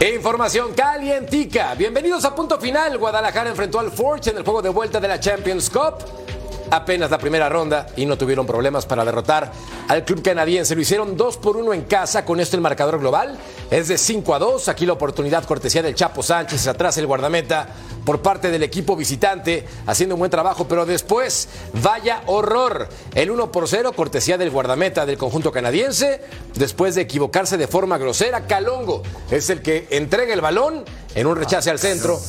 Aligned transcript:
Información 0.00 0.74
calientica. 0.74 1.74
Bienvenidos 1.74 2.24
a 2.24 2.32
punto 2.32 2.60
final. 2.60 2.96
Guadalajara 2.98 3.50
enfrentó 3.50 3.80
al 3.80 3.90
Forge 3.90 4.30
en 4.30 4.36
el 4.36 4.44
juego 4.44 4.62
de 4.62 4.68
vuelta 4.68 5.00
de 5.00 5.08
la 5.08 5.18
Champions 5.18 5.68
Cup. 5.68 6.27
Apenas 6.70 7.10
la 7.10 7.18
primera 7.18 7.48
ronda 7.48 7.86
y 7.96 8.04
no 8.04 8.18
tuvieron 8.18 8.46
problemas 8.46 8.84
para 8.84 9.04
derrotar 9.04 9.50
al 9.88 10.04
club 10.04 10.22
canadiense. 10.22 10.74
Lo 10.74 10.82
hicieron 10.82 11.16
2 11.16 11.38
por 11.38 11.56
1 11.56 11.72
en 11.72 11.82
casa. 11.82 12.24
Con 12.26 12.40
esto 12.40 12.56
el 12.56 12.62
marcador 12.62 12.98
global 12.98 13.38
es 13.70 13.88
de 13.88 13.96
5 13.96 14.34
a 14.34 14.38
2. 14.38 14.68
Aquí 14.68 14.84
la 14.84 14.92
oportunidad 14.92 15.44
cortesía 15.44 15.82
del 15.82 15.94
Chapo 15.94 16.22
Sánchez. 16.22 16.66
Atrás 16.66 16.98
el 16.98 17.06
guardameta 17.06 17.68
por 18.04 18.20
parte 18.20 18.50
del 18.50 18.62
equipo 18.62 18.96
visitante 18.96 19.66
haciendo 19.86 20.14
un 20.14 20.18
buen 20.18 20.30
trabajo. 20.30 20.68
Pero 20.68 20.84
después, 20.84 21.48
vaya 21.82 22.22
horror. 22.26 22.88
El 23.14 23.30
1 23.30 23.50
por 23.50 23.66
0 23.66 23.92
cortesía 23.96 24.36
del 24.36 24.50
guardameta 24.50 25.06
del 25.06 25.16
conjunto 25.16 25.50
canadiense. 25.50 26.20
Después 26.54 26.94
de 26.94 27.02
equivocarse 27.02 27.56
de 27.56 27.66
forma 27.66 27.96
grosera, 27.96 28.46
Calongo 28.46 29.02
es 29.30 29.48
el 29.48 29.62
que 29.62 29.88
entrega 29.90 30.34
el 30.34 30.42
balón 30.42 30.84
en 31.14 31.26
un 31.26 31.36
rechace 31.36 31.70
al 31.70 31.78
centro. 31.78 32.20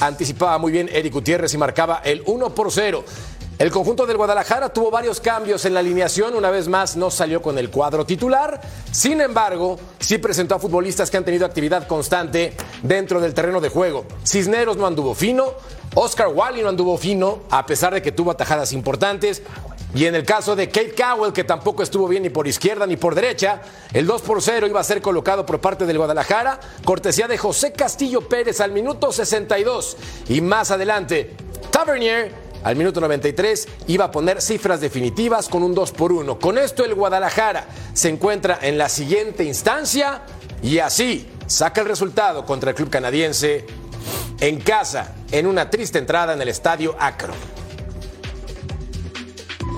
Anticipaba 0.00 0.58
muy 0.58 0.70
bien 0.70 0.88
Eric 0.92 1.12
Gutiérrez 1.12 1.52
y 1.54 1.58
marcaba 1.58 2.00
el 2.04 2.22
1 2.24 2.54
por 2.54 2.70
0. 2.70 3.04
El 3.58 3.72
conjunto 3.72 4.06
del 4.06 4.16
Guadalajara 4.16 4.68
tuvo 4.68 4.88
varios 4.88 5.20
cambios 5.20 5.64
en 5.64 5.74
la 5.74 5.80
alineación, 5.80 6.36
una 6.36 6.48
vez 6.48 6.68
más 6.68 6.96
no 6.96 7.10
salió 7.10 7.42
con 7.42 7.58
el 7.58 7.70
cuadro 7.70 8.06
titular, 8.06 8.60
sin 8.92 9.20
embargo, 9.20 9.80
sí 9.98 10.18
presentó 10.18 10.54
a 10.54 10.60
futbolistas 10.60 11.10
que 11.10 11.16
han 11.16 11.24
tenido 11.24 11.44
actividad 11.44 11.88
constante 11.88 12.56
dentro 12.84 13.20
del 13.20 13.34
terreno 13.34 13.60
de 13.60 13.68
juego. 13.68 14.06
Cisneros 14.24 14.76
no 14.76 14.86
anduvo 14.86 15.12
fino, 15.12 15.54
Oscar 15.94 16.28
Wally 16.28 16.62
no 16.62 16.68
anduvo 16.68 16.96
fino, 16.98 17.40
a 17.50 17.66
pesar 17.66 17.94
de 17.94 18.00
que 18.00 18.12
tuvo 18.12 18.30
atajadas 18.30 18.72
importantes. 18.72 19.42
Y 19.92 20.04
en 20.04 20.14
el 20.14 20.24
caso 20.24 20.54
de 20.54 20.68
Kate 20.68 20.94
Cowell, 20.94 21.32
que 21.32 21.42
tampoco 21.42 21.82
estuvo 21.82 22.06
bien 22.06 22.22
ni 22.22 22.30
por 22.30 22.46
izquierda 22.46 22.86
ni 22.86 22.96
por 22.96 23.16
derecha, 23.16 23.62
el 23.92 24.06
2 24.06 24.22
por 24.22 24.40
0 24.40 24.68
iba 24.68 24.78
a 24.78 24.84
ser 24.84 25.02
colocado 25.02 25.44
por 25.44 25.60
parte 25.60 25.84
del 25.84 25.98
Guadalajara, 25.98 26.60
cortesía 26.84 27.26
de 27.26 27.38
José 27.38 27.72
Castillo 27.72 28.20
Pérez 28.28 28.60
al 28.60 28.70
minuto 28.70 29.10
62. 29.10 29.96
Y 30.28 30.42
más 30.42 30.70
adelante, 30.70 31.34
Tavernier 31.72 32.47
al 32.64 32.76
minuto 32.76 33.00
93 33.00 33.68
iba 33.88 34.06
a 34.06 34.10
poner 34.10 34.42
cifras 34.42 34.80
definitivas 34.80 35.48
con 35.48 35.62
un 35.62 35.74
2 35.74 35.92
por 35.92 36.12
1. 36.12 36.38
Con 36.38 36.58
esto 36.58 36.84
el 36.84 36.94
Guadalajara 36.94 37.66
se 37.92 38.08
encuentra 38.08 38.58
en 38.62 38.78
la 38.78 38.88
siguiente 38.88 39.44
instancia 39.44 40.22
y 40.62 40.78
así 40.78 41.28
saca 41.46 41.80
el 41.80 41.88
resultado 41.88 42.44
contra 42.44 42.70
el 42.70 42.76
club 42.76 42.90
canadiense 42.90 43.66
en 44.40 44.60
casa 44.60 45.14
en 45.30 45.46
una 45.46 45.70
triste 45.70 45.98
entrada 45.98 46.34
en 46.34 46.42
el 46.42 46.48
estadio 46.48 46.96
Akron. 46.98 47.36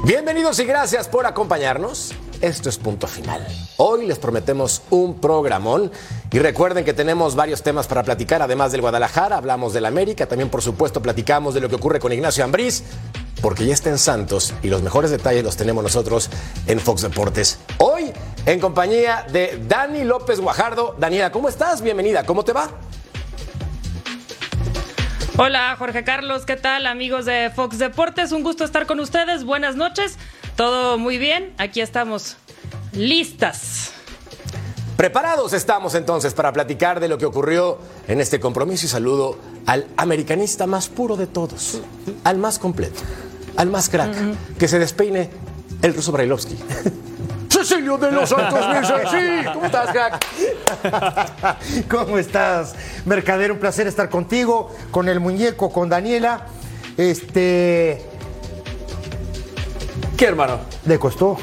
Bienvenidos 0.05 0.59
y 0.59 0.65
gracias 0.65 1.09
por 1.09 1.27
acompañarnos. 1.27 2.15
Esto 2.41 2.71
es 2.71 2.79
punto 2.79 3.07
final. 3.07 3.47
Hoy 3.77 4.07
les 4.07 4.19
prometemos 4.19 4.81
un 4.89 5.21
programón 5.21 5.91
y 6.33 6.39
recuerden 6.39 6.87
que 6.87 6.95
tenemos 6.95 7.35
varios 7.35 7.63
temas 7.63 7.87
para 7.87 8.03
platicar, 8.03 8.41
además 8.41 8.73
del 8.73 8.81
Guadalajara, 8.81 9.37
hablamos 9.37 9.75
del 9.75 9.85
América, 9.85 10.27
también 10.27 10.49
por 10.49 10.63
supuesto 10.63 11.03
platicamos 11.03 11.53
de 11.53 11.61
lo 11.61 11.69
que 11.69 11.75
ocurre 11.75 12.01
con 12.01 12.13
Ignacio 12.13 12.43
Ambriz, 12.43 12.83
porque 13.43 13.67
ya 13.67 13.75
está 13.75 13.91
en 13.91 13.99
Santos 13.99 14.55
y 14.63 14.69
los 14.69 14.81
mejores 14.81 15.11
detalles 15.11 15.45
los 15.45 15.57
tenemos 15.57 15.83
nosotros 15.83 16.31
en 16.67 16.81
Fox 16.81 17.03
Deportes. 17.03 17.59
Hoy 17.77 18.11
en 18.47 18.59
compañía 18.59 19.27
de 19.31 19.63
Dani 19.69 20.05
López 20.05 20.41
Guajardo. 20.41 20.95
Daniela, 20.99 21.31
¿cómo 21.31 21.49
estás? 21.49 21.83
Bienvenida, 21.83 22.25
¿cómo 22.25 22.43
te 22.43 22.55
va? 22.55 22.71
Hola 25.43 25.75
Jorge 25.79 26.05
Carlos, 26.05 26.45
¿qué 26.45 26.57
tal 26.57 26.87
amigos 26.87 27.25
de 27.25 27.51
Fox 27.57 27.79
Deportes? 27.79 28.31
Un 28.33 28.43
gusto 28.43 28.63
estar 28.63 28.85
con 28.87 29.01
ustedes, 29.01 29.43
buenas 29.43 29.75
noches, 29.75 30.19
todo 30.55 30.99
muy 30.99 31.17
bien, 31.17 31.55
aquí 31.57 31.81
estamos 31.81 32.37
listas. 32.93 33.93
Preparados 34.99 35.55
estamos 35.55 35.95
entonces 35.95 36.35
para 36.35 36.53
platicar 36.53 37.01
de 37.01 37.09
lo 37.09 37.17
que 37.17 37.25
ocurrió 37.25 37.79
en 38.07 38.21
este 38.21 38.39
compromiso 38.39 38.85
y 38.85 38.91
saludo 38.91 39.39
al 39.65 39.87
americanista 39.97 40.67
más 40.67 40.91
puro 40.91 41.17
de 41.17 41.27
todos, 41.27 41.81
al 42.23 42.37
más 42.37 42.59
completo, 42.59 43.01
al 43.57 43.71
más 43.71 43.89
crack, 43.89 44.15
que 44.59 44.69
se 44.69 44.79
despeine 44.79 45.31
el 45.81 45.95
ruso 45.95 46.13
Brailovsky. 46.13 46.59
Cecilio 47.65 47.97
de 47.99 48.11
los 48.13 48.29
Santos 48.29 48.61
Mirza, 48.69 48.99
sí, 49.11 49.47
¿cómo 49.53 49.67
estás, 49.67 49.91
crack? 49.91 50.27
¿Cómo 51.91 52.19
estás, 52.19 52.75
Mercader? 53.05 53.53
Un 53.53 53.59
placer 53.59 53.87
estar 53.87 54.09
contigo, 54.09 54.71
con 54.91 55.09
el 55.09 55.21
muñeco, 55.21 55.71
con 55.73 55.89
Daniela. 55.89 56.47
Este. 56.97 58.05
¿Qué, 60.17 60.27
hermano? 60.27 60.59
Le 60.85 60.99
costó. 60.99 61.37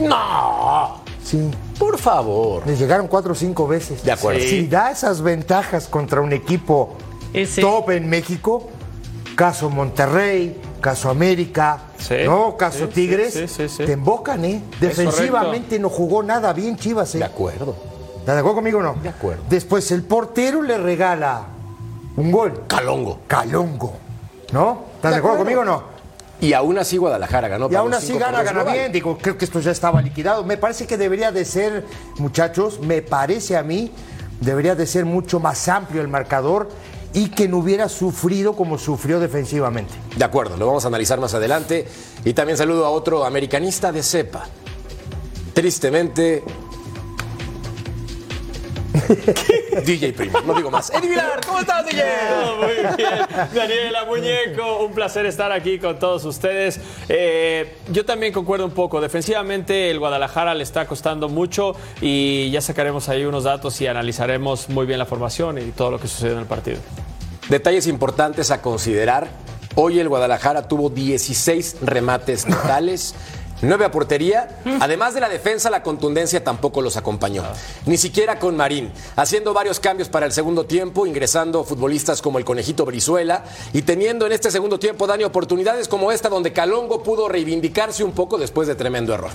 No, 0.00 1.02
Sí. 1.22 1.50
por 1.78 1.98
favor. 1.98 2.62
Les 2.66 2.78
llegaron 2.78 3.08
cuatro 3.08 3.32
o 3.32 3.34
cinco 3.34 3.66
veces. 3.66 4.02
De 4.04 4.12
acuerdo. 4.12 4.40
Si 4.40 4.66
da 4.68 4.90
esas 4.90 5.22
ventajas 5.22 5.88
contra 5.88 6.20
un 6.20 6.32
equipo 6.32 6.96
Ese. 7.32 7.60
top 7.62 7.90
en 7.90 8.08
México, 8.08 8.68
caso 9.34 9.70
Monterrey, 9.70 10.60
caso 10.86 11.10
América, 11.10 11.80
Sí. 11.98 12.14
no, 12.24 12.56
caso 12.56 12.86
Sí, 12.86 12.92
Tigres, 12.94 13.34
sí, 13.34 13.48
sí, 13.48 13.68
sí, 13.68 13.68
sí. 13.68 13.84
te 13.86 13.92
embocan, 13.94 14.44
¿eh? 14.44 14.62
Defensivamente 14.80 15.80
no 15.80 15.88
jugó 15.88 16.22
nada 16.22 16.52
bien 16.52 16.76
Chivas, 16.76 17.12
¿eh? 17.16 17.18
De 17.18 17.24
acuerdo. 17.24 17.74
¿Estás 18.20 18.36
de 18.36 18.38
acuerdo 18.38 18.54
conmigo 18.54 18.78
o 18.78 18.82
no? 18.82 18.94
De 19.02 19.08
acuerdo. 19.08 19.42
Después 19.48 19.90
el 19.90 20.04
portero 20.04 20.62
le 20.62 20.78
regala 20.78 21.42
un 22.16 22.30
gol. 22.30 22.62
Calongo. 22.68 23.18
Calongo. 23.26 23.96
¿No? 24.52 24.84
¿Estás 24.94 25.10
de 25.14 25.18
acuerdo 25.18 25.38
conmigo 25.38 25.62
o 25.62 25.64
no? 25.64 25.82
Y 26.40 26.52
aún 26.52 26.78
así 26.78 26.98
Guadalajara 26.98 27.48
ganó. 27.48 27.68
Y 27.68 27.74
aún 27.74 27.92
así 27.92 28.16
gana, 28.16 28.44
gana 28.44 28.60
global. 28.60 28.74
bien. 28.74 28.92
Digo, 28.92 29.18
creo 29.20 29.36
que 29.36 29.44
esto 29.44 29.58
ya 29.58 29.72
estaba 29.72 30.00
liquidado. 30.00 30.44
Me 30.44 30.56
parece 30.56 30.86
que 30.86 30.96
debería 30.96 31.32
de 31.32 31.44
ser, 31.44 31.84
muchachos, 32.18 32.78
me 32.78 33.02
parece 33.02 33.56
a 33.56 33.64
mí, 33.64 33.90
debería 34.40 34.76
de 34.76 34.86
ser 34.86 35.04
mucho 35.04 35.40
más 35.40 35.66
amplio 35.66 36.00
el 36.00 36.06
marcador 36.06 36.68
y 37.16 37.30
que 37.30 37.48
no 37.48 37.56
hubiera 37.58 37.88
sufrido 37.88 38.52
como 38.54 38.76
sufrió 38.76 39.18
defensivamente. 39.18 39.94
De 40.18 40.22
acuerdo, 40.22 40.58
lo 40.58 40.66
vamos 40.66 40.84
a 40.84 40.88
analizar 40.88 41.18
más 41.18 41.32
adelante. 41.32 41.88
Y 42.26 42.34
también 42.34 42.58
saludo 42.58 42.84
a 42.84 42.90
otro 42.90 43.24
americanista 43.24 43.90
de 43.90 44.02
cepa. 44.02 44.46
Tristemente. 45.54 46.44
DJ 49.84 50.12
Primo, 50.12 50.40
no 50.40 50.54
digo 50.54 50.70
más. 50.70 50.90
Eddie 50.90 51.10
Vilar, 51.10 51.40
¿cómo 51.46 51.60
estás, 51.60 51.86
DJ? 51.86 52.02
Todo 52.28 52.56
muy 52.56 52.96
bien. 52.96 53.12
Daniela 53.54 54.04
Muñeco, 54.04 54.84
un 54.84 54.92
placer 54.92 55.26
estar 55.26 55.52
aquí 55.52 55.78
con 55.78 55.98
todos 55.98 56.24
ustedes. 56.24 56.80
Eh, 57.08 57.76
yo 57.90 58.04
también 58.04 58.32
concuerdo 58.32 58.64
un 58.64 58.72
poco. 58.72 59.00
Defensivamente, 59.00 59.90
el 59.90 59.98
Guadalajara 59.98 60.54
le 60.54 60.62
está 60.62 60.86
costando 60.86 61.28
mucho 61.28 61.74
y 62.00 62.50
ya 62.50 62.60
sacaremos 62.60 63.08
ahí 63.08 63.24
unos 63.24 63.44
datos 63.44 63.80
y 63.80 63.86
analizaremos 63.86 64.68
muy 64.68 64.86
bien 64.86 64.98
la 64.98 65.06
formación 65.06 65.58
y 65.58 65.70
todo 65.72 65.90
lo 65.90 66.00
que 66.00 66.08
sucedió 66.08 66.34
en 66.34 66.40
el 66.40 66.46
partido. 66.46 66.78
Detalles 67.48 67.86
importantes 67.86 68.50
a 68.50 68.60
considerar. 68.60 69.28
Hoy 69.76 70.00
el 70.00 70.08
Guadalajara 70.08 70.68
tuvo 70.68 70.88
16 70.88 71.76
remates 71.82 72.46
totales. 72.46 73.14
9 73.62 73.84
a 73.84 73.90
portería. 73.90 74.48
Además 74.80 75.14
de 75.14 75.20
la 75.20 75.28
defensa, 75.28 75.70
la 75.70 75.82
contundencia 75.82 76.42
tampoco 76.42 76.82
los 76.82 76.96
acompañó. 76.96 77.44
Ni 77.86 77.96
siquiera 77.96 78.38
con 78.38 78.56
Marín. 78.56 78.92
Haciendo 79.16 79.52
varios 79.54 79.80
cambios 79.80 80.08
para 80.08 80.26
el 80.26 80.32
segundo 80.32 80.66
tiempo, 80.66 81.06
ingresando 81.06 81.64
futbolistas 81.64 82.22
como 82.22 82.38
el 82.38 82.44
Conejito 82.44 82.84
Brizuela 82.84 83.44
y 83.72 83.82
teniendo 83.82 84.26
en 84.26 84.32
este 84.32 84.50
segundo 84.50 84.78
tiempo, 84.78 85.06
Dani, 85.06 85.24
oportunidades 85.24 85.88
como 85.88 86.12
esta 86.12 86.28
donde 86.28 86.52
Calongo 86.52 87.02
pudo 87.02 87.28
reivindicarse 87.28 88.04
un 88.04 88.12
poco 88.12 88.38
después 88.38 88.68
de 88.68 88.74
tremendo 88.74 89.14
error. 89.14 89.30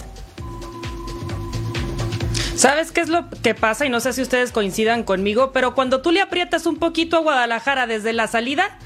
¿Sabes 2.56 2.92
qué 2.92 3.02
es 3.02 3.10
lo 3.10 3.28
que 3.42 3.56
pasa? 3.56 3.88
Y 3.88 3.90
no 3.90 4.00
sé 4.02 4.14
si 4.14 4.22
ustedes 4.22 4.52
coincidan 4.52 5.04
conmigo, 5.04 5.52
pero 5.52 5.74
cuando 5.74 6.04
tú 6.04 6.12
le 6.12 6.22
aprietas 6.22 6.68
un 6.68 6.78
poquito 6.78 7.18
a 7.18 7.22
Guadalajara 7.22 7.88
desde 7.88 8.14
la 8.14 8.28
salida, 8.28 8.78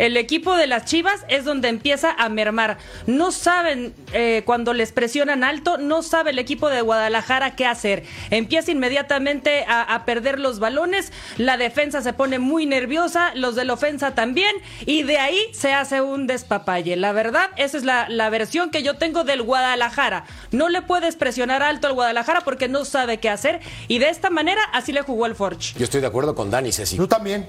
el 0.00 0.16
equipo 0.16 0.56
de 0.56 0.66
las 0.66 0.86
Chivas 0.86 1.24
es 1.28 1.44
donde 1.44 1.68
empieza 1.68 2.12
a 2.12 2.28
mermar. 2.28 2.78
No 3.06 3.32
saben 3.32 3.94
eh, 4.12 4.42
cuando 4.46 4.72
les 4.72 4.92
presionan 4.92 5.44
alto, 5.44 5.76
no 5.78 6.02
sabe 6.02 6.30
el 6.30 6.38
equipo 6.38 6.68
de 6.70 6.80
Guadalajara 6.80 7.54
qué 7.54 7.66
hacer. 7.66 8.04
Empieza 8.30 8.70
inmediatamente 8.70 9.64
a, 9.68 9.82
a 9.82 10.04
perder 10.04 10.40
los 10.40 10.58
balones, 10.58 11.12
la 11.36 11.56
defensa 11.56 12.00
se 12.00 12.12
pone 12.12 12.38
muy 12.38 12.64
nerviosa, 12.66 13.32
los 13.34 13.54
de 13.54 13.64
la 13.64 13.74
ofensa 13.74 14.14
también, 14.14 14.56
y 14.86 15.02
de 15.02 15.18
ahí 15.18 15.38
se 15.52 15.74
hace 15.74 16.00
un 16.00 16.26
despapalle. 16.26 16.96
La 16.96 17.12
verdad, 17.12 17.50
esa 17.56 17.76
es 17.76 17.84
la, 17.84 18.08
la 18.08 18.30
versión 18.30 18.70
que 18.70 18.82
yo 18.82 18.96
tengo 18.96 19.24
del 19.24 19.42
Guadalajara. 19.42 20.24
No 20.50 20.68
le 20.70 20.80
puedes 20.82 21.16
presionar 21.16 21.62
alto 21.62 21.86
al 21.86 21.92
Guadalajara 21.92 22.40
porque 22.40 22.68
no 22.68 22.84
sabe 22.86 23.18
qué 23.18 23.28
hacer, 23.28 23.60
y 23.86 23.98
de 23.98 24.08
esta 24.08 24.30
manera 24.30 24.62
así 24.72 24.92
le 24.92 25.02
jugó 25.02 25.26
el 25.26 25.34
Forge. 25.34 25.74
Yo 25.78 25.84
estoy 25.84 26.00
de 26.00 26.06
acuerdo 26.06 26.34
con 26.34 26.50
Dani, 26.50 26.72
Ceci. 26.72 26.96
Yo 26.96 27.06
también. 27.06 27.46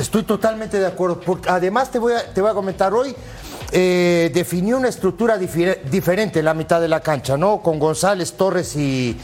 Estoy 0.00 0.22
totalmente 0.22 0.78
de 0.78 0.86
acuerdo. 0.86 1.20
Porque 1.20 1.48
además 1.48 1.90
te 1.90 1.98
voy 1.98 2.12
a, 2.12 2.32
te 2.32 2.40
voy 2.40 2.50
a 2.50 2.54
comentar 2.54 2.92
hoy. 2.94 3.14
eh, 3.70 4.30
definió 4.32 4.78
una 4.78 4.88
estructura 4.88 5.36
diferente 5.36 6.38
en 6.38 6.44
la 6.46 6.54
mitad 6.54 6.80
de 6.80 6.88
la 6.88 7.00
cancha, 7.00 7.36
¿no? 7.36 7.60
Con 7.62 7.78
González, 7.78 8.32
Torres 8.32 8.74
y, 8.76 9.18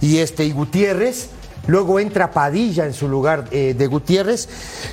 y 0.00 0.18
este, 0.18 0.44
y 0.44 0.52
Gutiérrez. 0.52 1.30
Luego 1.66 1.98
entra 2.00 2.30
Padilla 2.30 2.86
en 2.86 2.94
su 2.94 3.08
lugar 3.08 3.46
eh, 3.50 3.74
de 3.76 3.86
Gutiérrez. 3.88 4.48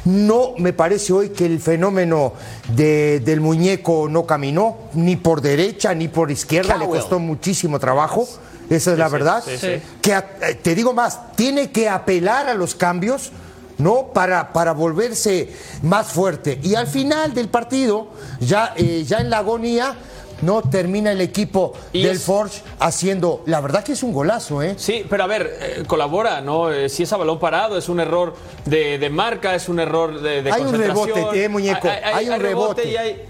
No 0.06 0.54
me 0.58 0.74
parece 0.74 1.14
hoy 1.14 1.30
que 1.30 1.46
el 1.46 1.60
fenómeno 1.60 2.34
de- 2.76 3.20
del 3.22 3.40
muñeco 3.42 4.08
no 4.10 4.26
caminó, 4.26 4.76
ni 4.94 5.16
por 5.16 5.40
derecha 5.42 5.94
ni 5.94 6.08
por 6.10 6.32
izquierda. 6.32 6.76
Le 6.76 6.86
costó 6.88 7.20
muchísimo 7.20 7.80
trabajo. 7.80 8.28
Esa 8.70 8.92
es 8.94 8.98
la 8.98 9.08
verdad. 9.08 9.44
sí, 9.46 9.58
sí. 9.58 9.82
Que 10.02 10.14
eh, 10.16 10.56
te 10.62 10.74
digo 10.76 10.94
más, 10.94 11.34
tiene 11.36 11.70
que 11.72 11.88
apelar 11.88 12.50
a 12.50 12.56
los 12.56 12.74
cambios, 12.76 13.32
¿no? 13.78 14.08
Para, 14.14 14.54
para 14.54 14.72
volverse 14.74 15.50
más 15.84 16.08
fuerte. 16.08 16.60
Y 16.64 16.76
al 16.76 16.88
final 16.88 17.34
del 17.34 17.50
partido, 17.50 18.08
ya, 18.40 18.74
eh, 18.76 19.04
ya 19.08 19.18
en 19.20 19.30
la 19.30 19.40
agonía, 19.40 19.96
no 20.42 20.62
termina 20.62 21.14
el 21.14 21.22
equipo 21.22 21.72
Y 21.94 22.04
del 22.04 22.18
es- 22.18 22.24
Forge 22.24 22.62
haciendo, 22.80 23.42
la 23.46 23.62
verdad 23.62 23.84
que 23.86 23.94
es 23.94 24.04
un 24.04 24.12
golazo, 24.12 24.62
¿eh? 24.62 24.76
Sí, 24.78 25.06
pero 25.10 25.24
a 25.24 25.28
ver, 25.28 25.58
eh, 25.62 25.84
colabora, 25.88 26.42
¿no? 26.42 26.72
Eh, 26.74 26.90
si 26.90 27.04
es 27.04 27.14
a 27.14 27.18
balón 27.18 27.40
parado, 27.40 27.78
es 27.78 27.88
un 27.88 28.02
error 28.02 28.36
de, 28.66 28.98
de 29.00 29.10
marca, 29.10 29.56
es 29.56 29.70
un 29.70 29.80
error 29.80 30.20
de, 30.20 30.44
de 30.44 30.52
Hay 30.52 30.62
un 30.64 30.74
rebote, 30.78 31.44
eh, 31.46 31.48
muñeco, 31.48 31.88
hay 32.04 32.28
un 32.30 32.40
rebote. 32.40 32.90
y, 32.92 32.98
hay- 32.98 33.22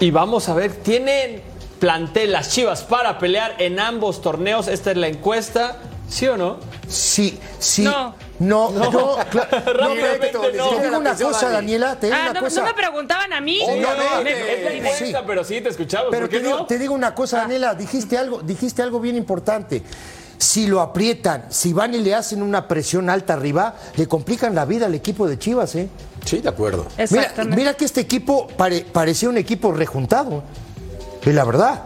y 0.00 0.10
vamos 0.10 0.48
a 0.48 0.54
ver, 0.54 0.72
¿tienen 0.72 1.40
plantel 1.78 2.32
las 2.32 2.50
Chivas 2.50 2.82
para 2.82 3.18
pelear 3.18 3.54
en 3.58 3.78
ambos 3.78 4.20
torneos? 4.20 4.66
Esta 4.68 4.90
es 4.90 4.96
la 4.96 5.06
encuesta, 5.08 5.78
¿sí 6.08 6.26
o 6.28 6.36
no? 6.36 6.58
Sí, 6.88 7.38
sí. 7.58 7.82
No. 7.82 8.14
No, 8.38 8.70
no, 8.70 8.90
no, 8.90 8.90
no, 9.16 9.16
te, 9.24 10.30
no. 10.54 10.68
te 10.68 10.82
digo 10.82 10.98
una 10.98 11.14
cosa, 11.16 11.46
Dani. 11.46 11.54
Daniela, 11.54 11.98
te 11.98 12.06
digo 12.08 12.18
Ah, 12.20 12.30
una 12.30 12.32
no, 12.34 12.40
cosa. 12.46 12.60
no 12.60 12.66
me 12.66 12.74
preguntaban 12.74 13.32
a 13.32 13.40
mí. 13.40 13.60
Obviamente. 13.62 14.22
Me- 14.82 14.90
Es 14.90 15.00
la 15.12 15.20
Sí. 15.20 15.24
pero 15.26 15.42
sí 15.42 15.60
te 15.62 15.70
escuchamos. 15.70 16.08
Pero 16.10 16.24
¿por 16.24 16.28
qué 16.30 16.36
te 16.40 16.44
digo, 16.44 16.58
no? 16.58 16.66
te 16.66 16.78
digo 16.78 16.94
una 16.94 17.14
cosa, 17.14 17.38
Daniela, 17.38 17.74
dijiste 17.74 18.18
algo, 18.18 18.42
dijiste 18.42 18.82
algo 18.82 19.00
bien 19.00 19.16
importante. 19.16 19.82
Si 20.36 20.66
lo 20.66 20.82
aprietan, 20.82 21.46
si 21.48 21.72
van 21.72 21.94
y 21.94 21.98
le 22.00 22.14
hacen 22.14 22.42
una 22.42 22.68
presión 22.68 23.08
alta 23.08 23.32
arriba, 23.32 23.74
le 23.96 24.06
complican 24.06 24.54
la 24.54 24.66
vida 24.66 24.84
al 24.84 24.94
equipo 24.94 25.26
de 25.26 25.38
Chivas, 25.38 25.74
¿eh? 25.76 25.88
Sí, 26.26 26.40
de 26.40 26.48
acuerdo. 26.50 26.86
Mira, 27.10 27.32
mira 27.46 27.74
que 27.74 27.86
este 27.86 28.02
equipo 28.02 28.46
pare- 28.48 28.84
parecía 28.92 29.30
un 29.30 29.38
equipo 29.38 29.72
rejuntado. 29.72 30.42
Es 31.24 31.34
la 31.34 31.44
verdad. 31.44 31.84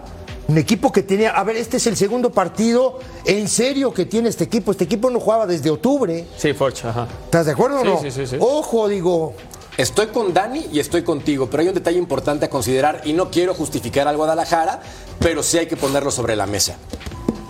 Un 0.50 0.58
equipo 0.58 0.90
que 0.90 1.04
tenía. 1.04 1.30
A 1.30 1.44
ver, 1.44 1.54
este 1.54 1.76
es 1.76 1.86
el 1.86 1.96
segundo 1.96 2.32
partido 2.32 2.98
en 3.24 3.46
serio 3.46 3.94
que 3.94 4.04
tiene 4.04 4.28
este 4.28 4.42
equipo. 4.42 4.72
Este 4.72 4.82
equipo 4.82 5.08
no 5.08 5.20
jugaba 5.20 5.46
desde 5.46 5.70
octubre. 5.70 6.26
Sí, 6.36 6.52
Forge, 6.54 6.88
ajá. 6.88 7.06
¿Estás 7.26 7.46
de 7.46 7.52
acuerdo 7.52 7.82
o 7.82 7.84
no? 7.84 8.00
sí, 8.00 8.10
sí, 8.10 8.26
sí. 8.26 8.36
Ojo, 8.40 8.88
digo. 8.88 9.32
Estoy 9.76 10.08
con 10.08 10.34
Dani 10.34 10.66
y 10.72 10.80
estoy 10.80 11.04
contigo, 11.04 11.48
pero 11.48 11.60
hay 11.60 11.68
un 11.68 11.74
detalle 11.74 11.98
importante 11.98 12.46
a 12.46 12.50
considerar 12.50 13.02
y 13.04 13.12
no 13.12 13.30
quiero 13.30 13.54
justificar 13.54 14.08
al 14.08 14.16
Guadalajara, 14.16 14.82
pero 15.20 15.44
sí 15.44 15.56
hay 15.56 15.68
que 15.68 15.76
ponerlo 15.76 16.10
sobre 16.10 16.34
la 16.34 16.46
mesa. 16.46 16.76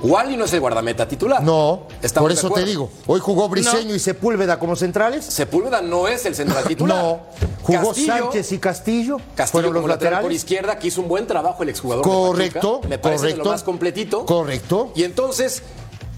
Wally 0.03 0.37
no 0.37 0.45
es 0.47 0.53
el 0.55 0.61
guardameta 0.61 1.07
titular. 1.07 1.43
No, 1.43 1.83
Estamos 2.03 2.25
por 2.25 2.33
de 2.33 2.39
eso 2.39 2.51
te 2.51 2.65
digo. 2.65 2.91
Hoy 3.07 3.21
jugó 3.21 3.49
Briseño 3.49 3.95
y 3.95 3.99
Sepúlveda 3.99 4.59
como 4.59 4.75
centrales. 4.77 5.25
Sepúlveda 5.27 5.83
no 5.83 6.09
es 6.09 6.25
el 6.27 6.35
central 6.35 6.65
titular. 6.69 6.97
No. 7.03 7.21
Jugó 7.63 7.89
Castillo, 7.89 8.15
Sánchez 8.17 8.53
y 8.53 8.59
Castillo. 8.59 9.17
Castillo 9.35 9.47
fueron 9.53 9.73
los 9.75 9.83
como 9.83 9.89
lateral 9.93 10.23
por 10.23 10.33
izquierda, 10.33 10.79
que 10.79 10.89
hizo 10.89 11.03
un 11.03 11.09
buen 11.09 11.27
trabajo 11.27 11.63
el 11.63 11.69
exjugador. 11.69 12.05
de 12.05 12.11
Correcto, 12.11 12.61
Pachuca. 12.77 12.89
Me 12.89 12.99
parece 12.99 13.27
de 13.27 13.31
correcto. 13.33 13.45
lo 13.45 13.51
más 13.53 13.63
completito. 13.63 14.25
Correcto. 14.25 14.93
Y 14.95 15.05
entonces, 15.05 15.63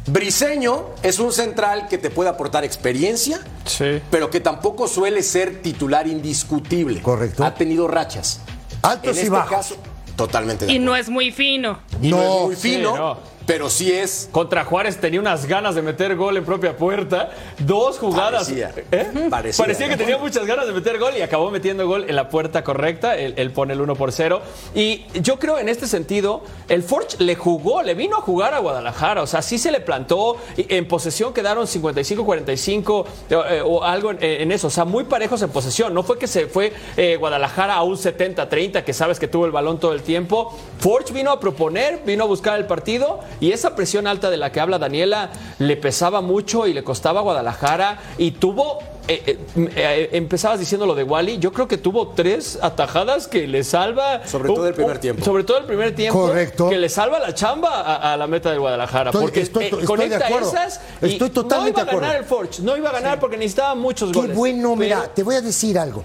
Briseño 0.06 0.86
es 1.02 1.18
un 1.18 1.32
central 1.32 1.88
que 1.88 1.98
te 1.98 2.10
puede 2.10 2.28
aportar 2.30 2.64
experiencia, 2.64 3.40
Sí. 3.66 4.00
pero 4.10 4.30
que 4.30 4.40
tampoco 4.40 4.86
suele 4.88 5.22
ser 5.22 5.62
titular 5.62 6.06
indiscutible. 6.06 7.00
Correcto. 7.02 7.44
Ha 7.44 7.54
tenido 7.54 7.88
rachas. 7.88 8.40
Altos 8.82 9.10
en 9.10 9.16
y 9.16 9.18
este 9.18 9.30
bajos. 9.30 9.50
caso, 9.50 9.76
totalmente 10.16 10.66
de 10.66 10.72
Y 10.72 10.78
no 10.80 10.96
es 10.96 11.08
muy 11.08 11.30
fino. 11.30 11.78
Y 12.00 12.10
no, 12.10 12.16
No, 12.16 12.22
es 12.24 12.42
muy 12.46 12.56
sí, 12.56 12.76
fino, 12.76 12.96
no. 12.96 13.18
Pero 13.46 13.70
sí 13.70 13.92
es. 13.92 14.28
Contra 14.30 14.64
Juárez 14.64 14.98
tenía 14.98 15.20
unas 15.20 15.46
ganas 15.46 15.74
de 15.74 15.82
meter 15.82 16.16
gol 16.16 16.36
en 16.36 16.44
propia 16.44 16.76
puerta. 16.76 17.30
Dos 17.58 17.98
jugadas. 17.98 18.44
Parecía. 18.48 18.72
¿Eh? 18.90 19.28
Parecía. 19.30 19.88
que 19.88 19.96
tenía 19.96 20.18
muchas 20.18 20.46
ganas 20.46 20.66
de 20.66 20.72
meter 20.72 20.98
gol 20.98 21.12
y 21.16 21.22
acabó 21.22 21.50
metiendo 21.50 21.86
gol 21.86 22.06
en 22.08 22.16
la 22.16 22.28
puerta 22.28 22.62
correcta. 22.64 23.16
Él, 23.16 23.34
él 23.36 23.50
pone 23.50 23.74
el 23.74 23.80
1 23.80 23.94
por 23.96 24.12
0. 24.12 24.40
Y 24.74 25.04
yo 25.20 25.38
creo 25.38 25.58
en 25.58 25.68
este 25.68 25.86
sentido, 25.86 26.42
el 26.68 26.82
Forge 26.82 27.16
le 27.18 27.34
jugó, 27.34 27.82
le 27.82 27.94
vino 27.94 28.16
a 28.16 28.20
jugar 28.20 28.54
a 28.54 28.58
Guadalajara. 28.58 29.22
O 29.22 29.26
sea, 29.26 29.42
sí 29.42 29.58
se 29.58 29.70
le 29.70 29.80
plantó. 29.80 30.36
En 30.56 30.86
posesión 30.86 31.32
quedaron 31.32 31.66
55-45 31.66 33.06
eh, 33.30 33.62
o 33.64 33.82
algo 33.82 34.10
en, 34.10 34.18
en 34.22 34.52
eso. 34.52 34.68
O 34.68 34.70
sea, 34.70 34.84
muy 34.84 35.04
parejos 35.04 35.42
en 35.42 35.50
posesión. 35.50 35.94
No 35.94 36.02
fue 36.02 36.18
que 36.18 36.26
se 36.26 36.46
fue 36.46 36.72
eh, 36.96 37.16
Guadalajara 37.16 37.74
a 37.74 37.82
un 37.82 37.96
70-30, 37.96 38.84
que 38.84 38.92
sabes 38.92 39.18
que 39.18 39.28
tuvo 39.28 39.46
el 39.46 39.52
balón 39.52 39.78
todo 39.78 39.92
el 39.92 40.02
tiempo. 40.02 40.56
Forge 40.78 41.12
vino 41.12 41.30
a 41.30 41.40
proponer, 41.40 42.02
vino 42.04 42.24
a 42.24 42.26
buscar 42.26 42.58
el 42.58 42.66
partido 42.66 43.20
y 43.42 43.52
esa 43.52 43.74
presión 43.76 44.06
alta 44.06 44.30
de 44.30 44.36
la 44.38 44.50
que 44.52 44.60
habla 44.60 44.78
Daniela 44.78 45.30
le 45.58 45.76
pesaba 45.76 46.20
mucho 46.22 46.66
y 46.66 46.72
le 46.72 46.82
costaba 46.82 47.20
a 47.20 47.22
Guadalajara 47.24 47.98
y 48.16 48.30
tuvo. 48.32 48.78
eh, 49.08 49.20
eh, 49.26 49.38
eh, 49.76 50.08
empezabas 50.12 50.60
diciendo 50.60 50.86
lo 50.86 50.94
de 50.94 51.02
Wally, 51.02 51.38
yo 51.38 51.52
creo 51.52 51.66
que 51.66 51.76
tuvo 51.76 52.10
tres 52.10 52.56
atajadas 52.62 53.26
que 53.26 53.48
le 53.48 53.64
salva. 53.64 54.24
Sobre 54.28 54.48
todo 54.54 54.68
el 54.68 54.74
primer 54.74 54.98
tiempo. 54.98 55.24
Sobre 55.24 55.42
todo 55.42 55.58
el 55.58 55.64
primer 55.64 55.92
tiempo. 55.92 56.20
Correcto. 56.28 56.68
Que 56.68 56.78
le 56.78 56.88
salva 56.88 57.18
la 57.18 57.34
chamba 57.34 57.80
a, 57.80 58.12
a 58.12 58.16
la 58.16 58.28
meta 58.28 58.50
del 58.50 58.60
Guadalajara. 58.60 59.10
Estoy- 59.10 59.20
porque 59.22 59.40
estoy- 59.40 59.64
eh, 59.64 59.66
estoy 59.66 59.80
de 59.80 59.86
conecta 59.86 60.26
acuerdo. 60.26 60.50
esas. 60.52 60.80
y 61.02 61.06
Estoy 61.06 61.30
totalmente 61.30 61.80
no 61.80 61.82
iba 61.82 61.82
a 61.82 61.84
de 61.84 61.90
acuerdo. 61.90 62.00
ganar 62.06 62.16
el 62.22 62.24
Forge, 62.24 62.62
no 62.62 62.76
iba 62.76 62.90
a 62.90 62.92
ganar 62.92 63.18
porque 63.18 63.36
necesitaba 63.36 63.74
muchos 63.74 64.12
Qué 64.12 64.18
goles. 64.20 64.36
bueno, 64.36 64.76
mira, 64.76 65.08
te 65.12 65.24
voy 65.24 65.34
a 65.34 65.40
decir 65.40 65.76
algo. 65.80 66.04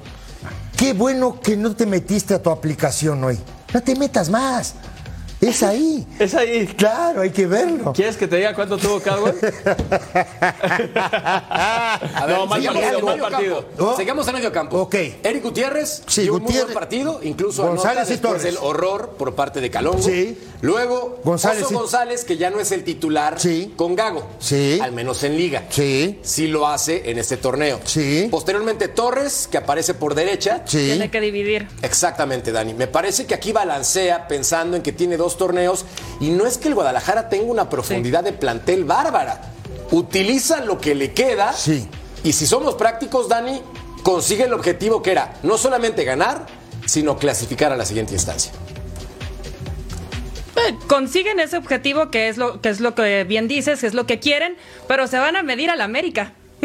Qué 0.76 0.94
bueno 0.94 1.40
que 1.40 1.56
no 1.56 1.76
te 1.76 1.86
metiste 1.86 2.34
a 2.34 2.42
tu 2.42 2.50
aplicación 2.50 3.24
hoy. 3.24 3.38
No 3.74 3.82
te 3.84 3.96
metas 3.96 4.30
más. 4.32 4.74
Es 5.40 5.62
ahí. 5.64 6.06
Es 6.20 6.34
ahí. 6.34 6.66
Claro, 6.68 7.22
hay 7.22 7.30
que 7.30 7.46
verlo. 7.46 7.94
¿Quieres 7.94 8.18
que 8.18 8.28
te 8.28 8.38
diga 8.38 8.54
cuánto 8.56 8.78
tuvo 8.78 9.00
gol? 9.00 9.36
A 10.96 12.26
ver, 12.28 12.38
No, 12.38 12.46
mal 12.48 12.60
sigamos 12.60 12.82
partido, 12.82 13.00
en 13.00 13.06
mal 13.06 13.16
medio 13.18 13.30
partido. 13.30 13.56
campo. 13.68 13.84
¿No? 13.86 13.98
Sigamos 13.98 14.28
en 14.28 14.34
medio 14.36 14.52
campo. 14.52 14.78
Ok. 14.80 14.96
Eric 15.24 15.44
Gutiérrez 15.44 16.04
Sí, 16.08 16.22
dio 16.24 16.34
un 16.34 16.40
muy 16.42 16.48
Gutiérrez. 16.48 16.74
buen 16.74 16.80
partido, 16.80 17.20
incluso 17.24 17.64
González 17.64 17.98
anota 17.98 18.08
y 18.10 18.14
después 18.14 18.34
Torres. 18.34 18.44
del 18.44 18.58
horror 18.62 19.16
por 19.18 19.36
parte 19.36 19.62
de 19.62 19.70
Calongo. 19.70 20.02
Sí. 20.02 20.38
Luego, 20.62 21.20
González 21.24 21.64
Oso 21.64 21.74
y- 21.74 21.78
González, 21.78 22.26
que 22.26 22.38
ya 22.38 22.50
no 22.50 22.60
es 22.60 22.72
el 22.72 22.84
titular 22.84 23.40
Sí. 23.40 23.74
con 23.76 23.96
Gago. 23.96 24.26
Sí. 24.40 24.80
Al 24.82 24.92
menos 24.92 25.24
en 25.24 25.38
Liga. 25.38 25.66
Sí. 25.70 26.20
Sí 26.24 26.48
lo 26.48 26.68
hace 26.68 27.10
en 27.12 27.20
este 27.20 27.38
torneo. 27.38 27.80
Sí. 27.86 28.28
Posteriormente, 28.32 28.88
Torres, 28.88 29.48
que 29.52 29.58
aparece 29.58 29.94
por 29.94 30.16
derecha. 30.16 30.64
Sí. 30.66 30.86
Tiene 30.88 31.12
que 31.12 31.22
dividir. 31.22 31.68
Exactamente, 31.84 32.52
Dani. 32.52 32.74
Me 32.74 32.88
parece 32.88 33.26
que 33.28 33.36
aquí 33.36 33.52
balancea 33.52 34.28
pensando 34.28 34.76
en 34.76 34.82
que 34.84 34.92
tiene 34.94 35.16
dos 35.18 35.27
torneos 35.36 35.84
y 36.22 36.30
no 36.30 36.46
es 36.46 36.58
que 36.58 36.70
el 36.70 36.76
Guadalajara 36.76 37.28
tenga 37.28 37.52
una 37.52 37.70
profundidad 37.70 38.24
de 38.24 38.32
plantel 38.32 38.86
bárbara. 38.86 39.42
Utiliza 39.92 40.62
lo 40.62 40.80
que 40.80 40.96
le 40.96 41.12
queda 41.14 41.52
Sí. 41.54 41.90
y 42.24 42.32
si 42.34 42.46
somos 42.48 42.76
prácticos, 42.76 43.28
Dani, 43.28 43.62
consigue 44.04 44.44
el 44.46 44.54
objetivo 44.54 45.02
que 45.02 45.12
era 45.12 45.34
no 45.44 45.58
solamente 45.58 46.04
ganar, 46.06 46.46
sino 46.86 47.18
clasificar 47.18 47.74
a 47.74 47.76
la 47.78 47.86
siguiente 47.86 48.14
instancia. 48.14 48.52
Eh, 50.56 50.76
Consiguen 50.88 51.40
ese 51.40 51.58
objetivo 51.58 52.10
que 52.10 52.30
es 52.30 52.38
lo 52.38 52.62
que 52.62 52.70
es 52.70 52.80
lo 52.80 52.96
que 52.96 53.24
bien 53.26 53.48
dices, 53.48 53.80
que 53.82 53.88
es 53.88 53.94
lo 53.94 54.06
que 54.08 54.20
quieren, 54.20 54.58
pero 54.88 55.08
se 55.08 55.20
van 55.20 55.36
a 55.36 55.44
medir 55.44 55.70
a 55.70 55.76
la 55.76 55.84
América. 55.84 56.34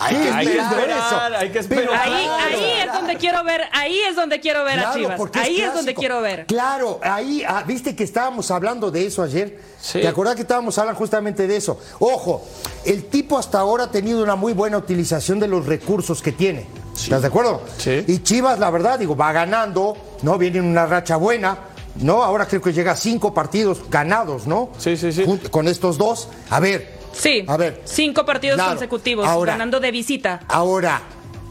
Hay 0.00 0.16
que 0.16 0.30
Hay 0.30 0.46
que 0.46 0.58
esperar 0.58 1.34
hay 1.34 1.50
que 1.50 1.58
esperar. 1.58 1.84
Pero 1.84 1.92
Ahí, 2.00 2.24
claro. 2.24 2.42
ahí 2.46 2.70
es 2.80 2.93
donde 3.14 3.18
quiero 3.26 3.44
ver, 3.44 3.62
ahí 3.72 3.98
es 4.08 4.16
donde 4.16 4.40
quiero 4.40 4.64
ver 4.64 4.78
a 4.78 4.82
Claro, 4.82 4.98
Chivas. 4.98 5.16
porque 5.18 5.38
Ahí 5.38 5.60
es, 5.60 5.74
donde 5.74 5.94
quiero 5.94 6.20
ver. 6.20 6.46
Claro, 6.46 7.00
ahí, 7.02 7.42
ah, 7.46 7.62
viste 7.66 7.94
que 7.96 8.04
estábamos 8.04 8.50
hablando 8.50 8.90
de 8.90 9.06
eso 9.06 9.22
ayer. 9.22 9.58
Sí. 9.80 10.00
¿Te 10.00 10.08
acuerdas 10.08 10.36
que 10.36 10.42
estábamos 10.42 10.76
hablando 10.78 10.98
justamente 10.98 11.46
de 11.46 11.56
eso? 11.56 11.78
Ojo, 11.98 12.44
el 12.84 13.04
tipo 13.06 13.38
hasta 13.38 13.58
ahora 13.58 13.84
ha 13.84 13.90
tenido 13.90 14.22
una 14.22 14.36
muy 14.36 14.52
buena 14.52 14.78
utilización 14.78 15.38
de 15.40 15.48
los 15.48 15.66
recursos 15.66 16.20
que 16.22 16.32
tiene. 16.32 16.66
¿Estás 16.94 17.22
de 17.22 17.28
acuerdo? 17.28 17.62
Sí. 17.78 18.04
Y 18.06 18.18
Chivas, 18.22 18.58
la 18.58 18.70
verdad, 18.70 18.98
digo, 18.98 19.16
va 19.16 19.32
ganando, 19.32 19.96
¿no? 20.22 20.38
Viene 20.38 20.58
en 20.58 20.64
una 20.66 20.86
racha 20.86 21.16
buena, 21.16 21.58
¿no? 21.96 22.22
Ahora 22.22 22.46
creo 22.46 22.62
que 22.62 22.72
llega 22.72 22.92
a 22.92 22.96
cinco 22.96 23.34
partidos 23.34 23.80
ganados, 23.90 24.46
¿no? 24.46 24.70
Sí, 24.78 24.96
sí, 24.96 25.12
sí. 25.12 25.24
Con 25.50 25.66
estos 25.68 25.98
dos. 25.98 26.28
A 26.50 26.60
ver. 26.60 27.02
Sí. 27.12 27.44
A 27.46 27.56
ver. 27.56 27.82
Cinco 27.84 28.24
partidos 28.24 28.56
Claro. 28.56 28.70
consecutivos 28.72 29.26
Ahora- 29.26 29.52
ganando 29.52 29.80
de 29.80 29.90
visita. 29.90 30.40
Ahora, 30.48 31.00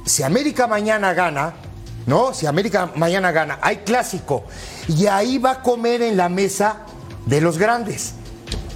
si 0.06 0.24
América 0.24 0.68
mañana 0.68 1.14
gana, 1.14 1.54
¿no? 2.06 2.34
Si 2.34 2.46
América 2.46 2.92
mañana 2.96 3.32
gana, 3.32 3.60
hay 3.62 3.78
clásico. 3.78 4.46
Y 4.88 5.08
ahí 5.08 5.38
va 5.38 5.52
a 5.52 5.62
comer 5.62 6.02
en 6.02 6.18
la 6.18 6.30
mesa 6.30 6.82
de 7.26 7.42
los 7.42 7.58
grandes. 7.58 8.16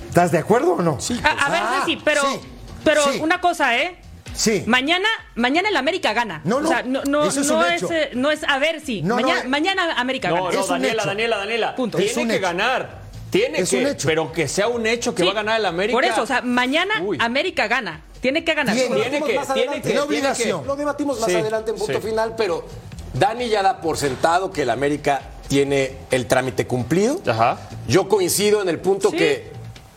¿Estás 0.08 0.32
de 0.32 0.38
acuerdo 0.40 0.74
o 0.74 0.82
no? 0.82 1.00
Sí. 1.00 1.20
A, 1.24 1.30
a 1.46 1.50
ver, 1.50 1.62
Ah, 1.64 1.82
Ceci, 1.86 2.02
pero, 2.04 2.22
sí, 2.22 2.40
pero 2.84 3.04
sí. 3.12 3.20
una 3.22 3.40
cosa, 3.42 3.78
¿eh? 3.78 4.00
Sí. 4.34 4.64
Mañana, 4.68 5.08
mañana 5.36 5.70
el 5.70 5.76
América 5.78 6.14
gana. 6.14 6.42
No, 6.44 6.60
no, 6.62 6.68
O 6.70 6.72
sea, 6.72 6.84
no, 6.84 7.04
no, 7.06 7.26
eso 7.26 7.42
es 7.42 7.48
no 7.48 7.58
un 7.60 7.66
es, 7.66 7.84
hecho. 7.84 7.92
eh, 7.94 8.12
no 8.14 8.32
es 8.32 8.44
a 8.44 8.60
ver 8.60 8.82
si. 8.82 9.02
No, 9.02 9.16
no, 9.20 9.22
mañana, 9.24 9.42
eh. 9.42 9.48
mañana 9.48 9.94
América 10.00 10.30
No, 10.30 10.36
gana. 10.36 10.46
no, 10.46 10.60
Es 10.60 10.66
un 10.70 10.70
Daniela. 10.82 11.06
Daniela, 11.06 11.38
Daniela. 11.38 11.76
Punto. 11.76 11.98
Tiene 11.98 12.12
Es 12.12 12.18
un 12.18 12.28
que 12.28 12.34
hecho. 12.36 12.42
ganar. 12.44 13.02
Tiene 13.32 13.60
Es 13.60 13.70
que, 13.70 13.78
un 13.82 13.88
hecho. 13.88 14.08
pero 14.08 14.32
que 14.32 14.48
sea 14.48 14.68
un 14.70 14.86
hecho 14.88 15.14
que 15.14 15.24
Sí. 15.24 15.28
va 15.28 15.32
a 15.34 15.36
ganar 15.36 15.60
el 15.60 15.66
América. 15.66 15.94
Por 15.96 16.06
eso, 16.06 16.22
o 16.22 16.26
sea, 16.26 16.42
mañana 16.42 17.02
Uy. 17.02 17.18
América 17.20 17.68
gana. 17.68 18.02
Tiene 18.22 18.44
que 18.44 18.54
ganar. 18.54 18.76
Tiene. 18.76 18.90
Lo 18.96 19.02
Tiene 19.02 19.20
que- 19.22 19.82
que- 19.92 20.00
obligación. 20.00 20.66
Lo 20.68 20.76
debatimos 20.76 21.20
más 21.20 21.30
Sí, 21.30 21.36
adelante 21.36 21.72
en 21.72 21.78
punto 21.78 22.02
sí. 22.02 22.08
final, 22.08 22.36
pero 22.36 22.66
Dani 23.14 23.48
ya 23.50 23.62
da 23.64 23.80
por 23.82 23.98
sentado 23.98 24.52
que 24.52 24.64
el 24.64 24.70
América 24.70 25.22
tiene 25.48 25.94
el 26.12 26.28
trámite 26.28 26.68
cumplido. 26.68 27.20
Ajá. 27.28 27.58
Yo 27.88 28.08
coincido 28.10 28.62
en 28.62 28.70
el 28.70 28.80
punto 28.80 29.12
Sí. 29.12 29.18
que 29.18 29.52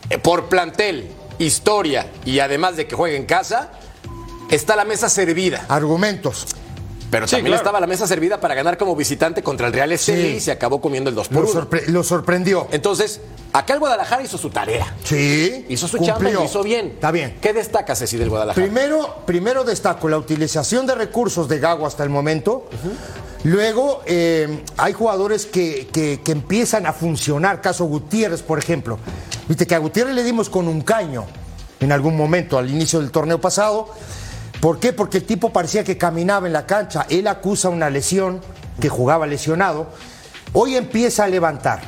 eh, 0.09 0.17
por 0.17 0.49
plantel, 0.49 1.09
historia 1.39 2.07
y 2.25 2.39
además 2.39 2.75
de 2.75 2.85
que 2.87 2.95
juegue 2.95 3.15
en 3.17 3.25
casa, 3.25 3.71
está 4.49 4.75
la 4.75 4.83
mesa 4.85 5.07
servida. 5.09 5.65
Argumentos. 5.69 6.47
Pero 7.11 7.27
Sí, 7.27 7.31
también 7.35 7.51
claro. 7.51 7.61
estaba 7.61 7.79
la 7.81 7.87
mesa 7.87 8.07
servida 8.07 8.39
para 8.39 8.55
ganar 8.55 8.77
como 8.77 8.95
visitante 8.95 9.43
contra 9.43 9.67
el 9.67 9.73
Real 9.73 9.91
Estelí 9.91 10.21
Sí. 10.31 10.35
y 10.37 10.39
se 10.39 10.51
acabó 10.51 10.79
comiendo 10.81 11.09
el 11.09 11.15
2 11.15 11.27
por 11.27 11.43
Lo, 11.43 11.51
1. 11.51 11.61
sorpre- 11.61 11.85
lo 11.87 12.03
sorprendió. 12.03 12.67
Entonces, 12.71 13.19
acá 13.51 13.73
el 13.73 13.79
Guadalajara 13.79 14.23
hizo 14.23 14.37
su 14.37 14.49
tarea. 14.49 14.95
Sí. 15.03 15.65
Hizo 15.67 15.87
su 15.89 15.97
cumplió. 15.97 16.15
chamba 16.15 16.29
y 16.29 16.33
lo 16.33 16.45
hizo 16.45 16.63
bien. 16.63 16.87
Está 16.87 17.11
bien. 17.11 17.37
¿Qué 17.41 17.51
destaca 17.51 17.95
Ceci 17.95 18.15
del 18.17 18.29
Guadalajara? 18.29 18.65
Primero, 18.65 19.17
primero 19.25 19.63
destaco 19.65 20.07
la 20.07 20.17
utilización 20.17 20.87
de 20.87 20.95
recursos 20.95 21.49
de 21.49 21.59
Gago 21.59 21.85
hasta 21.85 22.03
el 22.03 22.09
momento. 22.09 22.69
Luego, 23.43 24.03
eh, 24.05 24.63
hay 24.77 24.93
jugadores 24.93 25.45
que, 25.47 25.87
que- 25.91 26.21
que 26.23 26.31
empiezan 26.31 26.85
a 26.85 26.93
funcionar. 26.93 27.59
Caso 27.59 27.85
Gutiérrez, 27.85 28.41
por 28.43 28.59
ejemplo. 28.59 28.99
Viste 29.47 29.65
que 29.67 29.75
a 29.75 29.79
Gutiérrez 29.79 30.15
le 30.15 30.23
dimos 30.23 30.49
con 30.49 30.67
un 30.67 30.81
caño 30.81 31.25
en 31.79 31.91
algún 31.91 32.15
momento 32.15 32.57
al 32.59 32.69
inicio 32.69 32.99
del 33.01 33.11
torneo 33.11 33.41
pasado. 33.41 33.89
¿Por 34.61 34.79
qué? 34.79 34.93
Porque 34.93 35.17
el 35.17 35.25
tipo 35.25 35.51
parecía 35.51 35.83
que 35.83 35.97
caminaba 35.97 36.45
en 36.45 36.53
la 36.53 36.67
cancha. 36.67 37.07
Él 37.09 37.27
acusa 37.27 37.69
una 37.69 37.89
lesión, 37.89 38.41
que 38.79 38.89
jugaba 38.89 39.25
lesionado. 39.25 39.87
Hoy 40.53 40.75
empieza 40.75 41.23
a 41.23 41.27
levantar. 41.27 41.81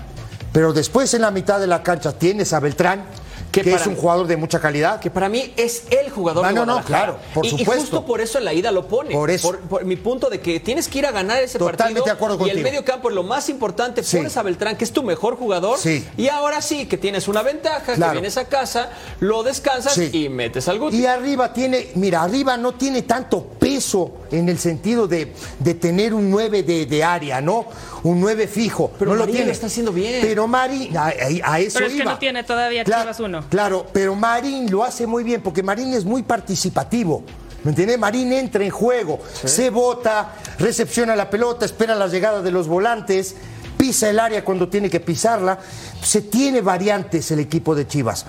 Pero 0.51 0.73
después 0.73 1.13
en 1.13 1.21
la 1.21 1.29
mitad 1.29 1.59
de 1.59 1.67
la 1.67 1.83
cancha 1.83 2.13
tienes 2.13 2.51
a 2.51 2.59
Beltrán, 2.59 3.05
Que 3.53 3.61
que, 3.61 3.73
es 3.75 3.85
un 3.87 3.95
jugador 3.95 4.25
de 4.27 4.35
mucha 4.35 4.59
calidad. 4.59 4.99
Que 4.99 5.09
para 5.11 5.29
mí 5.29 5.53
es 5.55 5.83
el 5.91 6.09
jugador 6.09 6.43
Ah, 6.43 6.47
de 6.49 6.53
no, 6.55 6.65
no, 6.65 6.73
Guadalajara. 6.73 7.05
claro, 7.05 7.19
por 7.33 7.45
y, 7.45 7.63
justo 7.63 8.05
por 8.05 8.19
eso 8.19 8.39
en 8.39 8.45
la 8.45 8.53
ida 8.53 8.71
lo 8.71 8.87
pone. 8.87 9.11
Por 9.13 9.29
eso. 9.29 9.55
Por, 9.69 9.85
mi 9.85 9.95
punto 9.95 10.29
de 10.29 10.39
que 10.41 10.59
tienes 10.59 10.87
que 10.87 10.99
ir 10.99 11.05
a 11.05 11.11
ganar 11.11 11.41
ese 11.43 11.59
Totalmente 11.59 11.83
partido. 12.01 12.05
de 12.05 12.11
acuerdo 12.11 12.47
y 12.47 12.49
el 12.49 12.63
medio 12.63 12.83
campo 12.83 13.09
es 13.09 13.15
lo 13.15 13.23
más 13.23 13.49
importante. 13.49 14.03
Sí. 14.03 14.17
Pones 14.17 14.35
a 14.37 14.41
Beltrán, 14.43 14.75
que 14.75 14.83
es 14.83 14.91
tu 14.91 15.03
mejor 15.03 15.37
jugador. 15.37 15.77
Sí. 15.77 16.03
Y 16.17 16.29
ahora 16.29 16.61
sí, 16.61 16.87
que 16.87 16.97
tienes 16.97 17.27
una 17.27 17.43
ventaja, 17.43 17.93
Claro. 17.93 18.13
que 18.13 18.17
vienes 18.21 18.37
a 18.37 18.45
casa, 18.49 18.89
lo 19.19 19.43
descansas 19.43 19.93
Sí. 19.93 20.09
y 20.11 20.29
metes 20.29 20.67
al 20.67 20.79
Guti. 20.79 20.97
Y 20.97 21.05
arriba 21.05 21.53
tiene, 21.53 21.89
mira, 21.95 22.23
arriba 22.23 22.57
no 22.57 22.73
tiene 22.73 23.03
tanto 23.03 23.43
peso 23.43 24.11
en 24.31 24.49
el 24.49 24.57
sentido 24.57 25.07
de, 25.07 25.31
de 25.59 25.73
tener 25.75 26.13
un 26.15 26.31
9 26.31 26.63
de, 26.63 26.87
de 26.87 27.03
área, 27.03 27.39
¿no? 27.39 27.65
Un 28.03 28.19
9 28.19 28.47
fijo. 28.47 28.91
Pero 28.99 29.11
no 29.11 29.15
lo 29.15 29.21
Marín 29.21 29.33
tiene. 29.35 29.47
lo 29.47 29.53
está 29.53 29.67
haciendo 29.67 29.91
bien. 29.93 30.19
Pero 30.21 30.47
Marín, 30.47 30.95
a, 30.97 31.07
a- 31.07 31.53
a 31.53 31.59
eso 31.59 31.79
Pero 31.79 31.87
es 31.89 31.93
que 31.93 32.03
no 32.03 32.17
tiene 32.19 32.43
todavía 32.43 32.83
Claro, 32.83 33.03
Chivas 33.03 33.19
uno. 33.21 33.45
Claro, 33.49 33.85
pero 33.93 34.13
Marín 34.15 34.69
lo 34.69 34.83
hace 34.83 35.07
muy 35.07 35.23
bien 35.23 35.41
porque 35.41 35.63
Marín 35.63 35.93
es 35.93 36.03
muy 36.05 36.21
participativo. 36.23 37.23
¿Me 37.63 37.69
entiendes? 37.69 37.97
Marín 37.97 38.33
entra 38.33 38.61
en 38.65 38.71
juego, 38.71 39.21
se 39.45 39.69
bota, 39.69 40.35
recepciona 40.59 41.15
la 41.15 41.29
pelota, 41.29 41.63
espera 41.65 41.95
la 41.95 42.07
llegada 42.07 42.41
de 42.41 42.51
los 42.51 42.67
volantes, 42.67 43.37
pisa 43.77 44.09
el 44.09 44.19
área 44.19 44.43
cuando 44.43 44.67
tiene 44.67 44.89
que 44.89 44.99
pisarla. 44.99 45.57
Se 46.03 46.23
tiene 46.23 46.59
variantes 46.59 47.31
el 47.31 47.39
equipo 47.39 47.73
de 47.73 47.87
Chivas. 47.87 48.25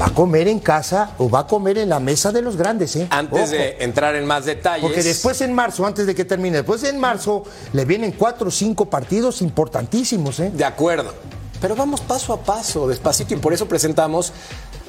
¿Va 0.00 0.06
a 0.06 0.10
comer 0.10 0.48
en 0.48 0.58
casa 0.58 1.10
o 1.18 1.30
va 1.30 1.40
a 1.40 1.46
comer 1.46 1.78
en 1.78 1.88
la 1.88 2.00
mesa 2.00 2.32
de 2.32 2.42
los 2.42 2.56
grandes? 2.56 2.96
¿eh? 2.96 3.06
Antes 3.10 3.42
Ojo. 3.42 3.50
de 3.52 3.76
entrar 3.78 4.16
en 4.16 4.26
más 4.26 4.44
detalles. 4.44 4.82
Porque 4.82 5.04
después 5.04 5.40
en 5.40 5.52
marzo, 5.52 5.86
antes 5.86 6.06
de 6.06 6.14
que 6.16 6.24
termine, 6.24 6.58
después 6.58 6.82
en 6.82 6.98
marzo 6.98 7.44
le 7.72 7.84
vienen 7.84 8.10
cuatro 8.12 8.48
o 8.48 8.50
cinco 8.50 8.86
partidos 8.86 9.40
importantísimos. 9.40 10.40
¿eh? 10.40 10.50
De 10.52 10.64
acuerdo. 10.64 11.14
Pero 11.60 11.76
vamos 11.76 12.00
paso 12.00 12.32
a 12.32 12.40
paso, 12.40 12.88
despacito, 12.88 13.34
y 13.34 13.36
por 13.36 13.54
eso 13.54 13.66
presentamos 13.66 14.32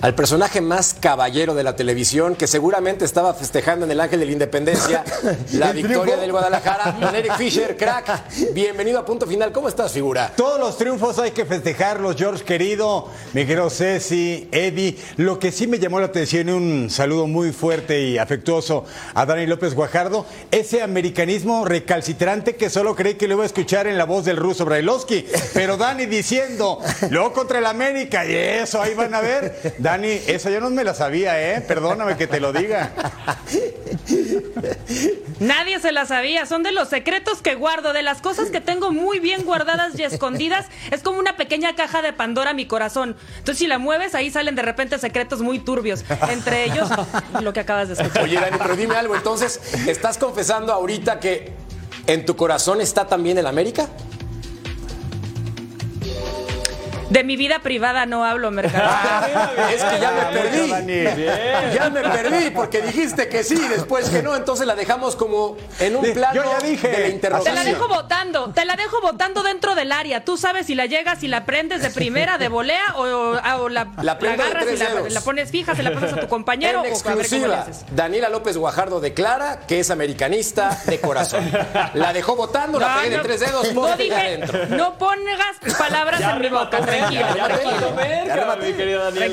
al 0.05 0.13
personaje 0.13 0.61
más 0.61 0.93
caballero 0.93 1.55
de 1.55 1.63
la 1.63 1.75
televisión, 1.75 2.35
que 2.35 2.45
seguramente 2.45 3.05
estaba 3.05 3.33
festejando 3.33 3.85
en 3.85 3.91
el 3.91 3.99
Ángel 3.99 4.19
de 4.19 4.27
la 4.27 4.31
Independencia 4.33 5.03
la 5.53 5.71
victoria 5.71 6.03
triunfo. 6.03 6.21
del 6.21 6.31
Guadalajara. 6.31 6.95
Eric 7.15 7.35
Fisher, 7.37 7.75
crack. 7.75 8.53
Bienvenido 8.53 8.99
a 8.99 9.05
Punto 9.05 9.25
Final. 9.25 9.51
¿Cómo 9.51 9.67
estás, 9.67 9.93
figura? 9.93 10.31
Todos 10.37 10.59
los 10.59 10.77
triunfos 10.77 11.17
hay 11.17 11.31
que 11.31 11.43
festejarlos, 11.43 12.17
George 12.17 12.43
querido, 12.43 13.09
mi 13.33 13.47
querido 13.47 13.67
Ceci, 13.71 14.47
Eddie. 14.51 14.95
Lo 15.17 15.39
que 15.39 15.51
sí 15.51 15.65
me 15.65 15.79
llamó 15.79 15.99
la 15.99 16.05
atención 16.05 16.49
un 16.49 16.91
saludo 16.91 17.25
muy 17.25 17.51
fuerte 17.51 17.99
y 18.03 18.19
afectuoso 18.19 18.85
a 19.15 19.25
Dani 19.25 19.47
López 19.47 19.73
Guajardo, 19.73 20.27
ese 20.51 20.83
americanismo 20.83 21.65
recalcitrante 21.65 22.55
que 22.55 22.69
solo 22.69 22.95
creí 22.95 23.15
que 23.15 23.27
lo 23.27 23.33
iba 23.33 23.43
a 23.43 23.47
escuchar 23.47 23.87
en 23.87 23.97
la 23.97 24.05
voz 24.05 24.23
del 24.23 24.37
ruso 24.37 24.65
Brailovsky. 24.65 25.25
Pero 25.55 25.77
Dani 25.77 26.05
diciendo, 26.05 26.79
luego 27.09 27.33
contra 27.33 27.57
el 27.57 27.65
América, 27.65 28.23
y 28.23 28.35
eso, 28.35 28.79
ahí 28.79 28.93
van 28.93 29.15
a 29.15 29.21
ver. 29.21 29.73
Dani, 29.79 29.94
esa 30.03 30.49
yo 30.49 30.59
no 30.59 30.69
me 30.69 30.83
la 30.83 30.93
sabía, 30.93 31.55
¿eh? 31.55 31.61
Perdóname 31.61 32.17
que 32.17 32.27
te 32.27 32.39
lo 32.39 32.51
diga. 32.51 32.91
Nadie 35.39 35.79
se 35.79 35.91
la 35.91 36.05
sabía, 36.05 36.45
son 36.45 36.63
de 36.63 36.71
los 36.71 36.89
secretos 36.89 37.41
que 37.41 37.55
guardo, 37.55 37.93
de 37.93 38.03
las 38.03 38.21
cosas 38.21 38.49
que 38.49 38.61
tengo 38.61 38.91
muy 38.91 39.19
bien 39.19 39.43
guardadas 39.43 39.97
y 39.97 40.03
escondidas. 40.03 40.67
Es 40.91 41.01
como 41.01 41.19
una 41.19 41.37
pequeña 41.37 41.75
caja 41.75 42.01
de 42.01 42.13
Pandora 42.13 42.53
mi 42.53 42.65
corazón. 42.65 43.15
Entonces 43.37 43.59
si 43.59 43.67
la 43.67 43.77
mueves 43.77 44.15
ahí 44.15 44.31
salen 44.31 44.55
de 44.55 44.61
repente 44.61 44.97
secretos 44.99 45.41
muy 45.41 45.59
turbios, 45.59 46.03
entre 46.29 46.65
ellos 46.65 46.89
lo 47.41 47.53
que 47.53 47.59
acabas 47.61 47.87
de 47.87 47.93
escuchar. 47.95 48.23
Oye, 48.23 48.39
Dani, 48.39 48.57
pero 48.61 48.75
dime 48.75 48.95
algo. 48.95 49.15
Entonces, 49.15 49.59
¿estás 49.87 50.17
confesando 50.17 50.73
ahorita 50.73 51.19
que 51.19 51.53
en 52.07 52.25
tu 52.25 52.35
corazón 52.35 52.81
está 52.81 53.07
también 53.07 53.37
el 53.37 53.47
América? 53.47 53.89
De 57.09 57.23
mi 57.23 57.35
vida 57.37 57.59
privada 57.59 58.05
no 58.05 58.25
hablo, 58.25 58.51
Mercado. 58.51 58.83
Es 59.75 59.83
que 59.83 59.99
ya 59.99 60.11
me 60.11 60.37
perdí. 60.39 60.69
Dani. 60.69 61.73
Ya 61.73 61.89
me 61.89 62.01
perdí 62.01 62.49
porque 62.51 62.81
dijiste 62.81 63.27
que 63.29 63.43
sí, 63.43 63.55
después 63.69 64.09
que 64.09 64.21
no, 64.23 64.35
entonces 64.35 64.65
la 64.65 64.75
dejamos 64.75 65.15
como 65.15 65.55
en 65.79 65.95
un 65.95 66.05
Yo 66.05 66.13
plano 66.13 66.43
ya 66.43 66.65
dije. 66.65 66.87
de 66.87 66.93
la 66.93 66.99
Te 67.05 67.09
interrogación. 67.09 67.55
la 67.55 67.63
dejo 67.63 67.87
votando, 67.87 68.51
te 68.53 68.65
la 68.65 68.75
dejo 68.75 69.01
votando 69.01 69.43
dentro 69.43 69.75
del 69.75 69.91
área. 69.91 70.23
Tú 70.25 70.37
sabes 70.37 70.65
si 70.67 70.75
la 70.75 70.85
llegas, 70.87 71.19
si 71.19 71.27
la 71.27 71.45
prendes 71.45 71.81
de 71.81 71.89
primera, 71.91 72.37
de 72.37 72.47
volea, 72.47 72.95
o, 72.95 73.01
o 73.03 73.69
la, 73.69 73.87
La 74.01 74.13
agarras 74.13 74.65
y 74.73 74.77
la, 74.77 74.89
la 75.09 75.21
pones 75.21 75.51
fija, 75.51 75.75
se 75.75 75.83
la 75.83 75.91
pones 75.91 76.11
a 76.13 76.19
tu 76.21 76.27
compañero 76.27 76.83
En 76.83 76.91
o 76.91 76.95
a 76.95 76.95
ver 76.95 77.01
cómo 77.03 77.15
le 77.15 77.21
exclusiva, 77.21 77.61
haces. 77.61 77.85
Daniela 77.91 78.29
López 78.29 78.57
Guajardo 78.57 78.99
declara 78.99 79.59
que 79.67 79.79
es 79.79 79.91
americanista 79.91 80.77
de 80.85 80.99
corazón. 80.99 81.49
La 81.93 82.13
dejó 82.13 82.35
votando, 82.35 82.79
la 82.79 82.95
No, 82.95 83.01
pegué 83.01 83.17
de 83.17 83.23
tres 83.23 83.39
dedos, 83.41 83.73
no 83.73 83.95
dije, 83.95 84.13
adentro. 84.15 84.65
no 84.69 84.97
pongas 84.97 85.75
palabras 85.77 86.21
en 86.21 86.41
mi 86.41 86.49
boca, 86.49 86.79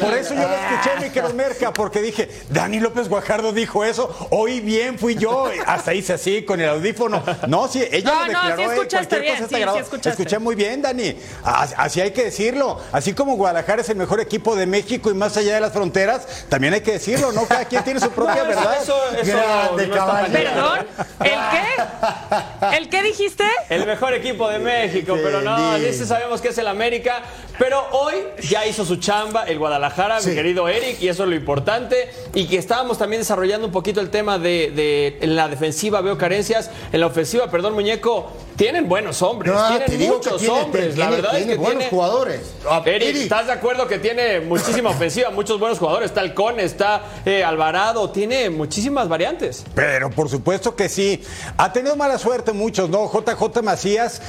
Por 0.01 0.15
eso 0.15 0.35
yo 0.35 0.41
lo 0.41 0.55
escuché, 0.55 0.91
mi 1.01 1.11
querido 1.11 1.35
Merca, 1.35 1.73
porque 1.73 2.01
dije, 2.01 2.29
Dani 2.51 2.81
López 2.81 3.09
Guajardo 3.09 3.53
dijo 3.53 3.85
eso, 3.85 4.29
oí 4.31 4.61
bien, 4.61 4.99
fui 4.99 5.15
yo, 5.17 5.47
hasta 5.67 5.95
hice 5.95 6.15
así 6.15 6.43
con 6.45 6.61
el 6.61 6.69
audífono. 6.69 7.23
No, 7.49 7.69
sí, 7.69 7.83
ella 7.91 8.11
No, 8.11 8.15
lo 8.15 8.21
no, 8.21 8.27
declaró, 8.27 8.57
sí 8.57 8.63
eh, 8.63 8.75
escuchaste 8.75 9.19
bien, 9.21 9.33
cosa 9.35 9.45
está 9.45 9.57
sí, 9.57 9.65
sí 9.73 9.79
escuchaste. 9.79 10.11
Escuché 10.11 10.39
muy 10.39 10.55
bien, 10.55 10.83
Dani. 10.83 11.17
As- 11.45 11.75
Así 11.77 12.01
hay 12.01 12.13
que 12.13 12.25
decirlo. 12.25 12.81
Así 12.93 13.13
como 13.13 13.37
Guadalajara 13.37 13.83
es 13.83 13.89
el 13.89 13.97
mejor 13.97 14.21
equipo 14.21 14.55
de 14.57 14.67
México 14.67 15.11
y 15.11 15.15
más 15.15 15.37
allá 15.37 15.55
de 15.55 15.61
las 15.61 15.73
fronteras, 15.73 16.47
también 16.49 16.75
hay 16.75 16.81
que 16.81 16.93
decirlo, 16.93 17.33
¿no? 17.33 17.47
Cada 17.47 17.65
quien 17.65 17.83
tiene 17.85 17.99
su 18.01 18.11
propia 18.11 18.43
verdad. 18.45 18.77
Eso, 18.81 18.95
eso 19.21 19.37
Grande 19.37 19.87
no. 19.89 20.07
Perdón, 20.33 20.87
¿el 21.21 21.41
qué? 21.51 22.77
¿El 22.77 22.89
qué 22.89 23.03
dijiste? 23.03 23.45
El 23.69 23.87
mejor 23.87 24.15
equipo 24.15 24.49
de 24.49 24.59
México, 24.59 25.17
pero 25.23 25.41
no, 25.43 25.77
ese 25.77 26.07
sabemos 26.07 26.41
que 26.41 26.49
es 26.49 26.59
el 26.59 26.67
América. 26.69 27.23
Pero 27.59 27.85
hoy 27.93 28.15
ya 28.49 28.67
hizo 28.67 28.85
su 28.85 28.97
chamba 28.97 29.45
el 29.45 29.59
Guadalajara, 29.59 30.21
mi 30.21 30.35
querido 30.35 30.69
Eric, 30.69 31.01
y 31.03 31.09
eso 31.09 31.25
es 31.25 31.29
lo 31.29 31.35
importante. 31.37 32.11
Y 32.35 32.47
que 32.47 32.57
estábamos 32.57 32.99
también 32.99 33.21
desarrollando 33.21 33.67
un 33.67 33.73
poquito 33.73 34.01
el 34.01 34.11
tema 34.11 34.39
de, 34.39 34.71
de- 34.75 35.19
en 35.21 35.37
la 35.37 35.49
defensiva 35.49 36.01
veo 36.01 36.17
carencias, 36.17 36.71
en 36.93 37.01
la 37.01 37.07
ofensiva, 37.07 37.51
perdón, 37.51 37.75
muñeco, 37.75 38.31
tienen 38.57 38.89
buenos 38.89 39.21
hombres, 39.23 39.53
No, 39.53 39.69
tienen 39.69 39.87
te 39.87 39.97
digo 39.97 40.21
que 40.21 40.31
muchos 40.31 40.41
tiene- 40.41 40.61
hombres. 40.61 40.97
la 40.97 41.07
tiene- 41.07 41.11
verdad 41.23 41.33
es 41.33 41.37
tiene 41.39 41.53
que 41.53 41.59
buenos 41.59 41.79
tiene 41.79 41.91
jugadores. 41.91 42.41
Ah, 42.69 42.83
Eric, 42.87 43.09
Eric. 43.09 43.23
¿estás 43.23 43.47
de 43.47 43.53
acuerdo 43.53 43.87
que 43.87 43.99
tiene 43.99 44.41
muchísima 44.41 44.91
ofensiva, 44.91 45.31
muchos 45.31 45.59
buenos 45.61 45.79
jugadores? 45.79 46.07
Está 46.11 46.23
el 46.23 46.35
Cone, 46.35 46.65
está 46.65 47.03
eh, 47.27 47.45
Alvarado, 47.45 48.11
tiene 48.11 48.49
muchísimas 48.51 49.09
variantes. 49.09 49.65
Pero 49.75 50.11
por 50.11 50.29
supuesto 50.29 50.75
que 50.75 50.89
sí. 50.89 51.23
Ha 51.59 51.73
tenido 51.73 51.97
mala 51.97 52.19
suerte 52.19 52.53
muchos, 52.53 52.89
¿no? 52.89 53.09
JJ 53.09 53.63
Macías 53.63 54.21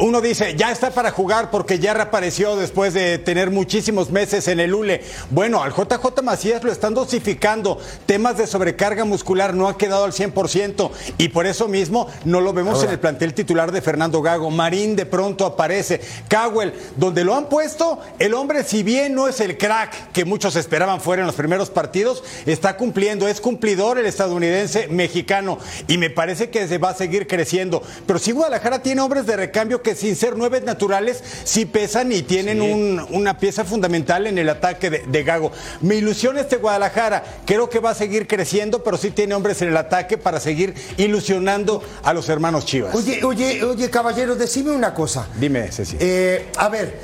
uno 0.00 0.20
dice, 0.20 0.54
ya 0.56 0.70
está 0.70 0.90
para 0.90 1.10
jugar 1.10 1.50
porque 1.50 1.78
ya 1.78 1.92
reapareció 1.92 2.56
después 2.56 2.94
de 2.94 3.18
tener 3.18 3.50
muchísimos 3.50 4.10
meses 4.10 4.46
en 4.46 4.60
el 4.60 4.74
ULE. 4.74 5.02
Bueno, 5.30 5.62
al 5.62 5.72
JJ 5.72 6.22
Macías 6.22 6.62
lo 6.62 6.70
están 6.70 6.94
dosificando. 6.94 7.78
Temas 8.06 8.36
de 8.36 8.46
sobrecarga 8.46 9.04
muscular 9.04 9.54
no 9.54 9.66
ha 9.66 9.76
quedado 9.76 10.04
al 10.04 10.12
100% 10.12 10.90
y 11.18 11.28
por 11.28 11.46
eso 11.46 11.66
mismo 11.66 12.08
no 12.24 12.40
lo 12.40 12.52
vemos 12.52 12.82
en 12.84 12.90
el 12.90 13.00
plantel 13.00 13.34
titular 13.34 13.72
de 13.72 13.82
Fernando 13.82 14.22
Gago. 14.22 14.50
Marín 14.50 14.94
de 14.94 15.06
pronto 15.06 15.44
aparece. 15.44 16.00
Cowell, 16.30 16.72
donde 16.96 17.24
lo 17.24 17.34
han 17.34 17.48
puesto, 17.48 18.00
el 18.18 18.34
hombre, 18.34 18.62
si 18.62 18.82
bien 18.82 19.14
no 19.14 19.26
es 19.26 19.40
el 19.40 19.58
crack 19.58 20.12
que 20.12 20.24
muchos 20.24 20.54
esperaban 20.56 21.00
fuera 21.00 21.22
en 21.22 21.26
los 21.26 21.36
primeros 21.36 21.70
partidos, 21.70 22.22
está 22.46 22.76
cumpliendo. 22.76 23.26
Es 23.26 23.40
cumplidor 23.40 23.98
el 23.98 24.06
estadounidense 24.06 24.86
mexicano 24.88 25.58
y 25.88 25.98
me 25.98 26.10
parece 26.10 26.50
que 26.50 26.68
se 26.68 26.78
va 26.78 26.90
a 26.90 26.94
seguir 26.94 27.26
creciendo. 27.26 27.82
Pero 28.06 28.18
si 28.18 28.32
Guadalajara 28.32 28.80
tiene 28.80 29.00
hombres 29.00 29.26
de 29.26 29.36
recambio 29.36 29.82
que 29.82 29.87
sin 29.94 30.16
ser 30.16 30.36
nueve 30.36 30.60
naturales, 30.60 31.22
sí 31.44 31.64
pesan 31.64 32.12
y 32.12 32.22
tienen 32.22 32.60
un- 32.60 33.06
una 33.10 33.38
pieza 33.38 33.64
fundamental 33.64 34.26
en 34.26 34.38
el 34.38 34.48
ataque 34.48 34.90
de, 34.90 34.98
de 35.06 35.22
Gago. 35.24 35.52
Mi 35.80 35.96
ilusión 35.96 36.38
este 36.38 36.56
Guadalajara, 36.56 37.24
creo 37.46 37.68
que 37.70 37.78
va 37.78 37.90
a 37.90 37.94
seguir 37.94 38.26
creciendo, 38.26 38.82
pero 38.82 38.96
sí 38.96 39.10
tiene 39.10 39.34
hombres 39.34 39.62
en 39.62 39.68
el 39.68 39.76
ataque 39.76 40.18
para 40.18 40.40
seguir 40.40 40.74
ilusionando 40.96 41.82
a 42.02 42.12
los 42.12 42.28
hermanos 42.28 42.64
Chivas. 42.66 42.94
Oye, 42.94 43.22
oye, 43.24 43.64
oye, 43.64 43.90
caballero, 43.90 44.36
decime 44.36 44.70
una 44.70 44.92
cosa. 44.94 45.26
Dime, 45.38 45.70
Ceci. 45.72 45.96
Eh, 46.00 46.46
a 46.56 46.68
ver, 46.68 46.98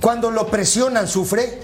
cuando 0.00 0.30
lo 0.30 0.46
presionan, 0.48 1.08
sufre. 1.08 1.58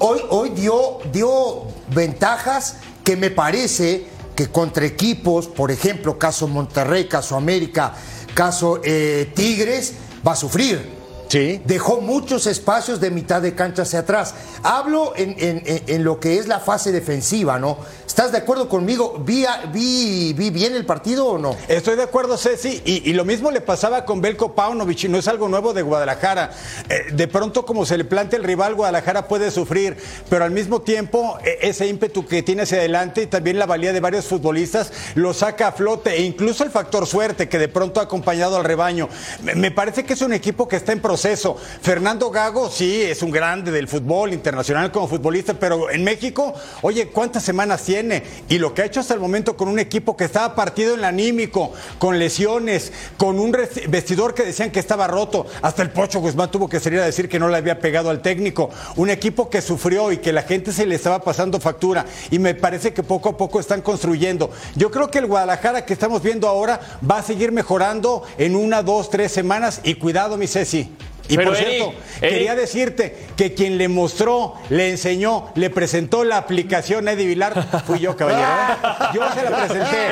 Hoy, 0.00 0.20
hoy 0.30 0.50
dio, 0.50 0.98
dio 1.12 1.64
ventajas 1.94 2.76
que 3.04 3.16
me 3.16 3.30
parece 3.30 4.06
que 4.36 4.46
contra 4.48 4.86
equipos, 4.86 5.48
por 5.48 5.72
ejemplo, 5.72 6.16
caso 6.18 6.46
Monterrey, 6.46 7.08
caso 7.08 7.34
América, 7.34 7.94
caso 8.38 8.80
eh, 8.84 9.32
Tigres, 9.34 9.94
va 10.24 10.32
a 10.32 10.36
sufrir. 10.36 10.96
Sí. 11.28 11.60
Dejó 11.66 12.00
muchos 12.00 12.46
espacios 12.46 13.00
de 13.00 13.10
mitad 13.10 13.42
de 13.42 13.54
cancha 13.54 13.82
hacia 13.82 13.98
atrás. 13.98 14.32
Hablo 14.62 15.12
en, 15.16 15.30
en- 15.38 15.62
en- 15.66 15.82
en 15.88 16.04
lo 16.04 16.20
que 16.20 16.38
es 16.38 16.46
la 16.46 16.60
fase 16.60 16.92
defensiva, 16.92 17.58
¿no? 17.58 17.78
¿Estás 18.08 18.32
de 18.32 18.38
acuerdo 18.38 18.70
conmigo? 18.70 19.16
¿Vi, 19.20 19.44
vi, 19.70 20.32
vi 20.32 20.48
bien 20.48 20.74
el 20.74 20.86
partido 20.86 21.26
o 21.26 21.38
no? 21.38 21.54
Estoy 21.68 21.94
de 21.94 22.02
acuerdo, 22.02 22.38
Ceci, 22.38 22.82
y, 22.86 23.08
y 23.08 23.12
lo 23.12 23.26
mismo 23.26 23.50
le 23.50 23.60
pasaba 23.60 24.06
con 24.06 24.22
Belko 24.22 24.54
Paunovic, 24.54 25.04
no 25.04 25.18
es 25.18 25.28
algo 25.28 25.46
nuevo 25.46 25.74
de 25.74 25.82
Guadalajara. 25.82 26.50
Eh, 26.88 27.12
de 27.12 27.28
pronto, 27.28 27.66
como 27.66 27.84
se 27.84 27.98
le 27.98 28.06
plantea 28.06 28.38
el 28.38 28.44
rival, 28.44 28.74
Guadalajara 28.74 29.28
puede 29.28 29.50
sufrir, 29.50 29.98
pero 30.30 30.46
al 30.46 30.52
mismo 30.52 30.80
tiempo, 30.80 31.38
eh, 31.44 31.58
ese 31.60 31.86
ímpetu 31.86 32.26
que 32.26 32.42
tiene 32.42 32.62
hacia 32.62 32.78
adelante 32.78 33.22
y 33.22 33.26
también 33.26 33.58
la 33.58 33.66
valía 33.66 33.92
de 33.92 34.00
varios 34.00 34.24
futbolistas 34.24 34.90
lo 35.14 35.34
saca 35.34 35.68
a 35.68 35.72
flote, 35.72 36.16
e 36.16 36.22
incluso 36.22 36.64
el 36.64 36.70
factor 36.70 37.06
suerte 37.06 37.48
que 37.50 37.58
de 37.58 37.68
pronto 37.68 38.00
ha 38.00 38.04
acompañado 38.04 38.56
al 38.56 38.64
rebaño. 38.64 39.10
Me, 39.42 39.54
me 39.54 39.70
parece 39.70 40.04
que 40.04 40.14
es 40.14 40.22
un 40.22 40.32
equipo 40.32 40.66
que 40.66 40.76
está 40.76 40.92
en 40.92 41.02
proceso. 41.02 41.58
Fernando 41.82 42.30
Gago, 42.30 42.70
sí, 42.70 43.02
es 43.02 43.22
un 43.22 43.30
grande 43.30 43.70
del 43.70 43.86
fútbol 43.86 44.32
internacional 44.32 44.90
como 44.90 45.06
futbolista, 45.06 45.52
pero 45.52 45.90
en 45.90 46.02
México, 46.02 46.54
oye, 46.80 47.08
¿cuántas 47.08 47.44
semanas 47.44 47.82
tiene? 47.82 48.07
Y 48.48 48.58
lo 48.58 48.74
que 48.74 48.82
ha 48.82 48.84
hecho 48.84 49.00
hasta 49.00 49.14
el 49.14 49.20
momento 49.20 49.56
con 49.56 49.68
un 49.68 49.78
equipo 49.78 50.16
que 50.16 50.24
estaba 50.24 50.54
partido 50.54 50.94
en 50.94 51.00
el 51.00 51.04
anímico, 51.04 51.72
con 51.98 52.18
lesiones, 52.18 52.92
con 53.16 53.38
un 53.38 53.56
vestidor 53.88 54.34
que 54.34 54.44
decían 54.44 54.70
que 54.70 54.80
estaba 54.80 55.06
roto. 55.06 55.46
Hasta 55.62 55.82
el 55.82 55.90
Pocho 55.90 56.20
Guzmán 56.20 56.50
tuvo 56.50 56.68
que 56.68 56.80
salir 56.80 57.00
a 57.00 57.04
decir 57.04 57.28
que 57.28 57.38
no 57.38 57.48
le 57.48 57.56
había 57.56 57.78
pegado 57.80 58.10
al 58.10 58.22
técnico. 58.22 58.70
Un 58.96 59.10
equipo 59.10 59.50
que 59.50 59.62
sufrió 59.62 60.12
y 60.12 60.18
que 60.18 60.32
la 60.32 60.42
gente 60.42 60.72
se 60.72 60.86
le 60.86 60.94
estaba 60.94 61.20
pasando 61.20 61.60
factura. 61.60 62.06
Y 62.30 62.38
me 62.38 62.54
parece 62.54 62.92
que 62.92 63.02
poco 63.02 63.30
a 63.30 63.36
poco 63.36 63.60
están 63.60 63.82
construyendo. 63.82 64.50
Yo 64.74 64.90
creo 64.90 65.10
que 65.10 65.18
el 65.18 65.26
Guadalajara 65.26 65.84
que 65.84 65.92
estamos 65.92 66.22
viendo 66.22 66.48
ahora 66.48 66.80
va 67.08 67.18
a 67.18 67.22
seguir 67.22 67.52
mejorando 67.52 68.22
en 68.38 68.56
una, 68.56 68.82
dos, 68.82 69.10
tres 69.10 69.32
semanas. 69.32 69.80
Y 69.84 69.94
cuidado, 69.94 70.36
mi 70.36 70.46
Ceci. 70.46 70.90
Y 71.28 71.36
Pero, 71.36 71.50
por 71.50 71.60
Eric, 71.60 71.68
cierto, 71.76 71.94
Eric. 72.22 72.34
quería 72.34 72.54
decirte 72.54 73.26
que 73.36 73.52
quien 73.54 73.76
le 73.78 73.88
mostró, 73.88 74.54
le 74.70 74.88
enseñó, 74.90 75.50
le 75.54 75.68
presentó 75.70 76.24
la 76.24 76.38
aplicación 76.38 77.06
a 77.06 77.12
Eddie 77.12 77.26
Vilar, 77.26 77.82
fui 77.86 77.98
yo, 77.98 78.16
caballero. 78.16 78.48
¿eh? 78.48 78.86
Yo 79.14 79.32
se 79.32 79.42
la 79.50 79.56
presenté. 79.56 80.08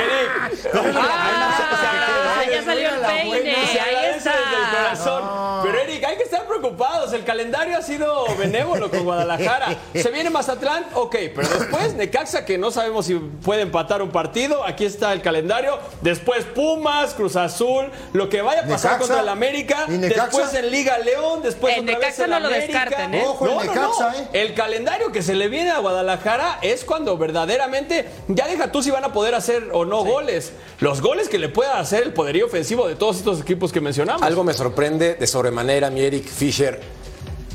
Ah, 0.95 2.43
ya 2.51 2.63
salió 2.65 2.89
el 2.89 3.01
peine. 3.01 3.55
Ahí 3.57 4.17
está. 4.17 4.31
desde 4.33 4.57
el 4.63 4.71
corazón. 4.77 5.23
Pero 5.65 5.79
Eric, 5.81 6.05
estar 6.27 6.47
preocupados. 6.47 7.13
El 7.13 7.25
calendario 7.25 7.77
ha 7.79 7.83
sido 7.83 8.25
benévolo 8.39 8.91
con 8.91 9.05
Guadalajara. 9.05 9.77
Se 9.95 10.11
viene 10.11 10.31
Mazatlán, 10.31 10.85
ok, 10.95 11.17
pero 11.35 11.49
después 11.49 11.95
Necaxa, 11.95 12.45
que 12.45 12.59
no 12.59 12.71
sabemos 12.71 13.07
si 13.07 13.15
puede 13.15 13.63
empatar 13.63 14.03
un 14.03 14.11
partido. 14.11 14.65
Aquí 14.65 14.85
está 14.85 15.13
el 15.13 15.23
calendario. 15.23 15.79
Después 16.03 16.45
Pumas, 16.45 17.15
Cruz 17.15 17.37
Azul, 17.37 17.91
lo 18.13 18.29
que 18.29 18.43
vaya 18.43 18.61
a 18.61 18.67
pasar 18.67 18.93
Necaxa. 18.93 18.99
contra 18.99 19.21
el 19.21 19.29
América. 19.29 19.87
Después 19.89 20.55
en 20.55 20.71
Liga 20.71 20.99
León, 20.99 21.41
después 21.43 21.77
En 21.77 21.85
otra 21.85 21.99
vez 21.99 22.19
Necaxa 22.19 22.25
en 22.25 22.31
no 22.31 22.41
lo 22.41 22.47
América. 22.49 22.81
descarten, 22.85 23.15
¿eh? 23.15 23.25
Ojo, 23.27 23.45
el 23.47 23.51
No, 23.53 23.57
no, 23.65 23.73
Necaxa, 23.73 24.11
no. 24.11 24.19
¿eh? 24.19 24.29
El 24.33 24.55
calendario 24.55 25.13
que 25.13 25.23
se 25.23 25.35
le 25.35 25.49
viene 25.49 25.71
a 25.71 25.79
Guadalajara 25.79 26.59
es 26.63 26.85
cuando 26.85 27.17
verdaderamente 27.17 28.07
ya 28.29 28.47
deja 28.47 28.73
tú 28.73 28.83
si 28.83 28.91
van 28.91 29.05
a 29.05 29.13
poder 29.13 29.35
hacer 29.35 29.69
o 29.73 29.85
no 29.85 30.05
goles. 30.05 30.53
Los 30.81 31.01
goles 31.01 31.29
que 31.29 31.39
le 31.39 31.49
pueda 31.49 31.79
hacer 31.79 32.03
el 32.03 32.13
poderío 32.13 32.47
ofensivo 32.47 32.87
de 32.89 32.97
todos 32.97 33.17
estos 33.19 33.41
equipos 33.41 33.73
que 33.73 33.81
mencionamos. 33.81 34.23
Algo 34.23 34.45
me 34.45 34.53
sorprende 34.55 35.15
de 35.15 35.27
sobremanera, 35.27 35.91
mi 35.91 36.01
Eric 36.17 36.29
Fisher. 36.29 36.81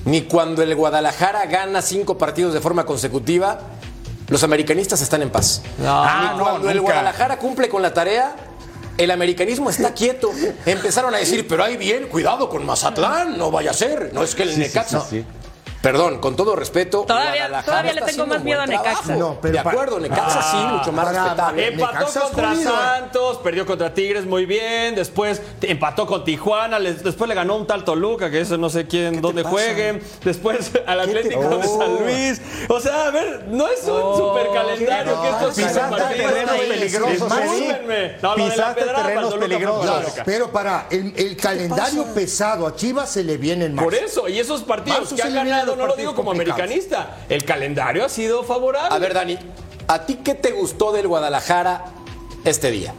Ni 0.06 0.22
cuando 0.24 0.62
el 0.64 0.76
Guadalajara 0.76 1.46
gana 1.46 1.82
cinco 1.82 2.18
partidos 2.18 2.54
de 2.54 2.60
forma 2.62 2.86
consecutiva, 2.86 3.60
los 4.28 4.44
americanistas 4.44 5.02
están 5.02 5.22
en 5.22 5.30
paz. 5.30 5.62
Ah, 5.84 6.30
Ni 6.32 6.38
no, 6.38 6.44
cuando 6.44 6.70
el 6.70 6.78
nunca. 6.78 6.94
Guadalajara 6.94 7.38
cumple 7.38 7.70
con 7.70 7.82
la 7.82 7.94
tarea, 7.94 8.36
el 8.98 9.12
americanismo 9.12 9.70
está 9.70 9.94
quieto. 9.96 10.32
Empezaron 10.66 11.14
a 11.14 11.18
decir, 11.18 11.48
pero 11.48 11.64
ahí 11.64 11.78
bien, 11.78 12.08
cuidado 12.08 12.50
con 12.50 12.66
Mazatlán, 12.66 13.38
no 13.38 13.52
vaya 13.52 13.72
a 13.72 13.74
ser. 13.74 14.12
No 14.14 14.24
es 14.24 14.34
que 14.36 14.44
el 14.44 14.58
Necaxa. 14.58 15.06
Perdón, 15.82 16.20
con 16.20 16.36
todo 16.36 16.56
respeto. 16.56 17.06
Todavía- 17.08 17.64
todavía 17.66 17.94
le 17.94 18.02
tengo 18.04 18.28
más 18.28 18.44
miedo 18.44 18.62
a 18.62 18.68
Necaxa. 18.68 19.16
No, 19.16 19.38
pero 19.42 19.54
de 19.54 19.60
acuerdo, 19.60 20.00
Necaxa 20.00 20.42
sí, 20.52 20.58
mucho 20.58 20.92
más 20.92 21.06
para- 21.06 21.24
respetable. 21.24 21.68
Empató 21.70 22.20
contra 22.22 22.54
¿eh? 22.54 22.64
Santos, 22.64 23.38
perdió 23.38 23.66
contra 23.66 23.94
Tigres 23.94 24.26
muy 24.26 24.46
bien, 24.46 24.94
después 24.96 25.42
empató 25.62 26.06
con 26.06 26.24
Tijuana, 26.24 26.78
les- 26.80 27.04
después 27.04 27.28
le 27.28 27.34
ganó 27.36 27.56
un 27.56 27.66
tal 27.66 27.84
Toluca, 27.84 28.30
que 28.30 28.42
eso 28.42 28.58
no 28.58 28.70
sé 28.70 28.86
quién, 28.88 29.22
dónde 29.22 29.44
pasa? 29.44 29.54
juegue, 29.56 30.02
después 30.24 30.72
al 30.86 31.00
Atlético 31.00 31.42
de 31.42 31.66
Oh. 31.68 31.80
San 31.80 31.96
Luis. 32.04 32.42
O 32.70 32.80
sea, 32.80 33.08
a 33.08 33.12
ver, 33.12 33.46
no 33.48 33.68
es 33.68 33.82
un 33.84 34.18
super 34.18 34.48
calendario 34.54 35.22
que 35.22 35.30
estos 35.30 35.56
¿qué 35.56 35.62
cinco 35.64 35.74
pasa? 35.74 35.90
partidos. 35.90 36.32
Terrenos 36.32 36.56
peligrosos. 36.58 37.30
No, 38.22 38.36
lo 38.38 38.44
de 38.44 38.50
la 38.50 38.52
Pisaste 38.76 38.84
terrenos 38.84 39.34
peligrosos. 39.34 40.14
pero 40.26 40.52
para 40.52 40.86
el, 40.90 41.14
el 41.18 41.36
calendario 41.38 42.06
pesado 42.14 42.68
a 42.68 42.76
Chivas 42.76 43.10
se 43.12 43.24
le 43.24 43.38
viene 43.38 43.66
en 43.66 43.76
marzo. 43.76 43.86
Por 43.90 43.96
eso, 43.96 44.28
y 44.30 44.40
esos 44.40 44.62
partidos 44.64 45.00
Marzo 45.02 45.16
que 45.16 45.22
se 45.22 45.28
han 45.28 45.34
vienen 45.34 45.52
ganado, 45.52 45.71
los 45.72 45.88
no 45.88 45.88
lo 45.88 45.96
digo 45.96 46.16
como 46.16 46.32
americanista, 46.32 47.18
el 47.30 47.44
calendario 47.44 48.06
ha 48.06 48.10
sido 48.10 48.44
favorable. 48.44 48.96
A 48.96 49.00
ver, 49.00 49.14
Dani, 49.14 49.38
¿a 49.88 50.06
ti 50.06 50.20
qué 50.24 50.36
te 50.36 50.52
gustó 50.52 50.92
del 50.92 51.08
Guadalajara 51.08 51.86
este 52.44 52.72
día? 52.72 52.94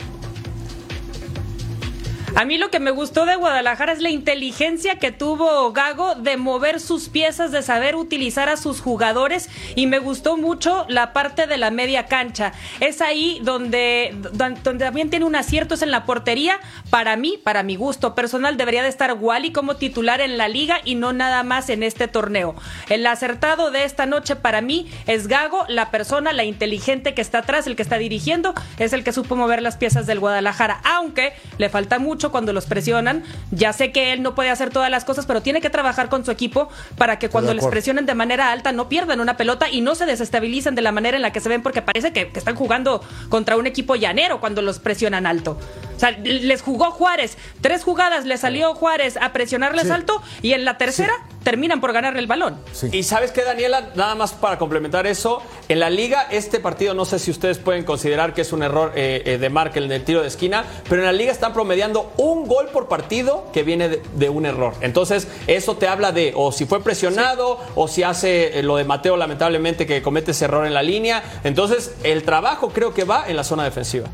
A 2.34 2.46
mí 2.46 2.56
lo 2.56 2.70
que 2.70 2.80
me 2.80 2.90
gustó 2.90 3.26
de 3.26 3.36
Guadalajara 3.36 3.92
es 3.92 4.00
la 4.00 4.08
inteligencia 4.08 4.98
que 4.98 5.12
tuvo 5.12 5.70
Gago 5.72 6.14
de 6.14 6.38
mover 6.38 6.80
sus 6.80 7.10
piezas, 7.10 7.52
de 7.52 7.62
saber 7.62 7.94
utilizar 7.94 8.48
a 8.48 8.56
sus 8.56 8.80
jugadores 8.80 9.50
y 9.74 9.86
me 9.86 9.98
gustó 9.98 10.38
mucho 10.38 10.86
la 10.88 11.12
parte 11.12 11.46
de 11.46 11.58
la 11.58 11.70
media 11.70 12.06
cancha. 12.06 12.52
Es 12.80 13.02
ahí 13.02 13.38
donde, 13.42 14.16
don- 14.32 14.56
donde 14.64 14.86
también 14.86 15.10
tiene 15.10 15.26
un 15.26 15.36
acierto 15.36 15.74
es 15.74 15.82
en 15.82 15.90
la 15.90 16.04
portería. 16.06 16.58
Para 16.88 17.16
mí, 17.16 17.38
para 17.42 17.62
mi 17.62 17.76
gusto 17.76 18.14
personal, 18.14 18.56
debería 18.56 18.82
de 18.82 18.88
estar 18.88 19.12
Wally 19.12 19.52
como 19.52 19.76
titular 19.76 20.22
en 20.22 20.38
la 20.38 20.48
liga 20.48 20.78
y 20.84 20.94
no 20.94 21.12
nada 21.12 21.42
más 21.42 21.68
en 21.68 21.82
este 21.82 22.08
torneo. 22.08 22.54
El 22.88 23.06
acertado 23.06 23.70
de 23.70 23.84
esta 23.84 24.06
noche 24.06 24.36
para 24.36 24.62
mí 24.62 24.90
es 25.06 25.28
Gago, 25.28 25.66
la 25.68 25.90
persona, 25.90 26.32
la 26.32 26.44
inteligente 26.44 27.12
que 27.14 27.20
está 27.20 27.38
atrás, 27.38 27.66
el 27.66 27.76
que 27.76 27.82
está 27.82 27.98
dirigiendo, 27.98 28.54
es 28.78 28.94
el 28.94 29.04
que 29.04 29.12
supo 29.12 29.36
mover 29.36 29.60
las 29.60 29.76
piezas 29.76 30.06
del 30.06 30.18
Guadalajara, 30.18 30.80
aunque 30.84 31.34
le 31.58 31.68
falta 31.68 31.98
mucho 31.98 32.21
cuando 32.30 32.52
los 32.52 32.66
presionan. 32.66 33.24
Ya 33.50 33.72
sé 33.72 33.90
que 33.92 34.12
él 34.12 34.22
no 34.22 34.34
puede 34.34 34.50
hacer 34.50 34.70
todas 34.70 34.90
las 34.90 35.04
cosas, 35.04 35.26
pero 35.26 35.42
tiene 35.42 35.60
que 35.60 35.70
trabajar 35.70 36.08
con 36.08 36.24
su 36.24 36.30
equipo 36.30 36.68
para 36.96 37.18
que 37.18 37.28
cuando 37.28 37.52
les 37.54 37.66
presionen 37.66 38.06
de 38.06 38.14
manera 38.14 38.52
alta 38.52 38.72
no 38.72 38.88
pierdan 38.88 39.20
una 39.20 39.36
pelota 39.36 39.68
y 39.70 39.80
no 39.80 39.94
se 39.94 40.06
desestabilicen 40.06 40.74
de 40.74 40.82
la 40.82 40.92
manera 40.92 41.16
en 41.16 41.22
la 41.22 41.32
que 41.32 41.40
se 41.40 41.48
ven, 41.48 41.62
porque 41.62 41.82
parece 41.82 42.12
que, 42.12 42.30
que 42.30 42.38
están 42.38 42.54
jugando 42.54 43.02
contra 43.28 43.56
un 43.56 43.66
equipo 43.66 43.96
llanero 43.96 44.40
cuando 44.40 44.62
los 44.62 44.78
presionan 44.78 45.26
alto. 45.26 45.58
O 45.96 45.98
sea, 45.98 46.10
les 46.10 46.62
jugó 46.62 46.90
Juárez, 46.90 47.38
tres 47.60 47.84
jugadas 47.84 48.24
le 48.24 48.36
salió 48.36 48.74
Juárez 48.74 49.16
a 49.16 49.32
presionarles 49.32 49.84
Sí. 49.84 49.90
alto 49.90 50.22
y 50.42 50.52
en 50.52 50.64
la 50.64 50.76
tercera 50.78 51.12
terminan 51.42 51.80
por 51.80 51.92
ganarle 51.92 52.20
el 52.20 52.26
balón. 52.26 52.56
Y 52.92 53.02
sabes 53.02 53.32
qué, 53.32 53.42
Daniela, 53.42 53.90
nada 53.94 54.14
más 54.14 54.32
para 54.32 54.58
complementar 54.58 55.06
eso, 55.06 55.42
en 55.68 55.80
la 55.80 55.90
liga 55.90 56.26
este 56.30 56.60
partido 56.60 56.94
no 56.94 57.04
sé 57.04 57.18
si 57.18 57.30
ustedes 57.30 57.58
pueden 57.58 57.84
considerar 57.84 58.34
que 58.34 58.42
es 58.42 58.52
un 58.52 58.62
error 58.62 58.92
eh, 58.94 59.22
eh, 59.24 59.38
de 59.38 59.50
marca 59.50 59.78
el 59.78 59.88
del 59.88 60.04
tiro 60.04 60.22
de 60.22 60.28
esquina, 60.28 60.64
pero 60.88 61.02
en 61.02 61.06
la 61.06 61.12
liga 61.12 61.32
están 61.32 61.52
promediando 61.52 62.12
un 62.16 62.46
gol 62.46 62.68
por 62.72 62.88
partido 62.88 63.46
que 63.52 63.62
viene 63.62 63.88
de, 63.88 64.02
de 64.14 64.28
un 64.28 64.46
error. 64.46 64.74
Entonces 64.80 65.26
eso 65.46 65.76
te 65.76 65.88
habla 65.88 66.12
de 66.12 66.32
o 66.36 66.52
si 66.52 66.64
fue 66.66 66.82
presionado 66.82 67.58
o 67.74 67.88
si 67.88 68.02
hace 68.02 68.58
eh, 68.58 68.62
lo 68.62 68.76
de 68.76 68.84
Mateo 68.84 69.16
lamentablemente 69.16 69.86
que 69.86 70.02
comete 70.02 70.30
ese 70.30 70.44
error 70.44 70.66
en 70.66 70.74
la 70.74 70.82
línea. 70.82 71.22
Entonces 71.44 71.92
el 72.04 72.22
trabajo 72.22 72.70
creo 72.70 72.94
que 72.94 73.04
va 73.04 73.24
en 73.28 73.36
la 73.36 73.44
zona 73.44 73.64
defensiva. 73.64 74.06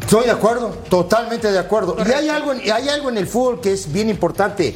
Estoy 0.00 0.24
de 0.24 0.30
acuerdo, 0.30 0.70
totalmente 0.88 1.52
de 1.52 1.58
acuerdo. 1.58 1.94
Y 2.08 2.12
hay 2.12 2.28
algo, 2.30 2.52
en- 2.52 2.66
y 2.66 2.70
hay 2.70 2.88
algo 2.88 3.10
en 3.10 3.18
el 3.18 3.26
fútbol 3.26 3.60
que 3.60 3.72
es 3.72 3.92
bien 3.92 4.08
importante, 4.08 4.74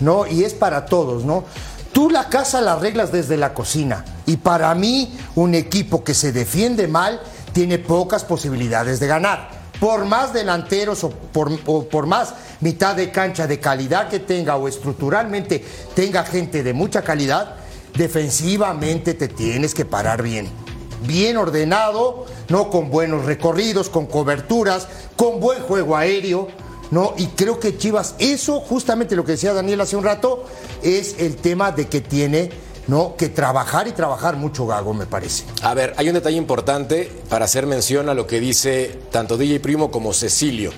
¿no? 0.00 0.26
Y 0.26 0.44
es 0.44 0.54
para 0.54 0.86
todos, 0.86 1.24
¿no? 1.24 1.44
Tú 1.92 2.10
la 2.10 2.28
casa 2.28 2.60
la 2.60 2.74
arreglas 2.74 3.12
desde 3.12 3.36
la 3.36 3.54
cocina. 3.54 4.04
Y 4.26 4.36
para 4.36 4.74
mí, 4.74 5.16
un 5.34 5.54
equipo 5.54 6.04
que 6.04 6.14
se 6.14 6.32
defiende 6.32 6.86
mal 6.86 7.20
tiene 7.52 7.78
pocas 7.78 8.24
posibilidades 8.24 9.00
de 9.00 9.06
ganar. 9.06 9.50
Por 9.80 10.04
más 10.04 10.32
delanteros 10.32 11.04
o 11.04 11.10
por, 11.10 11.50
o 11.66 11.84
por 11.88 12.06
más 12.06 12.34
mitad 12.60 12.96
de 12.96 13.10
cancha 13.10 13.46
de 13.46 13.60
calidad 13.60 14.08
que 14.08 14.18
tenga 14.18 14.56
o 14.56 14.68
estructuralmente 14.68 15.64
tenga 15.94 16.24
gente 16.24 16.62
de 16.62 16.72
mucha 16.72 17.02
calidad, 17.02 17.54
defensivamente 17.96 19.14
te 19.14 19.28
tienes 19.28 19.74
que 19.74 19.84
parar 19.84 20.22
bien 20.22 20.50
bien 21.02 21.36
ordenado, 21.36 22.26
¿no? 22.48 22.70
Con 22.70 22.90
buenos 22.90 23.24
recorridos, 23.24 23.88
con 23.88 24.06
coberturas, 24.06 24.88
con 25.16 25.40
buen 25.40 25.62
juego 25.62 25.96
aéreo, 25.96 26.48
¿no? 26.90 27.14
Y 27.16 27.26
creo 27.28 27.60
que 27.60 27.76
Chivas, 27.76 28.14
eso, 28.18 28.60
justamente 28.60 29.16
lo 29.16 29.24
que 29.24 29.32
decía 29.32 29.52
Daniel 29.52 29.80
hace 29.80 29.96
un 29.96 30.04
rato, 30.04 30.44
es 30.82 31.16
el 31.18 31.36
tema 31.36 31.72
de 31.72 31.88
que 31.88 32.00
tiene, 32.00 32.50
¿no? 32.86 33.16
Que 33.16 33.28
trabajar 33.28 33.88
y 33.88 33.92
trabajar 33.92 34.36
mucho 34.36 34.66
Gago, 34.66 34.94
me 34.94 35.06
parece. 35.06 35.44
A 35.62 35.74
ver, 35.74 35.94
hay 35.96 36.08
un 36.08 36.14
detalle 36.14 36.36
importante 36.36 37.10
para 37.28 37.44
hacer 37.44 37.66
mención 37.66 38.08
a 38.08 38.14
lo 38.14 38.26
que 38.26 38.40
dice 38.40 38.98
tanto 39.10 39.36
DJ 39.36 39.60
Primo 39.60 39.90
como 39.90 40.12
Cecilio. 40.12 40.72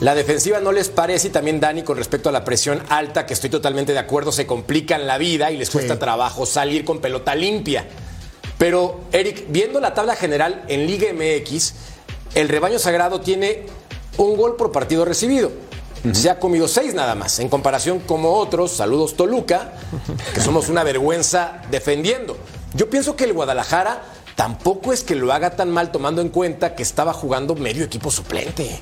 La 0.00 0.14
defensiva 0.14 0.60
no 0.60 0.72
les 0.72 0.88
parece 0.88 1.28
y 1.28 1.30
también 1.30 1.60
Dani 1.60 1.82
con 1.82 1.98
respecto 1.98 2.30
a 2.30 2.32
la 2.32 2.42
presión 2.42 2.82
alta, 2.88 3.26
que 3.26 3.34
estoy 3.34 3.50
totalmente 3.50 3.92
de 3.92 3.98
acuerdo, 3.98 4.32
se 4.32 4.46
complican 4.46 5.06
la 5.06 5.18
vida 5.18 5.50
y 5.50 5.58
les 5.58 5.68
cuesta 5.68 5.98
trabajo 5.98 6.46
salir 6.46 6.86
con 6.86 7.00
pelota 7.00 7.34
limpia. 7.34 7.86
Pero, 8.56 9.00
Eric, 9.12 9.44
viendo 9.48 9.78
la 9.78 9.92
tabla 9.92 10.16
general 10.16 10.64
en 10.68 10.86
Liga 10.86 11.08
MX, 11.12 11.74
el 12.34 12.48
rebaño 12.48 12.78
sagrado 12.78 13.20
tiene 13.20 13.66
un 14.24 14.36
gol 14.36 14.56
por 14.56 14.72
partido 14.72 15.04
recibido. 15.04 15.50
Se 16.12 16.30
ha 16.30 16.38
comido 16.38 16.66
seis 16.66 16.94
nada 16.94 17.14
más, 17.14 17.38
en 17.40 17.48
comparación 17.48 18.00
como 18.00 18.32
otros, 18.34 18.70
saludos 18.70 19.16
Toluca, 19.16 19.74
que 20.34 20.40
somos 20.40 20.68
una 20.68 20.82
vergüenza 20.82 21.62
defendiendo. 21.70 22.38
Yo 22.74 22.88
pienso 22.88 23.16
que 23.16 23.24
el 23.24 23.34
Guadalajara 23.34 24.02
tampoco 24.34 24.92
es 24.92 25.04
que 25.04 25.14
lo 25.14 25.32
haga 25.32 25.50
tan 25.56 25.70
mal 25.70 25.92
tomando 25.92 26.22
en 26.22 26.30
cuenta 26.30 26.74
que 26.74 26.82
estaba 26.82 27.12
jugando 27.12 27.54
medio 27.54 27.84
equipo 27.84 28.10
suplente. 28.10 28.80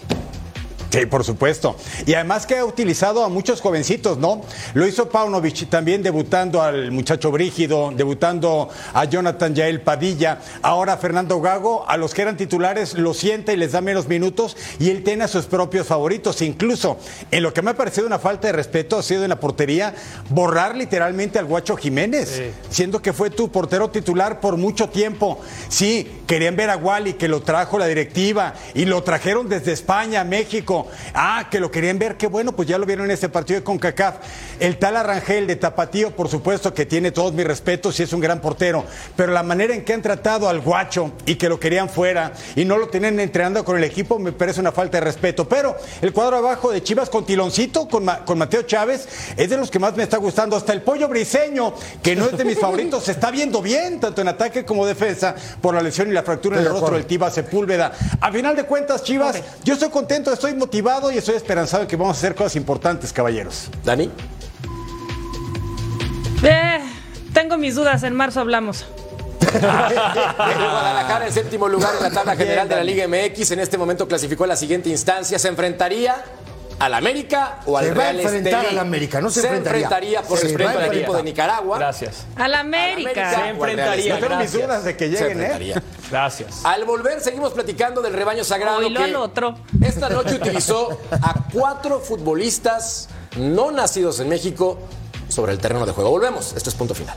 Sí, 0.90 1.04
por 1.04 1.22
supuesto. 1.22 1.76
Y 2.06 2.14
además 2.14 2.46
que 2.46 2.56
ha 2.56 2.64
utilizado 2.64 3.22
a 3.22 3.28
muchos 3.28 3.60
jovencitos, 3.60 4.16
¿no? 4.16 4.42
Lo 4.72 4.86
hizo 4.86 5.10
Paunovic 5.10 5.68
también 5.68 6.02
debutando 6.02 6.62
al 6.62 6.92
muchacho 6.92 7.30
Brígido, 7.30 7.92
debutando 7.94 8.70
a 8.94 9.04
Jonathan 9.04 9.54
Yael 9.54 9.82
Padilla, 9.82 10.40
ahora 10.62 10.96
Fernando 10.96 11.40
Gago, 11.42 11.84
a 11.86 11.98
los 11.98 12.14
que 12.14 12.22
eran 12.22 12.38
titulares 12.38 12.94
lo 12.94 13.12
sienta 13.12 13.52
y 13.52 13.58
les 13.58 13.72
da 13.72 13.82
menos 13.82 14.08
minutos 14.08 14.56
y 14.78 14.88
él 14.88 15.04
tiene 15.04 15.24
a 15.24 15.28
sus 15.28 15.44
propios 15.44 15.86
favoritos. 15.86 16.40
Incluso 16.40 16.98
en 17.30 17.42
lo 17.42 17.52
que 17.52 17.60
me 17.60 17.72
ha 17.72 17.76
parecido 17.76 18.06
una 18.06 18.18
falta 18.18 18.46
de 18.46 18.54
respeto 18.54 18.98
ha 18.98 19.02
sido 19.02 19.24
en 19.24 19.28
la 19.28 19.40
portería 19.40 19.94
borrar 20.30 20.74
literalmente 20.74 21.38
al 21.38 21.44
Guacho 21.44 21.76
Jiménez, 21.76 22.42
siendo 22.70 23.02
que 23.02 23.12
fue 23.12 23.28
tu 23.28 23.50
portero 23.50 23.90
titular 23.90 24.40
por 24.40 24.56
mucho 24.56 24.88
tiempo. 24.88 25.38
Sí, 25.68 26.22
querían 26.26 26.56
ver 26.56 26.70
a 26.70 26.76
Wally 26.76 27.14
que 27.14 27.28
lo 27.28 27.42
trajo 27.42 27.78
la 27.78 27.86
directiva 27.86 28.54
y 28.74 28.86
lo 28.86 29.02
trajeron 29.02 29.50
desde 29.50 29.72
España, 29.72 30.24
México. 30.24 30.77
Ah, 31.14 31.48
que 31.50 31.60
lo 31.60 31.70
querían 31.70 31.98
ver, 31.98 32.16
qué 32.16 32.26
bueno, 32.26 32.52
pues 32.52 32.68
ya 32.68 32.78
lo 32.78 32.86
vieron 32.86 33.06
en 33.06 33.12
este 33.12 33.28
partido 33.28 33.58
de 33.60 33.64
CONCACAF. 33.64 34.16
El 34.60 34.78
tal 34.78 34.96
Arrangel 34.96 35.46
de 35.46 35.56
Tapatío, 35.56 36.10
por 36.14 36.28
supuesto 36.28 36.72
que 36.74 36.86
tiene 36.86 37.10
todos 37.10 37.32
mis 37.32 37.46
respetos 37.46 37.98
y 38.00 38.02
es 38.02 38.12
un 38.12 38.20
gran 38.20 38.40
portero, 38.40 38.84
pero 39.16 39.32
la 39.32 39.42
manera 39.42 39.74
en 39.74 39.84
que 39.84 39.92
han 39.94 40.02
tratado 40.02 40.48
al 40.48 40.60
guacho 40.60 41.12
y 41.26 41.36
que 41.36 41.48
lo 41.48 41.58
querían 41.58 41.88
fuera 41.88 42.32
y 42.56 42.64
no 42.64 42.76
lo 42.78 42.88
tenían 42.88 43.18
entrenando 43.20 43.64
con 43.64 43.76
el 43.76 43.84
equipo 43.84 44.18
me 44.18 44.32
parece 44.32 44.60
una 44.60 44.72
falta 44.72 44.98
de 44.98 45.04
respeto. 45.04 45.48
Pero 45.48 45.76
el 46.02 46.12
cuadro 46.12 46.36
abajo 46.38 46.70
de 46.70 46.82
Chivas 46.82 47.08
con 47.10 47.24
Tiloncito, 47.26 47.88
con, 47.88 48.04
Ma- 48.04 48.24
con 48.24 48.38
Mateo 48.38 48.62
Chávez, 48.62 49.08
es 49.36 49.48
de 49.50 49.56
los 49.56 49.70
que 49.70 49.78
más 49.78 49.96
me 49.96 50.02
está 50.02 50.16
gustando. 50.18 50.56
Hasta 50.56 50.72
el 50.72 50.82
pollo 50.82 51.08
briseño, 51.08 51.74
que 52.02 52.14
no 52.16 52.26
es 52.26 52.36
de 52.36 52.44
mis 52.44 52.58
favoritos, 52.60 53.04
se 53.04 53.12
está 53.12 53.30
viendo 53.30 53.60
bien, 53.62 54.00
tanto 54.00 54.20
en 54.20 54.28
ataque 54.28 54.64
como 54.64 54.86
defensa, 54.86 55.34
por 55.60 55.74
la 55.74 55.80
lesión 55.82 56.08
y 56.08 56.12
la 56.12 56.22
fractura 56.22 56.58
en 56.58 56.64
el 56.64 56.70
rostro 56.70 56.94
del 56.94 57.06
Tiva 57.06 57.30
Sepúlveda. 57.30 57.92
A 58.20 58.30
final 58.32 58.56
de 58.56 58.64
cuentas, 58.64 59.02
Chivas, 59.02 59.36
yo 59.64 59.74
estoy 59.74 59.88
contento, 59.90 60.32
estoy 60.32 60.54
motivado 60.54 60.67
y 60.72 61.18
estoy 61.18 61.36
esperanzado 61.36 61.82
de 61.82 61.88
que 61.88 61.96
vamos 61.96 62.16
a 62.16 62.18
hacer 62.18 62.34
cosas 62.34 62.56
importantes, 62.56 63.12
caballeros. 63.12 63.68
Dani. 63.84 64.10
Eh, 66.42 66.80
tengo 67.32 67.56
mis 67.56 67.74
dudas, 67.74 68.02
en 68.02 68.14
marzo 68.14 68.40
hablamos. 68.40 68.84
El 69.40 69.60
Guadalajara 69.60 71.26
en 71.26 71.32
séptimo 71.32 71.68
lugar 71.68 71.94
en 71.96 72.02
la 72.02 72.10
tabla 72.10 72.36
general 72.36 72.68
de 72.68 72.76
la 72.76 72.84
Liga 72.84 73.08
MX. 73.08 73.52
En 73.52 73.60
este 73.60 73.78
momento 73.78 74.06
clasificó 74.06 74.44
a 74.44 74.48
la 74.48 74.56
siguiente 74.56 74.90
instancia. 74.90 75.38
¿Se 75.38 75.48
enfrentaría 75.48 76.22
al 76.78 76.94
América 76.94 77.60
o 77.66 77.76
al 77.76 77.86
Se 77.86 77.94
va 77.94 78.08
a 78.08 78.12
Real 78.12 78.20
enfrentar 78.20 78.66
al 78.66 78.78
América, 78.78 79.20
no 79.20 79.30
se 79.30 79.40
se 79.40 79.46
enfrentaría. 79.46 79.82
enfrentaría 79.84 80.22
por 80.22 80.40
respeto 80.40 80.68
a 80.68 80.72
al 80.82 80.94
equipo 80.94 81.16
de 81.16 81.22
Nicaragua. 81.22 81.78
Gracias. 81.78 82.26
Al 82.36 82.54
América. 82.54 83.10
América 83.10 83.34
Se 83.34 83.48
enfrentaría. 83.48 84.14
No 84.14 84.20
tengo 84.26 84.36
mis 84.40 84.52
dudas 84.52 84.84
de 84.84 84.96
que 84.96 85.04
Se 85.06 85.10
lleguen, 85.10 85.26
¿eh? 85.26 85.32
enfrentaría. 85.32 85.82
Gracias. 86.10 86.64
Al 86.64 86.84
volver 86.84 87.20
seguimos 87.20 87.52
platicando 87.52 88.00
del 88.00 88.12
rebaño 88.12 88.44
sagrado 88.44 88.78
Oílo 88.78 88.98
que 88.98 89.04
al 89.04 89.16
otro. 89.16 89.58
esta 89.82 90.08
noche 90.08 90.34
utilizó 90.36 90.98
a 91.10 91.34
cuatro 91.52 92.00
futbolistas 92.00 93.08
no 93.36 93.70
nacidos 93.70 94.20
en 94.20 94.28
México 94.28 94.78
sobre 95.28 95.52
el 95.52 95.58
terreno 95.58 95.84
de 95.84 95.92
juego. 95.92 96.10
Volvemos, 96.10 96.54
esto 96.56 96.70
es 96.70 96.76
punto 96.76 96.94
final. 96.94 97.16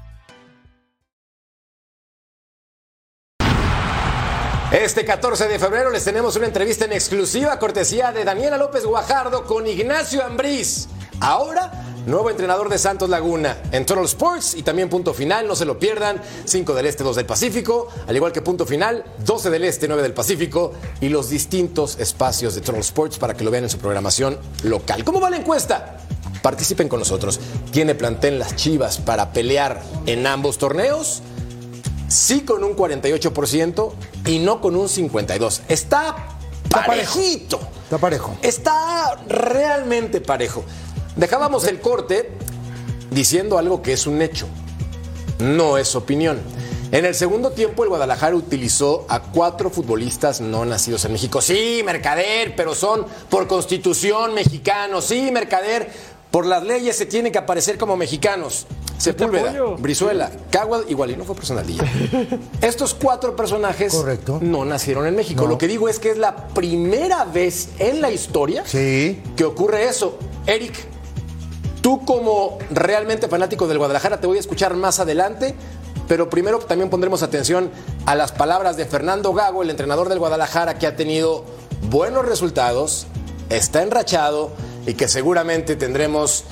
Este 4.71 5.03
14 5.03 5.49
de 5.49 5.59
febrero 5.59 5.89
les 5.89 6.05
tenemos 6.05 6.37
una 6.37 6.45
entrevista 6.45 6.85
en 6.85 6.93
exclusiva 6.93 7.59
cortesía 7.59 8.13
de 8.13 8.23
Daniela 8.23 8.55
López 8.55 8.85
Guajardo 8.85 9.43
con 9.43 9.67
Ignacio 9.67 10.23
Ambriz. 10.23 10.87
Ahora, 11.19 11.73
nuevo 12.05 12.29
entrenador 12.29 12.69
de 12.69 12.77
Santos 12.77 13.09
Laguna 13.09 13.57
en 13.73 13.85
Total 13.85 14.05
Sports 14.05 14.55
y 14.55 14.63
también 14.63 14.87
punto 14.87 15.13
final, 15.13 15.45
no 15.45 15.57
se 15.57 15.65
lo 15.65 15.77
pierdan. 15.77 16.21
5 16.45 16.73
del 16.73 16.85
Este, 16.85 17.03
2 17.03 17.17
del 17.17 17.25
Pacífico, 17.25 17.89
al 18.07 18.15
igual 18.15 18.31
que 18.31 18.41
punto 18.41 18.65
final, 18.65 19.03
12 19.25 19.49
del 19.49 19.65
Este, 19.65 19.89
9 19.89 20.03
del 20.03 20.13
Pacífico 20.13 20.71
y 21.01 21.09
los 21.09 21.29
distintos 21.29 21.99
espacios 21.99 22.55
de 22.55 22.61
Total 22.61 22.79
Sports 22.79 23.17
para 23.17 23.33
que 23.33 23.43
lo 23.43 23.51
vean 23.51 23.65
en 23.65 23.69
su 23.69 23.77
programación 23.77 24.39
local. 24.63 25.03
¿Cómo 25.03 25.19
va 25.19 25.29
la 25.29 25.35
encuesta? 25.35 25.97
Participen 26.41 26.87
con 26.87 26.99
nosotros. 26.99 27.41
¿Tiene 27.71 27.93
plantel 27.93 28.39
las 28.39 28.55
Chivas 28.55 28.99
para 28.99 29.33
pelear 29.33 29.81
en 30.05 30.25
ambos 30.25 30.57
torneos? 30.57 31.23
Sí 32.11 32.41
con 32.41 32.63
un 32.63 32.75
48% 32.75 33.91
y 34.27 34.39
no 34.39 34.61
con 34.61 34.75
un 34.75 34.87
52%. 34.87 35.61
Está 35.69 36.15
parejito. 36.69 37.59
Está 37.83 37.97
parejo. 37.97 38.37
Está 38.41 39.15
realmente 39.27 40.21
parejo. 40.21 40.63
Dejábamos 41.15 41.65
el 41.65 41.79
corte 41.79 42.31
diciendo 43.09 43.57
algo 43.57 43.81
que 43.81 43.93
es 43.93 44.07
un 44.07 44.21
hecho. 44.21 44.47
No 45.39 45.77
es 45.77 45.95
opinión. 45.95 46.39
En 46.91 47.05
el 47.05 47.15
segundo 47.15 47.51
tiempo, 47.51 47.83
el 47.83 47.89
Guadalajara 47.89 48.35
utilizó 48.35 49.05
a 49.07 49.21
cuatro 49.21 49.69
futbolistas 49.69 50.41
no 50.41 50.65
nacidos 50.65 51.05
en 51.05 51.13
México. 51.13 51.41
Sí, 51.41 51.81
Mercader, 51.85 52.53
pero 52.53 52.75
son 52.75 53.05
por 53.29 53.47
constitución 53.47 54.33
mexicanos. 54.33 55.05
Sí, 55.05 55.31
Mercader, 55.31 55.89
por 56.31 56.45
las 56.45 56.63
leyes 56.63 56.95
se 56.95 57.05
tienen 57.05 57.31
que 57.31 57.37
aparecer 57.37 57.77
como 57.77 57.97
mexicanos. 57.97 58.65
Sepúlveda. 58.97 59.53
Brizuela, 59.79 60.31
igual 60.87 61.11
y 61.11 61.15
no 61.15 61.23
fue 61.23 61.35
personalidad. 61.35 61.85
Estos 62.61 62.93
cuatro 62.93 63.35
personajes 63.35 63.93
Correcto. 63.93 64.39
no 64.41 64.63
nacieron 64.63 65.07
en 65.07 65.15
México. 65.15 65.43
No. 65.43 65.49
Lo 65.49 65.57
que 65.57 65.67
digo 65.67 65.89
es 65.89 65.97
que 65.99 66.11
es 66.11 66.17
la 66.17 66.47
primera 66.49 67.25
vez 67.25 67.69
en 67.79 67.99
la 67.99 68.11
historia 68.11 68.63
Sí. 68.65 69.21
que 69.35 69.43
ocurre 69.43 69.85
eso. 69.85 70.17
Eric, 70.45 70.73
tú 71.81 72.05
como 72.05 72.59
realmente 72.69 73.27
fanático 73.27 73.67
del 73.67 73.79
Guadalajara 73.79 74.21
te 74.21 74.27
voy 74.27 74.37
a 74.37 74.39
escuchar 74.39 74.75
más 74.75 74.99
adelante, 74.99 75.55
pero 76.07 76.29
primero 76.29 76.59
también 76.59 76.89
pondremos 76.91 77.23
atención 77.23 77.71
a 78.05 78.13
las 78.15 78.31
palabras 78.31 78.77
de 78.77 78.85
Fernando 78.85 79.33
Gago, 79.33 79.63
el 79.63 79.69
entrenador 79.71 80.09
del 80.09 80.19
Guadalajara, 80.19 80.77
que 80.77 80.85
ha 80.85 80.95
tenido 80.95 81.43
buenos 81.89 82.23
resultados, 82.25 83.07
está 83.49 83.81
enrachado 83.81 84.51
y 84.85 84.93
que 84.93 85.07
seguramente 85.07 85.75
tendremos 85.75 86.45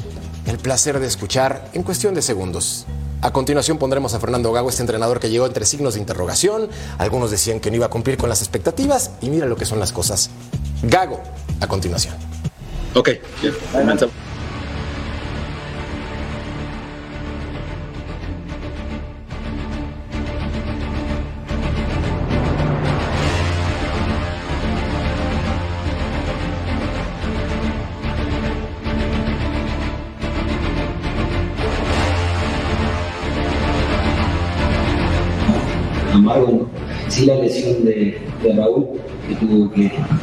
el 0.45 0.57
placer 0.57 0.99
de 0.99 1.07
escuchar 1.07 1.69
en 1.73 1.83
cuestión 1.83 2.13
de 2.13 2.21
segundos. 2.21 2.85
A 3.21 3.31
continuación 3.33 3.77
pondremos 3.77 4.13
a 4.13 4.19
Fernando 4.19 4.51
Gago, 4.51 4.69
este 4.69 4.81
entrenador 4.81 5.19
que 5.19 5.29
llegó 5.29 5.45
entre 5.45 5.65
signos 5.65 5.95
de 5.95 5.99
interrogación. 5.99 6.69
Algunos 6.97 7.31
decían 7.31 7.59
que 7.59 7.69
no 7.69 7.75
iba 7.75 7.87
a 7.87 7.89
cumplir 7.89 8.17
con 8.17 8.29
las 8.29 8.41
expectativas 8.41 9.11
y 9.21 9.29
mira 9.29 9.45
lo 9.45 9.57
que 9.57 9.65
son 9.65 9.79
las 9.79 9.91
cosas. 9.91 10.29
Gago, 10.83 11.21
a 11.59 11.67
continuación. 11.67 12.15
Ok, 12.93 13.09
bien. 13.41 13.53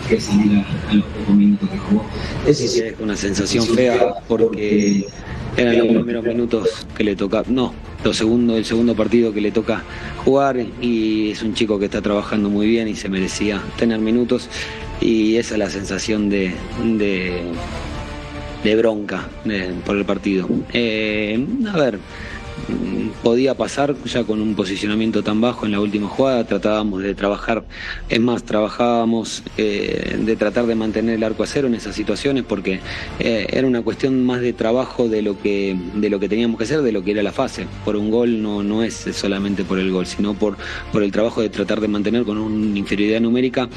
Que, 0.09 0.21
salir 0.21 0.59
a, 0.59 0.91
a, 0.91 0.95
los 0.95 1.05
pocos 1.05 1.35
minutos 1.35 1.69
que 1.69 1.79
jugó. 1.79 2.05
Eso 2.47 2.67
sí 2.67 2.81
es 2.81 2.95
una 3.01 3.17
sensación 3.17 3.67
fea 3.67 4.15
porque 4.29 5.07
eran 5.57 5.79
los 5.79 5.87
primeros 5.89 6.25
minutos 6.25 6.87
que 6.97 7.05
le 7.05 7.17
toca, 7.17 7.43
no, 7.49 7.73
los 8.05 8.17
segundos, 8.17 8.57
el 8.57 8.65
segundo 8.65 8.95
partido 8.95 9.33
que 9.33 9.41
le 9.41 9.51
toca 9.51 9.83
jugar 10.25 10.59
y 10.81 11.31
es 11.31 11.43
un 11.43 11.55
chico 11.55 11.79
que 11.79 11.87
está 11.87 12.03
trabajando 12.03 12.51
muy 12.51 12.67
bien 12.67 12.89
y 12.89 12.95
se 12.95 13.09
merecía 13.09 13.63
tener 13.79 13.99
minutos 13.99 14.49
y 15.01 15.37
esa 15.37 15.55
es 15.55 15.59
la 15.59 15.71
sensación 15.71 16.29
de, 16.29 16.53
de, 16.99 17.43
de 18.65 18.77
bronca 18.77 19.29
de, 19.45 19.75
por 19.85 19.97
el 19.97 20.05
partido. 20.05 20.49
Eh, 20.73 21.45
a 21.73 21.77
ver, 21.77 21.99
podía 23.23 23.55
pasar 23.55 23.95
ya 24.05 24.25
con 24.25 24.41
un 24.41 24.55
posicionamiento 24.55 25.23
tan 25.23 25.41
bajo 25.41 25.67
en 25.67 25.73
la 25.73 25.81
última 25.81 26.09
jugada, 26.09 26.45
tratábamos 26.45 27.03
de 27.03 27.15
trabajar, 27.15 27.65
es 28.09 28.21
más, 28.21 28.45
trabajábamos 28.45 29.43
eh, 29.57 30.17
de 30.21 30.37
tratar 30.37 30.67
de 30.67 30.75
mantener 30.75 31.17
el 31.17 31.25
arco 31.25 31.43
a 31.43 31.47
cero 31.47 31.67
en 31.67 31.75
esas 31.75 31.95
situaciones 31.95 32.45
porque 32.45 32.81
eh, 33.19 33.47
era 33.51 33.67
una 33.67 33.83
cuestión 33.83 34.25
más 34.25 34.41
de 34.41 34.53
trabajo 34.53 35.09
de 35.09 35.23
lo 35.23 35.41
que 35.41 35.77
de 35.95 36.11
lo 36.11 36.21
que 36.21 36.29
teníamos 36.29 36.59
que 36.59 36.65
hacer, 36.65 36.83
de 36.83 36.93
lo 36.93 37.03
que 37.03 37.13
era 37.13 37.23
la 37.23 37.33
fase. 37.33 37.67
Por 37.85 37.97
un 37.97 38.11
gol 38.11 38.43
no, 38.43 38.63
no 38.63 38.83
es 38.83 38.95
solamente 39.13 39.65
por 39.65 39.79
el 39.79 39.91
gol, 39.91 40.07
sino 40.07 40.35
por, 40.35 40.57
por 40.93 41.03
el 41.03 41.13
trabajo 41.13 41.43
de 41.43 41.49
tratar 41.49 41.81
de 41.81 41.89
mantener 41.89 42.25
con 42.25 42.39
una 42.39 42.79
inferioridad 42.79 43.21
numérica 43.21 43.69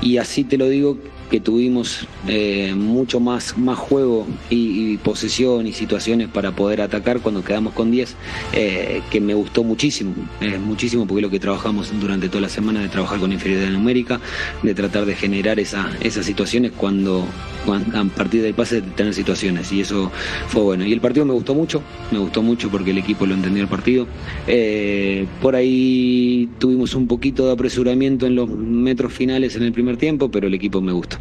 y 0.00 0.18
así 0.18 0.44
te 0.44 0.56
lo 0.56 0.68
digo 0.68 0.98
que 1.30 1.40
tuvimos 1.40 2.06
eh, 2.26 2.74
mucho 2.74 3.20
más, 3.20 3.56
más 3.58 3.78
juego 3.78 4.26
y, 4.50 4.96
posesión 4.98 5.66
y 5.66 5.72
situaciones 5.72 6.28
para 6.28 6.52
poder 6.52 6.80
atacar 6.80 7.20
cuando 7.20 7.44
quedamos 7.44 7.72
con 7.74 7.90
10, 7.90 8.16
eh, 8.52 9.02
que 9.10 9.20
me 9.20 9.34
gustó 9.34 9.62
muchísimo, 9.62 10.14
eh, 10.40 10.58
muchísimo 10.58 11.06
porque 11.06 11.20
es 11.20 11.22
lo 11.22 11.30
que 11.30 11.38
trabajamos 11.38 11.92
durante 12.00 12.28
toda 12.28 12.42
la 12.42 12.48
semana, 12.48 12.80
de 12.80 12.88
trabajar 12.88 13.20
con 13.20 13.32
inferioridad 13.32 13.70
numérica, 13.70 14.20
de 14.62 14.74
tratar 14.74 15.06
de 15.06 15.14
generar 15.14 15.60
esa, 15.60 15.90
esas 16.00 16.26
situaciones 16.26 16.72
cuando, 16.72 17.24
cuando, 17.64 17.98
a 17.98 18.04
partir 18.04 18.42
del 18.42 18.54
pase 18.54 18.80
de 18.80 18.90
tener 18.92 19.14
situaciones 19.14 19.70
y 19.72 19.82
eso 19.82 20.10
fue 20.48 20.62
bueno. 20.62 20.84
Y 20.84 20.92
el 20.92 21.00
partido 21.00 21.26
me 21.26 21.34
gustó 21.34 21.54
mucho, 21.54 21.82
me 22.10 22.18
gustó 22.18 22.42
mucho 22.42 22.70
porque 22.70 22.90
el 22.90 22.98
equipo 22.98 23.26
lo 23.26 23.34
entendió 23.34 23.62
el 23.62 23.68
partido. 23.68 24.06
Por 25.40 25.54
ahí 25.54 26.48
tuvimos 26.58 26.94
un 26.94 27.06
poquito 27.06 27.46
de 27.46 27.52
apresuramiento 27.52 28.26
en 28.26 28.34
los 28.34 28.48
metros 28.48 29.12
finales 29.12 29.56
en 29.56 29.62
el 29.62 29.72
primer 29.72 29.96
tiempo, 29.96 30.30
pero 30.30 30.46
el 30.46 30.54
equipo 30.54 30.80
me 30.80 30.92
gustó. 30.92 31.17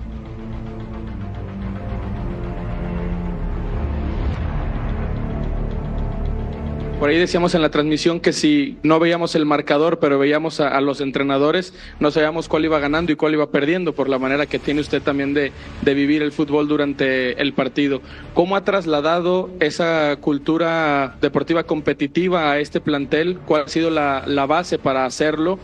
Por 6.99 7.10
ahí 7.10 7.19
decíamos 7.19 7.53
en 7.53 7.62
la 7.62 7.69
transmisión 7.69 8.19
que 8.19 8.33
si 8.33 8.79
no 8.81 8.99
veíamos 8.99 9.36
el 9.36 9.45
marcador, 9.45 9.99
pero 9.99 10.17
veíamos 10.17 10.60
a, 10.60 10.81
los 10.81 10.99
entrenadores, 10.99 11.75
no 11.99 12.10
sabíamos 12.10 12.49
cuál 12.49 12.65
iba 12.65 12.79
ganando 12.79 13.12
y 13.12 13.15
cuál 13.15 13.33
iba 13.33 13.51
perdiendo, 13.51 13.93
por 13.93 14.10
la 14.10 14.17
manera 14.17 14.47
que 14.47 14.57
tiene 14.57 14.81
usted 14.81 15.03
también 15.03 15.36
de, 15.36 15.51
de 15.83 15.93
vivir 15.93 16.23
el 16.23 16.31
fútbol 16.31 16.67
durante 16.67 17.39
el 17.39 17.53
partido. 17.53 18.01
¿Cómo 18.33 18.55
ha 18.55 18.63
trasladado 18.63 19.51
esa 19.60 20.15
cultura 20.19 21.17
deportiva 21.21 21.65
competitiva 21.65 22.51
a 22.51 22.57
este 22.57 22.81
plantel? 22.81 23.38
¿Cuál 23.45 23.65
ha 23.65 23.67
sido 23.67 23.91
la, 23.91 24.23
la 24.25 24.47
base 24.47 24.79
para 24.79 25.05
hacerlo? 25.05 25.60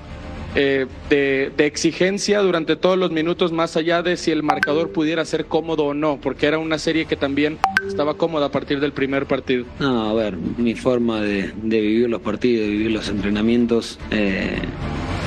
Eh, 0.56 0.86
de, 1.10 1.52
exigencia 1.66 2.40
durante 2.42 2.76
todos 2.76 2.98
los 2.98 3.12
minutos, 3.12 3.52
más 3.52 3.76
allá 3.78 4.04
de 4.04 4.18
si 4.18 4.32
el 4.32 4.44
marcador 4.44 4.92
pudiera 4.92 5.26
ser 5.26 5.46
cómodo 5.46 5.86
o 5.86 5.94
no, 5.94 6.20
porque 6.22 6.46
era 6.46 6.60
una 6.60 6.78
serie 6.78 7.06
que 7.06 7.16
también 7.16 7.58
estaba 7.88 8.16
cómoda 8.16 8.48
a 8.48 8.52
partir 8.52 8.80
del 8.80 8.92
primer 8.92 9.26
partido. 9.26 9.66
No, 9.80 10.10
a 10.10 10.14
ver, 10.14 10.38
mi 10.38 10.76
forma 10.76 11.22
de, 11.22 11.52
de 11.64 11.82
vivir 11.82 12.10
los 12.10 12.22
partidos, 12.22 12.66
de 12.66 12.72
vivir 12.72 12.92
los 12.92 13.10
entrenamientos. 13.10 13.98
Eh... 14.12 14.58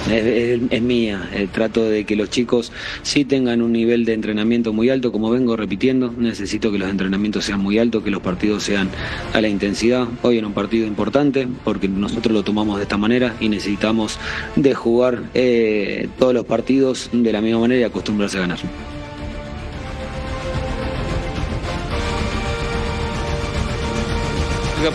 Es, 0.06 0.24
es, 0.24 0.60
es, 0.70 0.82
mía. 0.82 1.28
El 1.32 1.48
trato 1.48 1.84
de 1.84 2.04
que 2.04 2.16
los 2.16 2.30
chicos 2.30 2.72
sí 3.02 3.24
tengan 3.24 3.62
un 3.62 3.72
nivel 3.72 4.04
de 4.04 4.12
entrenamiento 4.12 4.72
muy 4.72 4.90
alto, 4.90 5.12
como 5.12 5.30
vengo 5.30 5.56
repitiendo. 5.56 6.12
Necesito 6.16 6.70
que 6.70 6.78
los 6.78 6.88
entrenamientos 6.88 7.44
sean 7.44 7.60
muy 7.60 7.78
altos, 7.78 8.02
que 8.02 8.10
los 8.10 8.22
partidos 8.22 8.62
sean 8.62 8.88
a 9.32 9.40
la 9.40 9.48
intensidad. 9.48 10.06
Hoy 10.22 10.38
era 10.38 10.46
un 10.46 10.52
partido 10.52 10.86
importante 10.86 11.48
porque 11.64 11.88
nosotros 11.88 12.32
lo 12.32 12.42
tomamos 12.44 12.76
de 12.76 12.84
esta 12.84 12.96
manera 12.96 13.34
y 13.40 13.48
necesitamos 13.48 14.18
de 14.54 14.74
jugar 14.74 15.24
eh, 15.34 16.08
todos 16.18 16.34
los 16.34 16.44
partidos 16.44 17.10
de 17.12 17.32
la 17.32 17.40
misma 17.40 17.60
manera 17.60 17.80
y 17.80 17.84
acostumbrarse 17.84 18.38
a 18.38 18.40
ganar. 18.42 18.58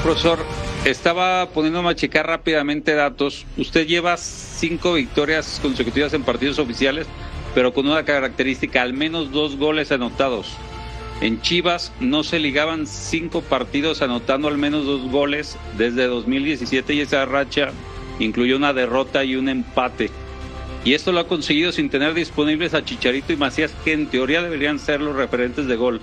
Profesor, 0.04 0.40
estaba 0.86 1.50
poniéndome 1.50 1.90
a 1.90 1.96
checar 1.96 2.26
rápidamente 2.26 2.96
datos. 2.96 3.46
Usted 3.58 3.86
lleva 3.86 4.16
cinco 4.62 4.94
victorias 4.94 5.60
consecutivas 5.60 6.14
en 6.14 6.22
partidos 6.22 6.60
oficiales, 6.60 7.08
pero 7.56 7.74
con 7.74 7.88
una 7.88 8.06
característica, 8.06 8.84
al 8.84 8.94
menos 8.94 9.32
dos 9.32 9.58
goles 9.58 9.92
anotados. 9.92 10.56
En 11.20 11.42
Chivas 11.42 11.92
no 12.00 12.24
se 12.24 12.38
ligaban 12.38 12.86
cinco 12.86 13.42
partidos 13.42 14.04
anotando 14.04 14.48
al 14.48 14.60
menos 14.60 14.86
dos 14.86 15.02
goles 15.10 15.58
desde 15.80 16.06
2017 16.06 16.94
y 16.94 17.00
esa 17.00 17.26
racha 17.26 17.72
incluyó 18.20 18.56
una 18.58 18.72
derrota 18.72 19.24
y 19.24 19.36
un 19.36 19.50
empate. 19.50 20.12
Y 20.86 20.94
esto 20.94 21.12
lo 21.12 21.22
ha 21.22 21.28
conseguido 21.28 21.72
sin 21.72 21.90
tener 21.90 22.14
disponibles 22.14 22.76
a 22.76 22.86
Chicharito 22.86 23.34
y 23.34 23.38
Macías, 23.38 23.74
que 23.84 23.94
en 23.94 24.08
teoría 24.08 24.44
deberían 24.44 24.78
ser 24.78 25.02
los 25.02 25.16
referentes 25.16 25.66
de 25.66 25.76
gol. 25.76 26.02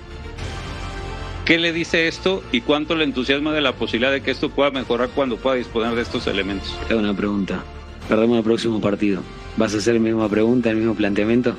¿Qué 1.45 1.59
le 1.59 1.73
dice 1.73 2.09
esto 2.09 2.43
y 2.51 2.61
cuánto 2.61 2.97
le 2.97 3.05
entusiasma 3.05 3.53
de 3.53 3.61
la 3.61 3.73
posibilidad 3.73 4.11
de 4.11 4.21
que 4.21 4.33
esto 4.33 4.51
pueda 4.51 4.73
mejorar 4.73 5.11
cuando 5.15 5.37
pueda 5.37 5.57
disponer 5.57 5.95
de 5.95 6.03
estos 6.03 6.27
elementos? 6.27 6.77
Es 6.89 6.95
una 6.95 7.15
pregunta. 7.15 7.65
Perdemos 8.09 8.39
el 8.39 8.45
próximo 8.45 8.81
partido. 8.81 9.21
¿Vas 9.57 9.75
a 9.75 9.79
hacer 9.79 9.95
la 9.95 10.01
misma 10.01 10.29
pregunta, 10.29 10.71
el 10.71 10.77
mismo 10.77 10.95
planteamiento? 10.95 11.55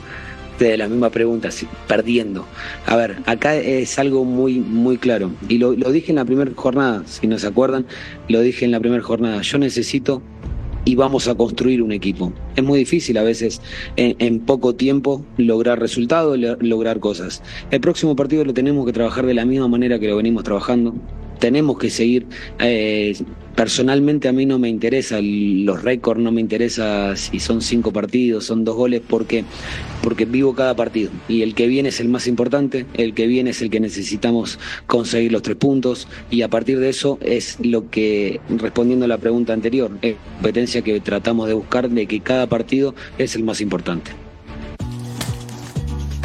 De 0.57 0.77
la 0.77 0.87
misma 0.87 1.09
pregunta, 1.09 1.49
perdiendo. 1.87 2.45
A 2.85 2.95
ver, 2.95 3.17
acá 3.25 3.55
es 3.55 3.97
algo 3.99 4.25
muy, 4.25 4.59
muy 4.59 4.97
claro. 4.97 5.31
Y 5.47 5.57
lo, 5.57 5.73
lo 5.73 5.91
dije 5.91 6.11
en 6.11 6.17
la 6.17 6.25
primera 6.25 6.51
jornada, 6.55 7.03
si 7.05 7.27
no 7.27 7.37
se 7.37 7.47
acuerdan, 7.47 7.85
lo 8.27 8.41
dije 8.41 8.65
en 8.65 8.71
la 8.71 8.79
primera 8.79 9.03
jornada. 9.03 9.41
Yo 9.41 9.57
necesito 9.57 10.21
y 10.85 10.95
vamos 10.95 11.27
a 11.27 11.35
construir 11.35 11.83
un 11.83 11.91
equipo. 11.91 12.33
Es 12.55 12.63
muy 12.63 12.79
difícil 12.79 13.17
a 13.17 13.23
veces 13.23 13.61
en, 13.95 14.15
en 14.19 14.39
poco 14.39 14.75
tiempo 14.75 15.23
lograr 15.37 15.79
resultados, 15.79 16.37
lograr 16.59 16.99
cosas. 16.99 17.43
El 17.69 17.79
próximo 17.79 18.15
partido 18.15 18.43
lo 18.43 18.53
tenemos 18.53 18.85
que 18.85 18.93
trabajar 18.93 19.25
de 19.25 19.35
la 19.35 19.45
misma 19.45 19.67
manera 19.67 19.99
que 19.99 20.07
lo 20.07 20.17
venimos 20.17 20.43
trabajando. 20.43 20.95
Tenemos 21.39 21.77
que 21.77 21.89
seguir. 21.89 22.25
Eh, 22.59 23.15
personalmente 23.55 24.29
a 24.29 24.31
mí 24.31 24.45
no 24.45 24.57
me 24.57 24.69
interesa 24.69 25.19
los 25.21 25.83
récords, 25.83 26.21
no 26.21 26.31
me 26.31 26.39
interesa 26.39 27.15
si 27.17 27.39
son 27.39 27.61
cinco 27.61 27.91
partidos, 27.91 28.45
son 28.45 28.63
dos 28.63 28.75
goles, 28.75 29.01
porque, 29.05 29.43
porque 30.01 30.25
vivo 30.25 30.55
cada 30.55 30.75
partido. 30.75 31.11
Y 31.27 31.41
el 31.41 31.55
que 31.55 31.67
viene 31.67 31.89
es 31.89 31.99
el 31.99 32.07
más 32.07 32.27
importante, 32.27 32.85
el 32.93 33.13
que 33.13 33.27
viene 33.27 33.49
es 33.49 33.61
el 33.61 33.69
que 33.69 33.79
necesitamos 33.79 34.59
conseguir 34.87 35.31
los 35.31 35.41
tres 35.41 35.57
puntos. 35.57 36.07
Y 36.29 36.41
a 36.41 36.47
partir 36.47 36.79
de 36.79 36.89
eso 36.89 37.19
es 37.21 37.57
lo 37.61 37.89
que, 37.89 38.39
respondiendo 38.49 39.05
a 39.05 39.09
la 39.09 39.17
pregunta 39.17 39.53
anterior, 39.53 39.91
es 40.01 40.15
competencia 40.35 40.81
que 40.81 40.99
tratamos 41.01 41.47
de 41.47 41.53
buscar 41.53 41.89
de 41.89 42.07
que 42.07 42.21
cada 42.21 42.47
partido 42.47 42.95
es 43.17 43.35
el 43.35 43.43
más 43.43 43.59
importante. 43.59 44.28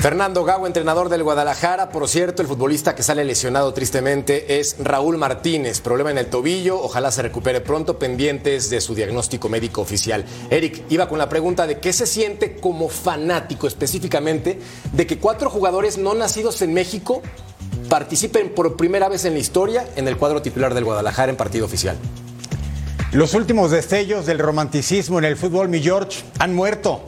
Fernando 0.05 0.45
Gago, 0.45 0.67
entrenador 0.67 1.09
del 1.09 1.23
Guadalajara. 1.23 1.89
Por 1.89 2.07
cierto, 2.11 2.43
el 2.43 2.49
futbolista 2.49 2.95
que 2.95 3.03
sale 3.03 3.25
lesionado 3.25 3.73
tristemente 3.73 4.61
es 4.61 4.77
Raúl 4.79 5.17
Martínez. 5.17 5.81
Problema 5.81 6.11
en 6.11 6.19
el 6.19 6.27
tobillo. 6.27 6.79
Ojalá 6.79 7.11
se 7.11 7.23
recupere 7.23 7.63
pronto, 7.63 7.99
pendientes 7.99 8.69
de 8.69 8.83
su 8.83 8.95
diagnóstico 8.95 9.49
médico 9.49 9.81
oficial. 9.81 10.27
Eric, 10.51 10.83
iba 10.91 11.09
con 11.09 11.17
la 11.17 11.31
pregunta 11.31 11.67
de 11.67 11.79
qué 11.79 11.95
se 11.95 12.07
siente 12.07 12.57
como 12.57 12.91
fanático 12.91 13.67
específicamente 13.67 14.59
de 14.93 15.07
que 15.07 15.17
cuatro 15.17 15.49
jugadores 15.49 15.97
no 15.97 16.13
nacidos 16.13 16.61
en 16.61 16.75
México 16.75 17.23
participen 17.89 18.51
por 18.51 18.77
primera 18.77 19.09
vez 19.09 19.25
en 19.25 19.33
la 19.33 19.39
historia 19.39 19.89
en 19.97 20.07
el 20.07 20.19
cuadro 20.19 20.43
titular 20.43 20.75
del 20.75 20.85
Guadalajara 20.85 21.31
en 21.31 21.39
partido 21.39 21.65
oficial. 21.65 21.97
Los 23.13 23.33
últimos 23.33 23.71
destellos 23.71 24.27
del 24.27 24.39
romanticismo 24.39 25.19
en 25.19 25.25
el 25.25 25.39
fútbol, 25.39 25.71
mi 25.71 25.81
George, 25.81 26.25
han 26.39 26.55
muerto. 26.55 27.01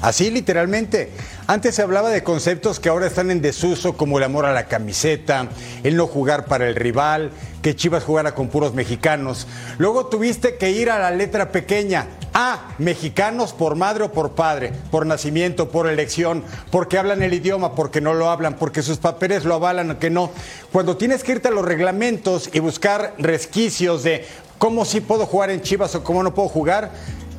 Así 0.00 0.30
literalmente. 0.30 1.10
Antes 1.50 1.76
se 1.76 1.80
hablaba 1.80 2.10
de 2.10 2.22
conceptos 2.22 2.78
que 2.78 2.90
ahora 2.90 3.06
están 3.06 3.30
en 3.30 3.40
desuso, 3.40 3.96
como 3.96 4.18
el 4.18 4.24
amor 4.24 4.44
a 4.44 4.52
la 4.52 4.66
camiseta, 4.66 5.48
el 5.82 5.96
no 5.96 6.06
jugar 6.06 6.44
para 6.44 6.68
el 6.68 6.74
rival, 6.74 7.30
que 7.62 7.74
Chivas 7.74 8.04
jugara 8.04 8.34
con 8.34 8.48
puros 8.48 8.74
mexicanos. 8.74 9.46
Luego 9.78 10.08
tuviste 10.08 10.56
que 10.58 10.72
ir 10.72 10.90
a 10.90 10.98
la 10.98 11.10
letra 11.10 11.50
pequeña. 11.50 12.06
Ah, 12.34 12.74
mexicanos 12.76 13.54
por 13.54 13.76
madre 13.76 14.04
o 14.04 14.12
por 14.12 14.32
padre, 14.32 14.74
por 14.90 15.06
nacimiento, 15.06 15.70
por 15.70 15.88
elección, 15.88 16.44
porque 16.70 16.98
hablan 16.98 17.22
el 17.22 17.32
idioma, 17.32 17.74
porque 17.74 18.02
no 18.02 18.12
lo 18.12 18.28
hablan, 18.28 18.56
porque 18.56 18.82
sus 18.82 18.98
papeles 18.98 19.46
lo 19.46 19.54
avalan 19.54 19.92
o 19.92 19.98
que 19.98 20.10
no. 20.10 20.30
Cuando 20.70 20.98
tienes 20.98 21.24
que 21.24 21.32
irte 21.32 21.48
a 21.48 21.50
los 21.50 21.64
reglamentos 21.64 22.50
y 22.52 22.60
buscar 22.60 23.14
resquicios 23.16 24.02
de 24.02 24.26
cómo 24.58 24.84
sí 24.84 25.00
puedo 25.00 25.24
jugar 25.24 25.48
en 25.48 25.62
Chivas 25.62 25.94
o 25.94 26.04
cómo 26.04 26.22
no 26.22 26.34
puedo 26.34 26.50
jugar, 26.50 26.90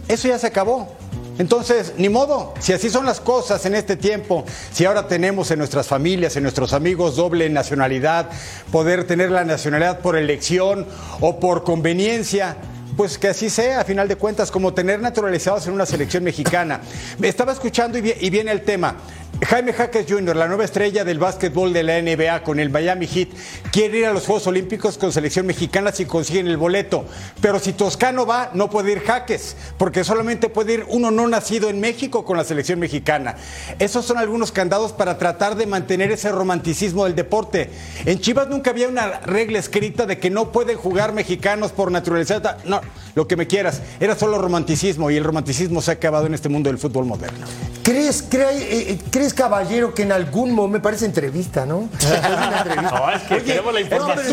eso 0.08 0.28
ya 0.28 0.40
se 0.40 0.48
acabó. 0.48 0.98
Entonces, 1.40 1.94
ni 1.98 2.10
modo, 2.10 2.54
si 2.60 2.74
así 2.74 2.90
son 2.90 3.06
las 3.06 3.22
cosas 3.22 3.66
en 3.66 3.74
este 3.74 3.96
tiempo, 3.96 4.44
si 4.74 4.84
ahora 4.84 5.08
tenemos 5.08 5.50
en 5.52 5.60
nuestras 5.60 5.88
familias, 5.88 6.36
en 6.36 6.44
nuestros 6.44 6.74
amigos 6.74 7.16
doble 7.16 7.50
nacionalidad, 7.50 8.30
poder 8.74 9.08
tener 9.08 9.32
la 9.32 9.46
nacionalidad 9.46 10.02
por 10.02 10.18
elección 10.18 10.86
o 11.22 11.40
por 11.40 11.64
conveniencia, 11.64 12.58
pues 13.00 13.18
que 13.18 13.30
así 13.30 13.50
sea, 13.50 13.80
a 13.80 13.86
final 13.86 14.10
de 14.10 14.18
cuentas, 14.18 14.52
como 14.52 14.74
tener 14.74 15.00
naturalizados 15.00 15.66
en 15.68 15.72
una 15.74 15.86
selección 15.86 16.22
mexicana. 16.22 16.82
Me 17.18 17.30
estaba 17.30 17.54
escuchando 17.54 17.98
y, 17.98 18.14
y 18.20 18.30
viene 18.30 18.52
el 18.52 18.64
tema. 18.64 18.98
Jaime 19.48 19.72
Jaques 19.72 20.06
Jr., 20.08 20.36
la 20.36 20.48
nueva 20.50 20.66
estrella 20.66 21.06
del 21.06 21.18
básquetbol 21.18 21.72
de 21.72 21.84
la 21.84 22.02
NBA 22.02 22.44
con 22.44 22.60
el 22.60 22.70
Miami 22.70 23.08
Heat, 23.08 23.30
quiere 23.72 24.00
ir 24.00 24.06
a 24.06 24.12
los 24.12 24.26
Juegos 24.26 24.48
Olímpicos 24.48 24.98
con 24.98 25.14
selección 25.14 25.46
mexicana 25.46 25.94
si 25.94 26.06
consiguen 26.06 26.48
el 26.48 26.58
boleto. 26.58 27.06
Pero 27.42 27.58
si 27.58 27.72
Toscano 27.72 28.26
va, 28.26 28.52
no 28.54 28.70
puede 28.70 28.92
ir 28.92 29.00
Jaques, 29.00 29.56
porque 29.78 30.04
solamente 30.04 30.50
puede 30.50 30.74
ir 30.74 30.86
uno 30.90 31.10
no 31.10 31.26
nacido 31.30 31.70
en 31.70 31.80
México 31.80 32.26
con 32.26 32.36
la 32.36 32.44
selección 32.44 32.80
mexicana. 32.80 33.38
Esos 33.80 34.04
son 34.04 34.18
algunos 34.18 34.52
candados 34.52 34.92
para 34.92 35.18
tratar 35.18 35.56
de 35.56 35.68
mantener 35.68 36.12
ese 36.12 36.34
romanticismo 36.34 37.06
del 37.06 37.16
deporte. 37.16 37.70
En 38.06 38.20
Chivas 38.20 38.50
nunca 38.50 38.72
había 38.72 38.90
una 38.90 39.22
regla 39.22 39.60
escrita 39.60 40.06
de 40.06 40.20
que 40.20 40.30
no 40.30 40.52
pueden 40.52 40.78
jugar 40.78 41.14
mexicanos 41.14 41.72
por 41.72 41.94
naturaleza. 41.94 42.58
No, 42.66 42.82
lo 43.16 43.28
que 43.28 43.36
me 43.36 43.48
quieras. 43.48 43.82
Era 44.00 44.16
solo 44.16 44.38
romanticismo 44.40 45.10
y 45.12 45.18
el 45.18 45.24
romanticismo 45.24 45.82
se 45.82 45.92
ha 45.92 45.94
acabado 45.96 46.26
en 46.26 46.34
este 46.34 46.50
mundo 46.50 46.70
del 46.70 46.78
fútbol 46.80 47.06
moderno. 47.06 47.46
¿Crees, 47.84 48.24
cree- 48.30 48.52
eh, 48.62 48.92
eh, 48.92 49.00
¿Crees, 49.10 49.34
caballero, 49.34 49.94
que 49.94 50.04
en 50.04 50.12
algún 50.12 50.52
momento, 50.52 50.74
me 50.74 50.80
parece 50.80 51.06
entrevista, 51.06 51.66
¿no? 51.66 51.90
No, 52.82 53.12
es 53.12 53.22
que 53.24 53.44
queremos 53.44 53.74
la 53.74 53.82
información. 53.82 54.26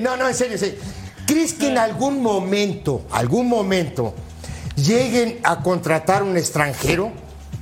No, 0.00 0.16
no, 0.16 0.28
en 0.28 0.34
serio, 0.34 0.52
en 0.54 0.58
serio. 0.58 0.78
¿Crees 1.26 1.54
que 1.54 1.68
en 1.68 1.78
algún 1.78 2.22
momento, 2.22 3.02
algún 3.10 3.48
momento, 3.48 4.14
lleguen 4.76 5.38
a 5.44 5.60
contratar 5.62 6.22
un 6.22 6.36
extranjero? 6.36 7.10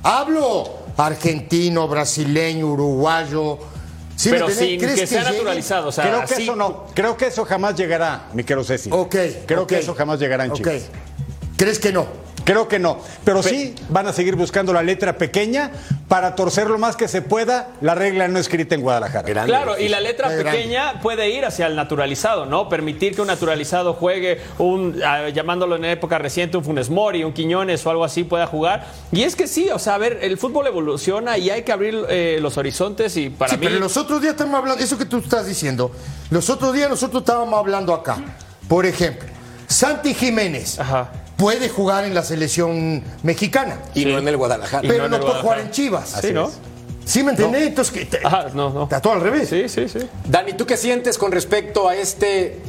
Hablo 0.03 0.69
argentino, 0.97 1.87
brasileño, 1.87 2.67
uruguayo. 2.67 3.57
¿Sí 4.21 4.29
me 4.29 4.35
Pero 4.35 4.49
entendés? 4.49 4.69
sin 4.69 4.79
¿Crees 4.79 4.99
que 4.99 5.07
sea 5.07 5.23
naturalizado. 5.23 5.87
O 5.87 5.91
sea, 5.91 6.03
creo 6.03 6.19
que 6.25 6.33
así- 6.35 6.43
eso 6.43 6.55
no, 6.55 6.85
creo 6.93 7.17
que 7.17 7.25
eso 7.25 7.43
jamás 7.43 7.75
llegará, 7.75 8.27
mi 8.33 8.43
querido 8.43 8.63
Ceci. 8.63 8.89
Ok. 8.91 9.15
Creo 9.47 9.63
ok. 9.63 9.69
que 9.69 9.79
eso 9.79 9.95
jamás 9.95 10.19
llegará 10.19 10.45
en 10.45 10.51
Ok. 10.51 10.57
Chivas. 10.57 10.83
¿Crees 11.57 11.79
que 11.79 11.91
no? 11.91 12.05
Creo 12.43 12.67
que 12.67 12.79
no. 12.79 12.99
Pero 13.23 13.43
sí 13.43 13.75
van 13.89 14.07
a 14.07 14.13
seguir 14.13 14.35
buscando 14.35 14.73
la 14.73 14.83
letra 14.83 15.17
pequeña 15.17 15.71
para 16.07 16.35
torcer 16.35 16.69
lo 16.69 16.77
más 16.77 16.95
que 16.95 17.07
se 17.07 17.21
pueda 17.21 17.69
la 17.81 17.95
regla 17.95 18.27
no 18.27 18.39
escrita 18.39 18.75
en 18.75 18.81
Guadalajara. 18.81 19.45
Claro, 19.45 19.77
y 19.77 19.87
la 19.87 19.99
letra 19.99 20.29
grande. 20.29 20.51
pequeña 20.51 21.01
puede 21.01 21.29
ir 21.29 21.45
hacia 21.45 21.67
el 21.67 21.75
naturalizado, 21.75 22.45
¿no? 22.45 22.69
Permitir 22.69 23.15
que 23.15 23.21
un 23.21 23.27
naturalizado 23.27 23.93
juegue, 23.93 24.41
un 24.57 25.01
ah, 25.03 25.29
llamándolo 25.29 25.75
en 25.75 25.85
época 25.85 26.17
reciente, 26.17 26.57
un 26.57 26.63
Funes 26.63 26.89
Mori, 26.89 27.23
un 27.23 27.33
Quiñones 27.33 27.85
o 27.85 27.89
algo 27.89 28.03
así 28.03 28.23
pueda 28.23 28.47
jugar. 28.47 28.87
Y 29.11 29.23
es 29.23 29.35
que 29.35 29.47
sí, 29.47 29.69
o 29.69 29.79
sea, 29.79 29.95
a 29.95 29.97
ver, 29.97 30.19
el 30.21 30.37
fútbol 30.37 30.67
evoluciona 30.67 31.37
y 31.37 31.49
hay 31.49 31.63
que 31.63 31.71
abrir 31.71 32.05
eh, 32.09 32.39
los 32.41 32.57
horizontes 32.57 33.15
y 33.17 33.29
para 33.29 33.51
sí, 33.51 33.57
mí... 33.57 33.67
pero 33.67 33.79
los 33.79 33.97
otros 33.97 34.21
días 34.21 34.33
estamos 34.33 34.55
hablando, 34.55 34.83
eso 34.83 34.97
que 34.97 35.05
tú 35.05 35.17
estás 35.17 35.47
diciendo, 35.47 35.91
los 36.29 36.49
otros 36.49 36.73
días 36.73 36.89
nosotros 36.89 37.21
estábamos 37.21 37.57
hablando 37.57 37.93
acá. 37.93 38.17
Por 38.67 38.85
ejemplo, 38.85 39.27
Santi 39.67 40.13
Jiménez 40.13 40.79
puede 41.41 41.67
jugar 41.69 42.05
en 42.05 42.13
la 42.13 42.23
selección 42.23 43.03
mexicana, 43.23 43.79
Y 43.95 44.05
no 44.05 44.17
en 44.19 44.27
el 44.27 44.37
Guadalajara. 44.37 44.87
pero 44.87 45.09
no, 45.09 45.19
puede 45.19 45.41
jugar 45.41 45.59
en 45.59 45.71
Chivas. 45.71 46.15
Sí, 46.21 46.31
¿no? 46.31 46.49
¿Sí 47.03 47.23
me 47.23 47.31
entendés? 47.31 47.63
Entonces, 47.67 47.93
que 47.93 48.05
te- 48.05 48.25
Ajá, 48.25 48.47
no, 48.53 48.69
no. 48.69 48.83
está 48.83 49.01
todo 49.01 49.13
al 49.13 49.21
revés. 49.21 49.49
Sí, 49.49 49.67
sí, 49.67 49.89
sí. 49.89 49.99
Dani, 50.29 50.53
¿tú 50.53 50.65
qué 50.67 50.77
sientes 50.77 51.17
con 51.17 51.31
respecto 51.31 51.89
a 51.89 51.95
este 51.95 52.59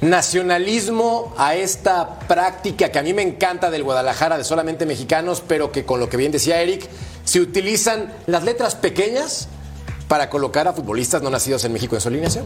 nacionalismo, 0.00 1.32
a 1.38 1.54
esta 1.54 2.18
práctica 2.20 2.90
que 2.90 2.98
a 2.98 3.02
mí 3.02 3.14
me 3.14 3.22
encanta 3.22 3.70
del 3.70 3.84
Guadalajara 3.84 4.38
de 4.38 4.44
solamente 4.44 4.86
mexicanos, 4.86 5.42
pero 5.46 5.70
que 5.72 5.84
con 5.84 6.00
lo 6.00 6.08
que 6.08 6.16
bien 6.16 6.32
decía 6.32 6.60
Eric, 6.60 6.88
se 7.24 7.40
utilizan 7.40 8.12
las 8.26 8.42
letras 8.44 8.74
pequeñas 8.74 9.48
para 10.08 10.28
colocar 10.30 10.66
a 10.68 10.72
futbolistas 10.72 11.22
no 11.22 11.30
nacidos 11.30 11.64
en 11.64 11.72
México 11.72 11.94
en 11.94 12.00
su 12.00 12.08
alineación? 12.08 12.44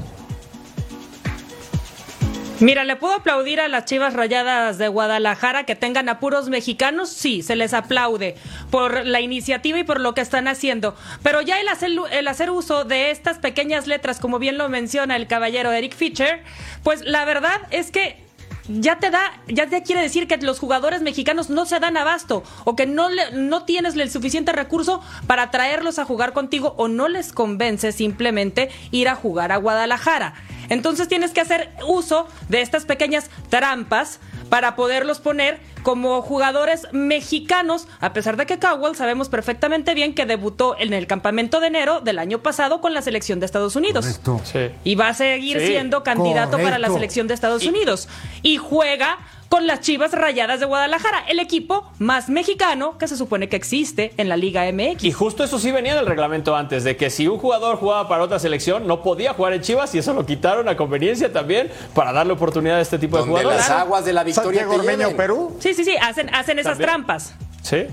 Mira, 2.60 2.84
¿le 2.84 2.94
puedo 2.94 3.14
aplaudir 3.14 3.60
a 3.60 3.66
las 3.66 3.84
Chivas 3.84 4.14
Rayadas 4.14 4.78
de 4.78 4.86
Guadalajara 4.86 5.64
que 5.64 5.74
tengan 5.74 6.08
apuros 6.08 6.48
mexicanos? 6.48 7.10
Sí, 7.10 7.42
se 7.42 7.56
les 7.56 7.74
aplaude 7.74 8.36
por 8.70 9.04
la 9.04 9.20
iniciativa 9.20 9.80
y 9.80 9.84
por 9.84 10.00
lo 10.00 10.14
que 10.14 10.20
están 10.20 10.46
haciendo. 10.46 10.94
Pero 11.24 11.40
ya 11.40 11.60
el 11.60 11.66
hacer, 11.68 11.90
el 12.12 12.28
hacer 12.28 12.50
uso 12.50 12.84
de 12.84 13.10
estas 13.10 13.38
pequeñas 13.38 13.88
letras, 13.88 14.20
como 14.20 14.38
bien 14.38 14.56
lo 14.56 14.68
menciona 14.68 15.16
el 15.16 15.26
caballero 15.26 15.72
Eric 15.72 15.96
Fischer, 15.96 16.44
pues 16.84 17.04
la 17.04 17.24
verdad 17.24 17.60
es 17.72 17.90
que 17.90 18.23
ya 18.68 18.98
te 18.98 19.10
da, 19.10 19.20
ya 19.46 19.66
te 19.68 19.82
quiere 19.82 20.00
decir 20.02 20.26
que 20.26 20.36
los 20.38 20.58
jugadores 20.58 21.02
mexicanos 21.02 21.50
no 21.50 21.66
se 21.66 21.80
dan 21.80 21.96
abasto 21.96 22.42
o 22.64 22.76
que 22.76 22.86
no, 22.86 23.08
le- 23.10 23.32
no 23.32 23.64
tienes 23.64 23.94
el 23.96 24.10
suficiente 24.10 24.52
recurso 24.52 25.02
para 25.26 25.50
traerlos 25.50 25.98
a 25.98 26.04
jugar 26.04 26.32
contigo 26.32 26.74
o 26.78 26.88
no 26.88 27.08
les 27.08 27.32
convence 27.32 27.92
simplemente 27.92 28.70
ir 28.90 29.08
a 29.08 29.14
jugar 29.16 29.52
a 29.52 29.56
Guadalajara. 29.58 30.34
Entonces 30.70 31.08
tienes 31.08 31.32
que 31.32 31.40
hacer 31.42 31.70
uso 31.86 32.26
de 32.48 32.62
estas 32.62 32.86
pequeñas 32.86 33.28
trampas 33.50 34.18
para 34.48 34.76
poderlos 34.76 35.20
poner 35.20 35.58
como 35.82 36.22
jugadores 36.22 36.88
mexicanos, 36.92 37.86
a 38.00 38.12
pesar 38.12 38.36
de 38.36 38.46
que 38.46 38.58
Cowell 38.58 38.96
sabemos 38.96 39.28
perfectamente 39.28 39.94
bien 39.94 40.14
que 40.14 40.24
debutó 40.26 40.76
en 40.78 40.92
el 40.94 41.06
campamento 41.06 41.60
de 41.60 41.66
enero 41.66 42.00
del 42.00 42.18
año 42.18 42.38
pasado 42.38 42.80
con 42.80 42.94
la 42.94 43.02
selección 43.02 43.38
de 43.40 43.46
Estados 43.46 43.76
Unidos. 43.76 44.20
Sí. 44.44 44.70
Y 44.82 44.94
va 44.94 45.08
a 45.08 45.14
seguir 45.14 45.60
Sí, 45.60 45.66
siendo 45.66 46.02
candidato 46.02 46.58
para 46.58 46.78
la 46.78 46.88
selección 46.88 47.28
de 47.28 47.34
Estados 47.34 47.64
Unidos. 47.66 48.08
Y 48.42 48.56
juega 48.56 49.18
con 49.48 49.66
las 49.66 49.80
Chivas 49.80 50.12
Rayadas 50.12 50.60
de 50.60 50.66
Guadalajara, 50.66 51.20
el 51.28 51.38
equipo 51.38 51.90
más 51.98 52.28
mexicano 52.28 52.98
que 52.98 53.06
se 53.08 53.16
supone 53.16 53.48
que 53.48 53.56
existe 53.56 54.12
en 54.16 54.28
la 54.28 54.36
Liga 54.36 54.64
MX. 54.72 55.04
Y 55.04 55.12
justo 55.12 55.44
eso 55.44 55.58
sí 55.58 55.70
venía 55.70 55.94
del 55.94 56.06
reglamento 56.06 56.56
antes, 56.56 56.82
de 56.84 56.96
que 56.96 57.10
si 57.10 57.28
un 57.28 57.38
jugador 57.38 57.76
jugaba 57.76 58.08
para 58.08 58.24
otra 58.24 58.38
selección, 58.38 58.86
no 58.86 59.02
podía 59.02 59.32
jugar 59.34 59.52
en 59.52 59.60
Chivas 59.62 59.94
y 59.94 59.98
eso 59.98 60.12
lo 60.12 60.26
quitaron 60.26 60.68
a 60.68 60.76
conveniencia 60.76 61.32
también 61.32 61.70
para 61.94 62.12
darle 62.12 62.32
oportunidad 62.32 62.78
a 62.78 62.80
este 62.80 62.98
tipo 62.98 63.16
de 63.16 63.20
Donde 63.22 63.40
jugadores. 63.42 63.68
las 63.68 63.78
aguas 63.78 64.04
de 64.04 64.12
la 64.12 64.24
victoria 64.24 64.62
Santiago 64.62 64.74
Ormeño. 64.82 65.16
Perú. 65.16 65.56
Sí, 65.60 65.74
sí, 65.74 65.84
sí, 65.84 65.94
hacen, 66.00 66.34
hacen 66.34 66.58
esas 66.58 66.72
También. 66.72 66.88
trampas. 66.90 67.34
Sí. 67.62 67.86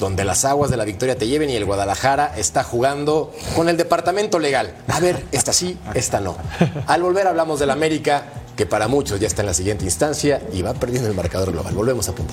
Donde 0.00 0.24
las 0.24 0.46
aguas 0.46 0.70
de 0.70 0.78
la 0.78 0.86
victoria 0.86 1.16
te 1.16 1.28
lleven 1.28 1.50
y 1.50 1.56
el 1.56 1.66
Guadalajara 1.66 2.32
está 2.36 2.64
jugando 2.64 3.32
con 3.54 3.68
el 3.68 3.76
departamento 3.76 4.38
legal. 4.38 4.74
A 4.88 4.98
ver, 4.98 5.26
esta 5.30 5.52
sí, 5.52 5.78
esta 5.94 6.20
no. 6.20 6.36
Al 6.86 7.02
volver 7.02 7.26
hablamos 7.26 7.60
del 7.60 7.68
América, 7.68 8.24
que 8.56 8.64
para 8.64 8.88
muchos 8.88 9.20
ya 9.20 9.26
está 9.26 9.42
en 9.42 9.46
la 9.46 9.54
siguiente 9.54 9.84
instancia 9.84 10.40
y 10.54 10.62
va 10.62 10.72
perdiendo 10.72 11.08
el 11.08 11.14
marcador 11.14 11.52
global. 11.52 11.74
Volvemos 11.74 12.08
a 12.08 12.12
punto. 12.12 12.32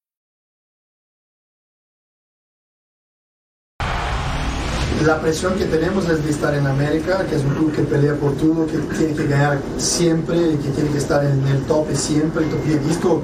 La 5.05 5.19
presión 5.19 5.55
que 5.55 5.65
tenemos 5.65 6.07
es 6.09 6.23
de 6.23 6.29
estar 6.29 6.53
en 6.53 6.67
América, 6.67 7.25
que 7.27 7.35
es 7.35 7.43
un 7.43 7.49
club 7.55 7.71
que 7.73 7.81
pelea 7.81 8.13
por 8.15 8.33
todo, 8.33 8.67
que 8.67 8.77
tiene 8.95 9.13
que 9.15 9.25
ganar 9.27 9.59
siempre, 9.77 10.37
que 10.37 10.69
tiene 10.69 10.89
que 10.91 10.97
estar 10.99 11.25
en 11.25 11.45
el 11.47 11.61
tope 11.63 11.95
siempre. 11.95 12.43
Entonces, 12.43 12.77
esto 12.91 13.21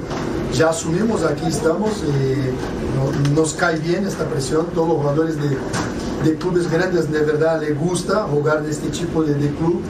ya 0.52 0.70
asumimos, 0.70 1.22
aquí 1.22 1.46
estamos, 1.46 2.02
eh, 2.20 2.50
no- 2.96 3.34
nos 3.40 3.54
cae 3.54 3.78
bien 3.78 4.06
esta 4.06 4.24
presión, 4.24 4.66
todos 4.74 4.88
los 4.88 4.96
jugadores 4.98 5.36
de, 5.36 5.56
de 6.28 6.36
clubes 6.36 6.68
grandes 6.68 7.10
de 7.12 7.20
verdad 7.20 7.60
le 7.60 7.72
gusta 7.74 8.24
jugar 8.24 8.62
de 8.64 8.70
este 8.72 8.88
tipo 8.88 9.22
de, 9.22 9.34
de 9.34 9.48
club, 9.50 9.80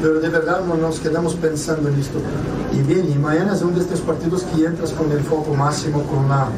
pero 0.00 0.20
de 0.20 0.28
verdad 0.28 0.60
no 0.66 0.74
nos 0.76 1.00
quedamos 1.00 1.34
pensando 1.34 1.88
en 1.88 1.98
esto. 1.98 2.18
Y 2.72 2.82
bien, 2.82 3.10
y 3.10 3.18
mañana 3.18 3.54
es 3.54 3.62
uno 3.62 3.76
de 3.76 3.82
estos 3.82 4.00
partidos 4.00 4.42
que 4.44 4.64
entras 4.64 4.92
con 4.92 5.10
el 5.10 5.20
foco 5.20 5.54
máximo, 5.54 6.02
con 6.02 6.28
la, 6.28 6.48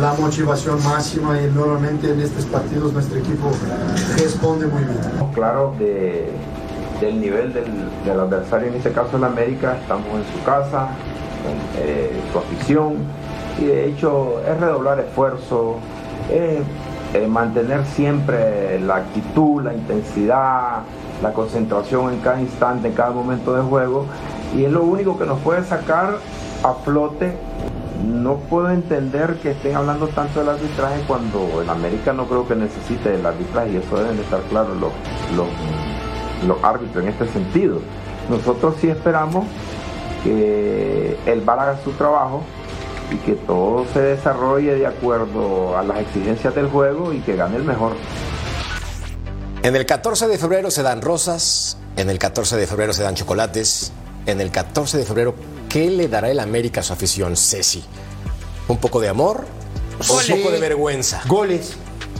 la 0.00 0.12
motivación 0.14 0.82
máxima 0.84 1.40
y 1.40 1.46
normalmente 1.50 2.10
en 2.10 2.20
estos 2.20 2.44
partidos 2.46 2.92
nuestro 2.92 3.18
equipo 3.18 3.50
responde 4.16 4.66
muy 4.66 4.84
bien. 4.84 4.98
Claro, 5.34 5.74
de, 5.78 6.30
del 7.00 7.20
nivel 7.20 7.52
del, 7.52 7.72
del 8.04 8.20
adversario, 8.20 8.68
en 8.68 8.74
este 8.74 8.92
caso 8.92 9.16
el 9.16 9.24
América, 9.24 9.78
estamos 9.80 10.06
en 10.08 10.38
su 10.38 10.44
casa, 10.44 10.88
con 11.42 11.82
eh, 11.82 12.20
su 12.32 12.38
afición, 12.38 12.96
y 13.58 13.64
de 13.64 13.86
hecho 13.86 14.40
es 14.46 14.60
redoblar 14.60 15.00
esfuerzo, 15.00 15.76
es 16.30 16.60
eh, 17.14 17.26
mantener 17.26 17.84
siempre 17.86 18.80
la 18.80 18.96
actitud, 18.96 19.62
la 19.62 19.74
intensidad, 19.74 20.82
la 21.22 21.32
concentración 21.32 22.12
en 22.12 22.20
cada 22.20 22.40
instante, 22.40 22.88
en 22.88 22.94
cada 22.94 23.10
momento 23.10 23.54
de 23.54 23.62
juego, 23.62 24.06
y 24.56 24.64
es 24.64 24.72
lo 24.72 24.82
único 24.82 25.18
que 25.18 25.24
nos 25.24 25.38
puede 25.40 25.64
sacar 25.64 26.18
a 26.62 26.74
flote. 26.84 27.36
No 28.04 28.36
puedo 28.36 28.68
entender 28.70 29.36
que 29.36 29.52
estén 29.52 29.76
hablando 29.76 30.08
tanto 30.08 30.40
del 30.40 30.48
arbitraje 30.48 31.02
cuando 31.06 31.62
el 31.62 31.70
América 31.70 32.12
no 32.12 32.26
creo 32.26 32.48
que 32.48 32.56
necesite 32.56 33.14
el 33.14 33.24
arbitraje 33.24 33.70
y 33.72 33.76
eso 33.76 33.96
deben 33.96 34.16
de 34.16 34.22
estar 34.22 34.40
claros 34.50 34.76
los, 34.78 34.90
los, 35.36 35.46
los 36.48 36.64
árbitros 36.64 37.04
en 37.04 37.10
este 37.10 37.28
sentido. 37.28 37.78
Nosotros 38.28 38.74
sí 38.80 38.88
esperamos 38.88 39.44
que 40.24 41.16
el 41.26 41.40
VAR 41.42 41.60
haga 41.60 41.78
su 41.84 41.92
trabajo 41.92 42.42
y 43.12 43.16
que 43.16 43.34
todo 43.34 43.84
se 43.92 44.00
desarrolle 44.00 44.74
de 44.74 44.86
acuerdo 44.86 45.76
a 45.76 45.82
las 45.82 45.98
exigencias 45.98 46.54
del 46.54 46.68
juego 46.68 47.12
y 47.12 47.20
que 47.20 47.36
gane 47.36 47.56
el 47.56 47.64
mejor. 47.64 47.92
En 49.64 49.76
el 49.76 49.86
14 49.86 50.26
de 50.26 50.38
febrero 50.38 50.72
se 50.72 50.82
dan 50.82 51.00
rosas, 51.00 51.76
en 51.94 52.10
el 52.10 52.18
14 52.18 52.56
de 52.56 52.66
febrero 52.66 52.92
se 52.92 53.04
dan 53.04 53.14
chocolates, 53.14 53.92
en 54.26 54.40
el 54.40 54.50
14 54.50 54.98
de 54.98 55.04
febrero, 55.04 55.36
¿qué 55.68 55.88
le 55.88 56.08
dará 56.08 56.32
el 56.32 56.40
América 56.40 56.80
a 56.80 56.82
su 56.82 56.92
afición, 56.92 57.36
Ceci? 57.36 57.84
¿Un 58.66 58.78
poco 58.78 58.98
de 58.98 59.08
amor 59.08 59.46
o 60.08 60.14
un 60.14 60.26
poco 60.26 60.50
de 60.50 60.58
vergüenza? 60.58 61.22
Goles, 61.28 61.74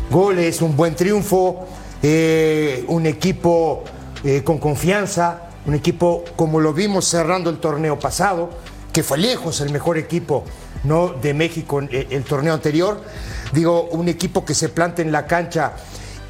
goles, 0.09 0.63
un 0.63 0.77
buen 0.77 0.95
triunfo, 0.95 1.67
eh, 2.01 2.85
un 2.87 3.07
equipo 3.07 3.83
eh, 4.23 4.45
con 4.45 4.59
confianza, 4.59 5.49
un 5.67 5.75
equipo 5.75 6.23
como 6.37 6.61
lo 6.61 6.73
vimos 6.73 7.07
cerrando 7.07 7.51
el 7.51 7.59
torneo 7.59 7.99
pasado, 7.99 8.51
que 8.93 9.03
fue 9.03 9.19
lejos 9.19 9.61
el 9.61 9.73
mejor 9.73 9.99
equipo 9.99 10.45
¿no? 10.85 11.09
de 11.09 11.35
México 11.35 11.81
en 11.81 11.89
el, 11.91 12.07
el 12.09 12.23
torneo 12.23 12.55
anterior. 12.55 13.03
Digo, 13.53 13.89
un 13.91 14.09
equipo 14.09 14.45
que 14.45 14.55
se 14.55 14.69
plante 14.69 15.03
en 15.03 15.11
la 15.11 15.27
cancha 15.27 15.73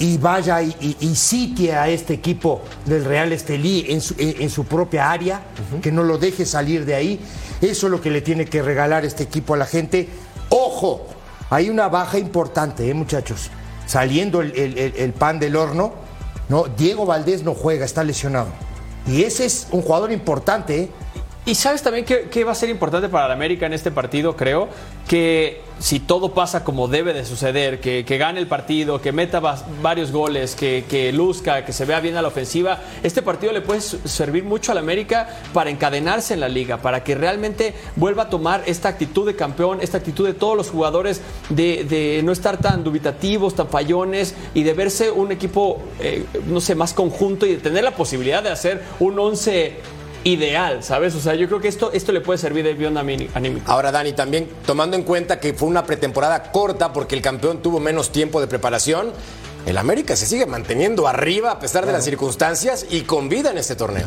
y 0.03 0.18
vaya 0.18 0.61
y, 0.61 0.74
y, 0.80 0.96
y 1.07 1.14
sitie 1.14 1.74
a 1.76 1.88
este 1.88 2.14
equipo 2.14 2.62
del 2.86 3.05
Real 3.05 3.32
Estelí 3.32 3.86
en 3.88 4.00
su, 4.00 4.14
en, 4.18 4.50
su 4.50 4.64
propia 4.64 5.11
área, 5.12 5.42
que 5.80 5.92
no 5.92 6.03
lo 6.03 6.18
deje 6.18 6.44
salir 6.44 6.84
de 6.84 6.94
ahí. 6.96 7.20
Eso 7.61 7.86
es 7.86 7.90
lo 7.92 8.00
que 8.00 8.11
le 8.11 8.20
tiene 8.20 8.46
que 8.46 8.62
regalar 8.62 9.05
este 9.05 9.22
equipo 9.22 9.55
a 9.55 9.57
la 9.57 9.66
gente. 9.66 10.09
Ojo, 10.48 11.07
hay 11.50 11.70
una 11.70 11.88
baja 11.88 12.18
importante, 12.18 12.88
¿eh, 12.90 12.94
muchachos. 12.94 13.50
Saliendo 13.86 14.40
el, 14.40 14.50
el- 14.59 14.76
el- 14.76 14.96
el 14.96 15.12
pan 15.12 15.38
del 15.38 15.55
horno, 15.55 15.92
¿no? 16.48 16.64
Diego 16.64 17.07
Valdés 17.07 17.44
no 17.44 17.55
juega, 17.55 17.84
está 17.84 18.03
lesionado. 18.03 18.48
Y 19.07 19.22
ese 19.22 19.44
es 19.46 19.68
un 19.70 19.82
jugador 19.82 20.11
importante, 20.11 20.80
¿eh? 20.82 20.90
Y 21.45 21.57
sabes 21.57 21.82
también 21.82 22.05
que, 22.05 22.28
que 22.28 22.45
va 22.45 22.53
a 22.53 22.55
ser 22.55 22.68
importante 22.68 23.09
para 23.09 23.26
el 23.26 23.32
América 23.32 23.66
en 23.66 23.72
este 23.72 23.90
partido, 23.90 24.36
creo, 24.36 24.68
que 25.09 25.61
si 25.80 25.99
todo 25.99 26.32
pasa 26.32 26.62
como 26.62 26.86
debe 26.86 27.12
de 27.12 27.24
suceder, 27.24 27.80
que, 27.80 28.05
que 28.05 28.16
gane 28.16 28.38
el 28.38 28.47
partido, 28.47 29.01
que 29.01 29.11
meta 29.11 29.40
varios 29.82 30.12
goles, 30.12 30.55
que, 30.55 30.84
que 30.88 31.12
luzca, 31.12 31.64
que 31.64 31.72
se 31.72 31.84
vea 31.84 31.99
bien 31.99 32.16
a 32.16 32.22
la 32.22 32.28
ofensiva, 32.28 32.78
este 33.03 33.22
partido 33.22 33.53
le 33.53 33.61
puede 33.61 33.80
servir 33.80 34.45
mucho 34.45 34.70
al 34.70 34.78
América 34.78 35.28
para 35.53 35.70
encadenarse 35.70 36.34
en 36.34 36.40
la 36.40 36.49
liga, 36.49 36.76
para 36.76 37.03
que 37.03 37.16
realmente 37.16 37.74
vuelva 37.97 38.22
a 38.24 38.30
tomar 38.30 38.62
esta 38.66 38.90
actitud 38.90 39.26
de 39.26 39.34
campeón, 39.34 39.78
esta 39.80 39.99
actitud 39.99 40.24
de 40.24 40.34
todos 40.34 40.57
los 40.57 40.70
jugadores 40.70 41.20
de, 41.49 41.82
de 41.82 42.22
no 42.22 42.30
estar 42.30 42.59
tan 42.59 42.84
dubitativos, 42.84 43.57
tan 43.57 43.66
fallones 43.66 44.36
y 44.55 44.62
de 44.62 44.74
verse 44.74 45.11
un 45.11 45.32
equipo, 45.32 45.82
eh, 45.99 46.24
no 46.47 46.61
sé, 46.61 46.76
más 46.76 46.95
conjunto 46.95 47.45
y 47.47 47.57
de 47.57 47.57
tener 47.57 47.82
la 47.82 47.97
posibilidad 47.97 48.45
de 48.45 48.51
hacer 48.51 48.84
un 49.01 49.18
11 49.18 49.80
ideal, 50.24 50.82
¿sabes? 50.82 51.14
O 51.14 51.20
sea, 51.20 51.34
yo 51.34 51.46
creo 51.48 51.60
que 51.60 51.68
esto, 51.68 51.92
esto 51.92 52.12
le 52.12 52.20
puede 52.20 52.38
servir 52.38 52.64
de 52.64 52.72
avión 52.72 52.96
anímico. 52.96 53.70
Ahora, 53.70 53.90
Dani, 53.90 54.12
también 54.12 54.48
tomando 54.66 54.96
en 54.96 55.02
cuenta 55.02 55.40
que 55.40 55.54
fue 55.54 55.68
una 55.68 55.84
pretemporada 55.84 56.52
corta 56.52 56.92
porque 56.92 57.14
el 57.14 57.22
campeón 57.22 57.62
tuvo 57.62 57.80
menos 57.80 58.10
tiempo 58.10 58.40
de 58.40 58.46
preparación, 58.46 59.12
el 59.66 59.78
América 59.78 60.16
se 60.16 60.26
sigue 60.26 60.46
manteniendo 60.46 61.06
arriba 61.06 61.52
a 61.52 61.58
pesar 61.60 61.86
de 61.86 61.92
las 61.92 62.04
circunstancias 62.04 62.86
y 62.90 63.02
con 63.02 63.28
vida 63.28 63.50
en 63.50 63.58
este 63.58 63.76
torneo. 63.76 64.06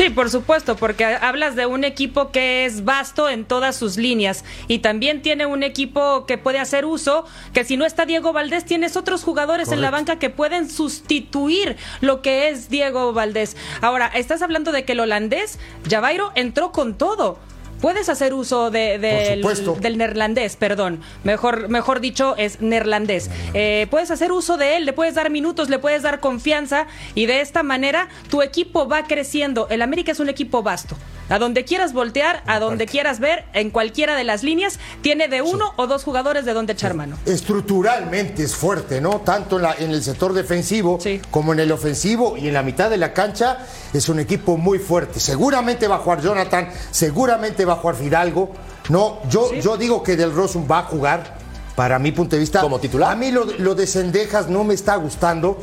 Sí, 0.00 0.08
por 0.08 0.30
supuesto, 0.30 0.76
porque 0.76 1.04
hablas 1.04 1.56
de 1.56 1.66
un 1.66 1.84
equipo 1.84 2.30
que 2.30 2.64
es 2.64 2.86
vasto 2.86 3.28
en 3.28 3.44
todas 3.44 3.76
sus 3.76 3.98
líneas 3.98 4.46
y 4.66 4.78
también 4.78 5.20
tiene 5.20 5.44
un 5.44 5.62
equipo 5.62 6.24
que 6.24 6.38
puede 6.38 6.58
hacer 6.58 6.86
uso, 6.86 7.26
que 7.52 7.64
si 7.64 7.76
no 7.76 7.84
está 7.84 8.06
Diego 8.06 8.32
Valdés, 8.32 8.64
tienes 8.64 8.96
otros 8.96 9.22
jugadores 9.22 9.72
en 9.72 9.82
la 9.82 9.90
banca 9.90 10.18
que 10.18 10.30
pueden 10.30 10.70
sustituir 10.70 11.76
lo 12.00 12.22
que 12.22 12.48
es 12.48 12.70
Diego 12.70 13.12
Valdés. 13.12 13.58
Ahora, 13.82 14.06
estás 14.06 14.40
hablando 14.40 14.72
de 14.72 14.86
que 14.86 14.92
el 14.92 15.00
holandés, 15.00 15.58
Javairo, 15.86 16.32
entró 16.34 16.72
con 16.72 16.96
todo. 16.96 17.38
Puedes 17.80 18.08
hacer 18.08 18.34
uso 18.34 18.70
de- 18.70 18.98
del- 18.98 19.38
supuesto. 19.40 19.76
del 19.80 19.98
neerlandés, 19.98 20.56
perdón. 20.56 21.00
Mejor, 21.24 21.68
mejor 21.68 22.00
dicho, 22.00 22.34
es 22.36 22.60
neerlandés. 22.60 23.30
Eh, 23.54 23.86
puedes 23.90 24.10
hacer 24.10 24.32
uso 24.32 24.56
de 24.56 24.76
él, 24.76 24.84
le 24.86 24.92
puedes 24.92 25.14
dar 25.14 25.30
minutos, 25.30 25.68
le 25.70 25.78
puedes 25.78 26.02
dar 26.02 26.20
confianza 26.20 26.86
y 27.14 27.26
de 27.26 27.40
esta 27.40 27.62
manera 27.62 28.08
tu 28.28 28.42
equipo 28.42 28.86
va 28.88 29.04
creciendo. 29.04 29.66
El 29.70 29.82
América 29.82 30.12
es 30.12 30.20
un 30.20 30.28
equipo 30.28 30.62
vasto. 30.62 30.96
A 31.30 31.38
donde 31.38 31.64
quieras 31.64 31.92
voltear, 31.92 32.42
a 32.48 32.58
donde 32.58 32.86
quieras 32.86 33.20
ver, 33.20 33.44
en 33.52 33.70
cualquiera 33.70 34.16
de 34.16 34.24
las 34.24 34.42
líneas, 34.42 34.80
tiene 35.00 35.28
de 35.28 35.42
uno 35.42 35.72
o 35.76 35.86
dos 35.86 36.02
jugadores 36.02 36.44
de 36.44 36.52
donde 36.54 36.72
echar 36.72 36.94
mano. 36.94 37.16
Estructuralmente 37.24 38.42
es 38.42 38.56
fuerte, 38.56 39.00
¿no? 39.00 39.20
Tanto 39.20 39.56
en, 39.56 39.62
la- 39.62 39.74
en 39.78 39.90
el 39.92 40.02
sector 40.02 40.32
defensivo 40.32 40.98
como 41.30 41.52
en 41.52 41.60
el 41.60 41.70
ofensivo 41.70 42.36
y 42.36 42.48
en 42.48 42.54
la 42.54 42.62
mitad 42.64 42.90
de 42.90 42.96
la 42.96 43.12
cancha 43.12 43.58
es 43.92 44.08
un 44.08 44.18
equipo 44.18 44.56
muy 44.56 44.78
fuerte. 44.80 45.20
Seguramente 45.20 45.86
va 45.86 45.96
a 45.96 45.98
jugar 45.98 46.20
Jonathan, 46.20 46.68
seguramente 46.90 47.64
va 47.64 47.69
a 47.74 47.76
jugar 47.76 47.96
Fidalgo. 47.96 48.50
No, 48.88 49.18
yo, 49.28 49.54
yo 49.54 49.76
digo 49.76 50.02
que 50.02 50.16
Del 50.16 50.32
Rosum 50.32 50.66
va 50.70 50.80
a 50.80 50.82
jugar, 50.82 51.38
para 51.76 51.98
mi 51.98 52.12
punto 52.12 52.36
de 52.36 52.40
vista. 52.40 52.60
Como 52.60 52.78
titular. 52.78 53.12
A 53.12 53.16
mí 53.16 53.30
lo, 53.30 53.44
lo 53.44 53.74
de 53.74 53.86
Sendejas 53.86 54.48
no 54.48 54.64
me 54.64 54.74
está 54.74 54.96
gustando. 54.96 55.58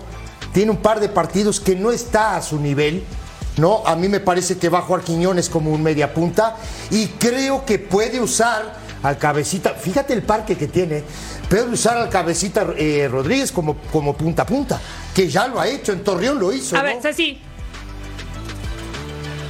Tiene 0.54 0.72
un 0.72 0.78
par 0.78 1.00
de 1.00 1.10
partidos 1.10 1.60
que 1.60 1.76
no 1.76 1.92
está 1.92 2.36
a 2.36 2.42
su 2.42 2.60
nivel. 2.60 3.04
No, 3.58 3.84
a 3.86 3.96
mí 3.96 4.08
me 4.08 4.20
parece 4.20 4.58
que 4.58 4.70
va 4.70 4.80
a 4.80 4.82
jugar 4.82 5.04
Quiñones 5.04 5.50
como 5.50 5.72
un 5.72 5.82
media 5.82 6.14
punta 6.14 6.56
y 6.92 7.08
creo 7.08 7.66
que 7.66 7.80
puede 7.80 8.20
usar 8.20 8.74
al 9.04 9.18
cabecita. 9.18 9.74
Fíjate 9.74 10.14
el 10.14 10.24
parque 10.24 10.56
que 10.56 10.68
tiene. 10.68 11.04
Puede 11.50 11.64
usar 11.64 11.98
al 11.98 12.10
cabecita 12.10 12.68
eh, 12.78 13.08
Rodríguez 13.12 13.52
como, 13.52 13.78
como 13.92 14.16
punta 14.16 14.44
a 14.44 14.46
punta, 14.46 14.80
que 15.14 15.28
ya 15.28 15.48
lo 15.48 15.60
ha 15.60 15.68
hecho, 15.68 15.92
en 15.92 16.04
Torreón 16.04 16.40
lo 16.40 16.52
hizo. 16.52 16.76
A 16.76 16.80
¿no? 16.80 16.86
ver, 16.86 17.02
Ceci. 17.02 17.40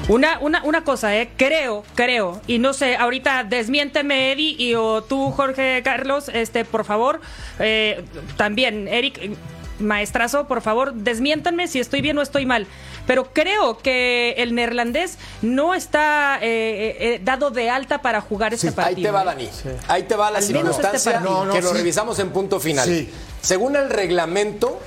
Una, 0.08 0.40
una, 0.40 0.64
una 0.64 0.84
cosa, 0.86 1.16
eh, 1.18 1.30
creo, 1.36 1.84
creo, 1.94 2.42
y 2.48 2.60
no 2.60 2.74
sé, 2.74 2.96
ahorita 2.96 3.44
desmiénteme, 3.44 4.32
Eddie, 4.32 4.56
y 4.58 4.74
o 4.76 5.04
tú, 5.04 5.32
Jorge 5.32 5.82
Carlos, 5.84 6.30
este, 6.30 6.64
por 6.64 6.86
favor, 6.86 7.20
eh, 7.60 8.06
también, 8.38 8.88
Eric, 8.88 9.32
maestrazo, 9.80 10.48
por 10.48 10.62
favor, 10.62 10.94
desmiéntanme 10.94 11.68
si 11.68 11.80
estoy 11.80 12.02
bien 12.02 12.18
o 12.18 12.22
estoy 12.22 12.46
mal. 12.46 12.68
Pero 13.06 13.32
creo 13.34 13.78
que 13.78 14.36
el 14.38 14.54
neerlandés 14.56 15.18
no 15.42 15.74
está 15.74 16.40
eh, 16.42 16.98
eh, 17.00 17.22
dado 17.24 17.52
de 17.52 17.70
alta 17.70 18.02
para 18.02 18.22
jugar 18.22 18.54
este 18.54 18.68
Ahí 18.68 18.74
partido. 18.74 19.08
te 19.08 19.12
va. 19.12 19.24
Dani. 19.24 19.50
Ahí 19.88 20.04
te 20.04 20.16
va 20.16 20.32
la 20.32 20.40
este 20.40 20.54
circunstancia 20.54 21.14
partido. 21.14 21.34
No, 21.34 21.46
no, 21.46 21.54
que 21.54 21.62
lo 21.62 21.74
revisamos 21.74 22.20
en 22.20 22.32
punto 22.32 22.60
final. 22.60 22.88
Sí. 22.88 23.10
Según 23.42 23.76
el 23.76 23.90
reglamento, 23.90 24.80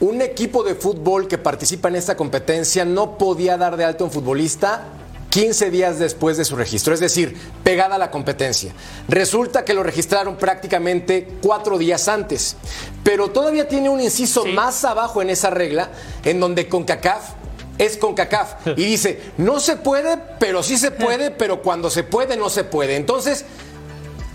un 0.00 0.22
equipo 0.22 0.62
de 0.62 0.74
fútbol 0.74 1.26
que 1.26 1.38
participa 1.38 1.88
en 1.88 1.96
esta 1.96 2.16
competencia 2.16 2.84
no 2.84 3.18
podía 3.18 3.56
dar 3.56 3.76
de 3.76 3.84
alto 3.84 4.04
a 4.04 4.06
un 4.06 4.12
futbolista 4.12 4.84
15 5.30 5.70
días 5.70 5.98
después 5.98 6.36
de 6.36 6.44
su 6.44 6.56
registro, 6.56 6.94
es 6.94 7.00
decir, 7.00 7.36
pegada 7.62 7.96
a 7.96 7.98
la 7.98 8.10
competencia. 8.10 8.72
Resulta 9.08 9.64
que 9.64 9.74
lo 9.74 9.82
registraron 9.82 10.36
prácticamente 10.36 11.28
cuatro 11.42 11.76
días 11.76 12.08
antes, 12.08 12.56
pero 13.04 13.28
todavía 13.28 13.68
tiene 13.68 13.90
un 13.90 14.00
inciso 14.00 14.46
más 14.46 14.84
abajo 14.84 15.20
en 15.20 15.30
esa 15.30 15.50
regla, 15.50 15.90
en 16.24 16.40
donde 16.40 16.68
CONCACAF 16.68 17.34
es 17.76 17.96
CONCACAF 17.96 18.68
y 18.76 18.84
dice, 18.84 19.20
no 19.36 19.60
se 19.60 19.76
puede, 19.76 20.18
pero 20.38 20.62
sí 20.62 20.78
se 20.78 20.90
puede, 20.90 21.30
pero 21.38 21.62
cuando 21.62 21.90
se 21.90 22.04
puede, 22.04 22.36
no 22.36 22.48
se 22.48 22.64
puede. 22.64 22.96
Entonces, 22.96 23.44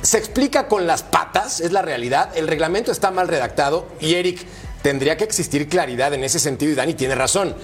se 0.02 0.18
explica 0.18 0.68
con 0.68 0.86
las 0.86 1.02
patas, 1.02 1.60
es 1.60 1.72
la 1.72 1.82
realidad. 1.82 2.30
El 2.36 2.48
reglamento 2.48 2.92
está 2.92 3.10
mal 3.10 3.28
redactado 3.28 3.88
y 4.00 4.16
Eric, 4.16 4.46
tendría 4.84 5.18
que 5.18 5.24
existir 5.24 5.68
claridad 5.68 6.14
en 6.14 6.24
ese 6.24 6.38
sentido 6.38 6.72
y 6.72 6.76
Dani 6.76 6.94
tiene 6.94 7.16
razón. 7.16 7.56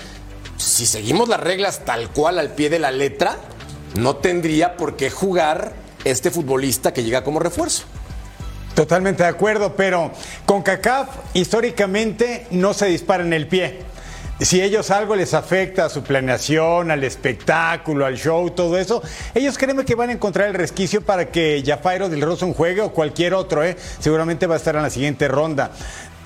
Si 0.57 0.87
seguimos 0.87 1.29
las 1.29 1.39
reglas 1.39 1.85
tal 1.85 2.09
cual 2.09 2.39
al 2.39 2.53
pie 2.53 2.71
de 2.71 2.79
la 2.79 2.89
letra, 2.89 3.37
no 3.95 4.15
tendría 4.15 4.75
por 4.77 4.95
qué 4.95 5.11
jugar 5.11 5.73
este 6.05 6.31
futbolista 6.31 6.93
que 6.93 7.03
llega 7.03 7.23
como 7.23 7.39
refuerzo. 7.39 7.83
Totalmente 8.73 9.23
de 9.23 9.29
acuerdo, 9.29 9.75
pero 9.75 10.11
con 10.45 10.63
CACAF 10.63 11.09
históricamente 11.33 12.47
no 12.51 12.73
se 12.73 12.87
dispara 12.87 13.23
en 13.23 13.33
el 13.33 13.47
pie. 13.47 13.81
Si 14.39 14.61
ellos 14.61 14.89
algo 14.89 15.17
les 15.17 15.33
afecta 15.33 15.83
a 15.83 15.89
su 15.89 16.01
planeación, 16.01 16.91
al 16.91 17.03
espectáculo, 17.03 18.05
al 18.05 18.15
show, 18.15 18.49
todo 18.51 18.77
eso, 18.77 19.03
ellos 19.35 19.57
creen 19.57 19.83
que 19.83 19.95
van 19.95 20.11
a 20.11 20.13
encontrar 20.13 20.47
el 20.47 20.53
resquicio 20.53 21.01
para 21.01 21.29
que 21.29 21.61
Jafairo 21.65 22.07
del 22.07 22.21
Roson 22.21 22.53
juegue 22.53 22.79
o 22.79 22.93
cualquier 22.93 23.33
otro, 23.33 23.65
¿eh? 23.65 23.75
seguramente 23.99 24.47
va 24.47 24.53
a 24.53 24.57
estar 24.57 24.77
en 24.77 24.83
la 24.83 24.89
siguiente 24.89 25.27
ronda. 25.27 25.71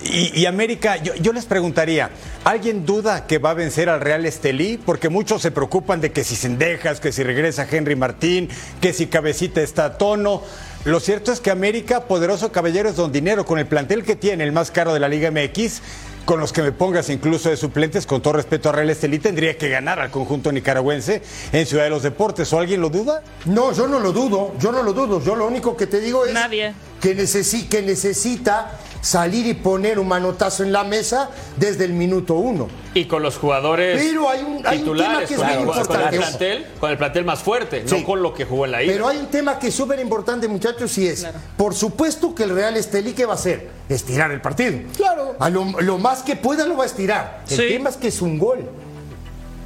Y, 0.04 0.38
y 0.38 0.46
América, 0.46 0.96
yo, 0.96 1.14
yo 1.14 1.32
les 1.32 1.46
preguntaría, 1.46 2.10
¿alguien 2.44 2.84
duda 2.84 3.26
que 3.26 3.38
va 3.38 3.50
a 3.50 3.54
vencer 3.54 3.88
al 3.88 4.00
Real 4.00 4.26
Estelí? 4.26 4.78
Porque 4.84 5.08
muchos 5.08 5.40
se 5.42 5.50
preocupan 5.50 6.00
de 6.00 6.12
que 6.12 6.24
si 6.24 6.36
Sendejas, 6.36 7.00
que 7.00 7.10
si 7.12 7.22
regresa 7.22 7.66
Henry 7.70 7.96
Martín, 7.96 8.48
que 8.80 8.92
si 8.92 9.06
Cabecita 9.06 9.62
está 9.62 9.86
a 9.86 9.98
tono. 9.98 10.42
Lo 10.84 11.00
cierto 11.00 11.32
es 11.32 11.40
que 11.40 11.50
América, 11.50 12.04
poderoso 12.06 12.52
caballero, 12.52 12.90
es 12.90 12.96
don 12.96 13.10
dinero, 13.10 13.46
con 13.46 13.58
el 13.58 13.66
plantel 13.66 14.04
que 14.04 14.16
tiene, 14.16 14.44
el 14.44 14.52
más 14.52 14.70
caro 14.70 14.92
de 14.92 15.00
la 15.00 15.08
Liga 15.08 15.30
MX, 15.30 15.80
con 16.26 16.40
los 16.40 16.52
que 16.52 16.60
me 16.62 16.72
pongas 16.72 17.08
incluso 17.08 17.48
de 17.48 17.56
suplentes, 17.56 18.04
con 18.06 18.20
todo 18.20 18.34
respeto 18.34 18.68
a 18.68 18.72
Real 18.72 18.90
Estelí, 18.90 19.18
tendría 19.18 19.56
que 19.56 19.70
ganar 19.70 19.98
al 20.00 20.10
conjunto 20.10 20.52
nicaragüense 20.52 21.22
en 21.52 21.64
Ciudad 21.66 21.84
de 21.84 21.90
los 21.90 22.02
Deportes. 22.02 22.52
¿O 22.52 22.58
alguien 22.58 22.82
lo 22.82 22.90
duda? 22.90 23.22
No, 23.46 23.72
yo 23.72 23.86
no 23.88 23.98
lo 24.00 24.12
dudo, 24.12 24.52
yo 24.58 24.70
no 24.72 24.82
lo 24.82 24.92
dudo. 24.92 25.22
Yo 25.24 25.34
lo 25.34 25.46
único 25.46 25.74
que 25.74 25.86
te 25.86 26.00
digo 26.00 26.26
es 26.26 26.34
Nadie. 26.34 26.74
Que, 27.00 27.16
necesi- 27.16 27.66
que 27.68 27.80
necesita 27.80 28.78
salir 29.04 29.46
y 29.46 29.52
poner 29.52 29.98
un 29.98 30.08
manotazo 30.08 30.62
en 30.64 30.72
la 30.72 30.82
mesa 30.82 31.28
desde 31.58 31.84
el 31.84 31.92
minuto 31.92 32.34
uno. 32.34 32.68
Y 32.94 33.04
con 33.04 33.22
los 33.22 33.36
jugadores 33.36 34.00
Pero 34.02 34.30
hay 34.30 34.42
un- 34.42 34.66
hay 34.66 34.78
un 34.78 34.84
titulares, 34.84 35.28
tema 35.28 35.28
que 35.28 35.34
es 35.34 35.38
con, 35.40 35.46
muy 35.46 35.56
con- 35.56 35.64
con 35.64 35.74
el 35.74 35.80
importante. 35.82 36.16
plantel, 36.16 36.66
con 36.80 36.90
el 36.90 36.96
plantel 36.98 37.24
más 37.26 37.42
fuerte, 37.42 37.82
Sí. 37.86 37.96
no 37.98 38.04
con 38.06 38.22
lo 38.22 38.32
que 38.32 38.46
jugó 38.46 38.64
en 38.64 38.70
la 38.72 38.82
ida. 38.82 38.92
Pero 38.92 39.08
hay 39.08 39.18
un 39.18 39.26
tema 39.26 39.58
que 39.58 39.68
es 39.68 39.74
súper 39.74 40.00
importante, 40.00 40.48
muchachos, 40.48 40.96
y 40.96 41.08
es, 41.08 41.26
por 41.56 41.74
supuesto 41.74 42.34
que 42.34 42.44
el 42.44 42.50
Real 42.54 42.76
Estelí, 42.78 43.12
¿qué 43.12 43.26
va 43.26 43.32
a 43.32 43.36
hacer? 43.36 43.68
Estirar 43.90 44.30
el 44.30 44.40
partido. 44.40 44.78
Claro. 44.96 45.36
A 45.38 45.50
lo, 45.50 45.64
lo 45.82 45.98
más 45.98 46.22
que 46.22 46.34
pueda 46.36 46.66
lo 46.66 46.76
va 46.78 46.84
a 46.84 46.86
estirar. 46.86 47.42
El 47.50 47.56
Sí. 47.56 47.62
tema 47.68 47.90
es 47.90 47.96
que 47.98 48.08
es 48.08 48.22
un 48.22 48.38
gol. 48.38 48.60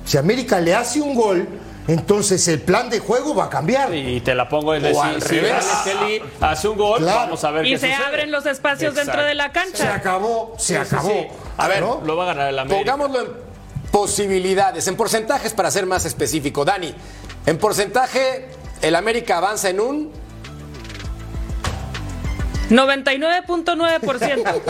Si 0.05 0.17
América 0.17 0.59
le 0.59 0.75
hace 0.75 1.01
un 1.01 1.15
gol, 1.15 1.47
entonces 1.89 2.47
el 2.49 2.61
plan 2.61 2.89
de 2.91 3.01
juego 3.01 3.35
va 3.35 3.45
a 3.47 3.51
cambiar. 3.51 3.93
Y 3.95 4.21
te 4.21 4.35
la 4.35 4.49
pongo 4.49 4.73
desde 4.75 4.93
O 4.93 5.03
si, 5.21 6.21
hace 6.41 6.69
un 6.69 6.77
gol, 6.79 7.01
Claro. 7.01 7.19
vamos 7.21 7.43
a 7.43 7.51
ver 7.51 7.67
Y 7.67 7.71
qué 7.73 7.79
se 7.79 7.91
sucede. 7.91 8.05
abren 8.07 8.31
los 8.31 8.47
espacios 8.47 8.95
dentro 8.95 9.25
de 9.25 9.35
la 9.35 9.51
cancha. 9.51 9.77
Se 9.79 9.89
acabó, 9.89 10.55
se 10.59 10.65
Sí, 10.79 10.85
sí, 10.89 10.95
acabó. 10.95 11.09
sí. 11.11 11.27
A 11.57 11.67
ver, 11.69 11.81
¿No? 11.81 12.01
lo 12.05 12.17
va 12.17 12.25
a 12.25 12.27
ganar 12.27 12.49
el 12.51 12.59
América. 12.59 12.93
Pongámoslo 12.93 13.21
en 13.23 13.29
posibilidades, 13.91 14.87
en 14.87 14.97
porcentajes 14.97 15.53
para 15.55 15.71
ser 15.71 15.87
más 15.87 16.05
específico. 16.05 16.65
Dani, 16.65 16.95
en 17.47 17.59
porcentaje, 17.59 18.49
el 18.83 18.95
América 18.95 19.39
avanza 19.39 19.71
en 19.71 19.81
un 19.81 20.13
99.9%. 22.71 24.61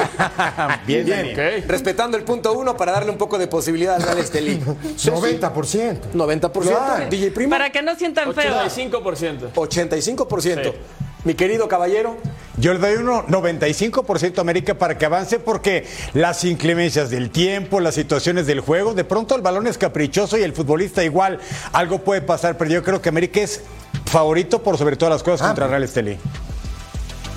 Bien, 0.86 1.04
Bien, 1.04 1.34
respetando 1.66 2.16
el 2.16 2.22
punto 2.24 2.52
uno 2.52 2.76
para 2.76 2.92
darle 2.92 3.10
un 3.10 3.18
poco 3.18 3.38
de 3.38 3.48
posibilidad 3.48 3.96
al 3.96 4.02
Real 4.02 4.18
Estelí. 4.18 4.60
90%. 4.96 6.12
90%. 6.14 6.50
Claro. 6.50 7.06
DJ 7.10 7.30
Primo. 7.32 7.50
Para 7.50 7.70
que 7.70 7.82
no 7.82 7.96
sientan 7.96 8.34
feo. 8.34 8.54
85%. 8.54 9.52
85%. 9.52 10.62
Sí. 10.64 10.72
Mi 11.24 11.34
querido 11.34 11.66
caballero. 11.68 12.16
Yo 12.56 12.72
le 12.72 12.80
doy 12.80 12.94
un 12.94 13.06
95% 13.06 14.38
a 14.38 14.40
América 14.40 14.74
para 14.74 14.98
que 14.98 15.06
avance 15.06 15.38
porque 15.38 15.86
las 16.14 16.44
inclemencias 16.44 17.10
del 17.10 17.30
tiempo, 17.30 17.80
las 17.80 17.94
situaciones 17.94 18.46
del 18.46 18.60
juego, 18.60 18.94
de 18.94 19.04
pronto 19.04 19.36
el 19.36 19.42
balón 19.42 19.66
es 19.66 19.78
caprichoso 19.78 20.38
y 20.38 20.42
el 20.42 20.52
futbolista 20.52 21.04
igual, 21.04 21.38
algo 21.72 21.98
puede 22.00 22.20
pasar, 22.20 22.56
pero 22.56 22.70
yo 22.70 22.82
creo 22.82 23.00
que 23.00 23.10
América 23.10 23.40
es 23.40 23.62
favorito 24.06 24.62
por 24.62 24.76
sobre 24.76 24.96
todas 24.96 25.12
las 25.12 25.22
cosas 25.22 25.46
contra 25.46 25.68
Real 25.68 25.84
Estelí. 25.84 26.16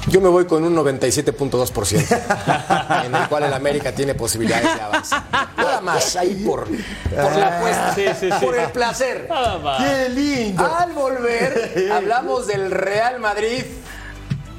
Yo 0.08 0.20
me 0.20 0.30
voy 0.30 0.46
con 0.46 0.64
un 0.64 0.76
97.2%, 0.76 3.04
en 3.06 3.16
el 3.16 3.28
cual 3.30 3.44
el 3.44 3.54
América 3.54 3.92
tiene 3.94 4.16
posibilidades 4.16 4.76
de 4.76 4.82
avanzar. 4.82 5.24
Nada 5.56 5.82
más, 5.82 6.16
ahí 6.16 6.44
por, 6.46 6.66
por 6.68 7.36
la 7.36 7.60
apuesta, 7.60 7.96
Sí, 7.96 8.06
sí, 8.20 8.30
sí. 8.32 8.46
por 8.46 8.58
el 8.58 8.70
placer. 8.72 9.30
¡Qué 9.78 10.10
lindo! 10.10 10.66
Al 10.66 10.92
volver, 10.94 11.90
hablamos 11.94 12.48
del 12.48 12.72
Real 12.72 13.20
Madrid, 13.20 13.64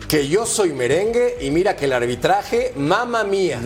que 0.08 0.28
yo 0.28 0.46
soy 0.46 0.72
merengue 0.72 1.38
y 1.40 1.50
mira 1.50 1.74
que 1.74 1.86
el 1.86 1.92
arbitraje, 1.92 2.72
mamá 2.76 3.24
mía. 3.24 3.60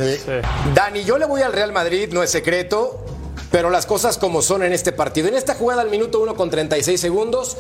Dani, 0.75 1.05
yo 1.05 1.19
le 1.19 1.27
voy 1.27 1.43
al 1.43 1.53
Real 1.53 1.73
Madrid, 1.73 2.09
no 2.13 2.23
es 2.23 2.31
secreto, 2.31 3.05
pero 3.51 3.69
las 3.69 3.85
cosas 3.85 4.17
como 4.17 4.41
son 4.41 4.63
en 4.63 4.73
este 4.73 4.93
partido. 4.93 5.29
En 5.29 5.35
esta 5.35 5.55
jugada 5.55 5.83
al 5.83 5.91
minuto 5.91 6.21
1 6.21 6.37
con 6.37 6.49
36 6.49 6.99
segundos, 7.01 7.57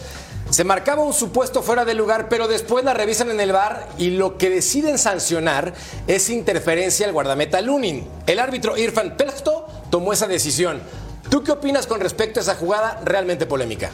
se 0.51 0.65
marcaba 0.65 1.03
un 1.03 1.13
supuesto 1.13 1.63
fuera 1.63 1.85
de 1.85 1.95
lugar, 1.95 2.29
pero 2.29 2.49
después 2.49 2.85
la 2.85 2.95
revisan 2.95 3.31
en 3.31 3.41
el 3.41 3.53
bar 3.53 3.89
y 3.99 4.11
lo 4.11 4.39
que 4.39 4.49
deciden 4.51 4.99
sancionar 4.99 5.75
es 6.07 6.31
interferencia 6.31 7.07
al 7.07 7.13
guardameta 7.13 7.61
Lunin. 7.61 8.07
El 8.27 8.39
árbitro 8.39 8.77
Irfan 8.77 9.17
Pelto 9.17 9.67
tomó 9.91 10.13
esa 10.13 10.27
decisión. 10.27 10.81
¿Tú 11.31 11.43
qué 11.43 11.51
opinas 11.53 11.87
con 11.87 12.01
respecto 12.01 12.39
a 12.41 12.43
esa 12.45 12.55
jugada 12.55 13.01
realmente 13.05 13.47
polémica? 13.47 13.91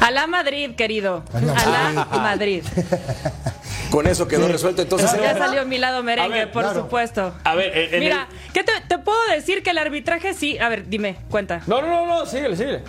A 0.00 0.10
la 0.10 0.26
Madrid, 0.26 0.74
querido. 0.76 1.22
A 1.32 1.40
la 1.40 2.06
Madrid. 2.20 2.64
Con 3.90 4.06
eso 4.06 4.28
quedó 4.28 4.46
resuelto 4.46 4.82
entonces. 4.82 5.10
Ya 5.20 5.36
salió 5.36 5.66
mi 5.66 5.76
lado 5.76 6.02
merengue, 6.04 6.38
ver, 6.38 6.52
por 6.52 6.62
claro. 6.62 6.82
supuesto. 6.82 7.34
A 7.42 7.54
ver, 7.56 7.76
en- 7.76 7.94
en 7.94 8.00
Mira, 8.00 8.28
¿qué 8.54 8.62
te, 8.62 8.72
te 8.88 8.98
puedo 8.98 9.18
decir 9.34 9.64
que 9.64 9.70
el 9.70 9.78
arbitraje 9.78 10.32
sí? 10.32 10.58
A 10.58 10.68
ver, 10.68 10.88
dime, 10.88 11.16
cuenta. 11.28 11.62
No, 11.66 11.82
no, 11.82 11.88
no, 11.88 12.06
no, 12.06 12.26
síguele, 12.26 12.56
síguele. 12.56 12.82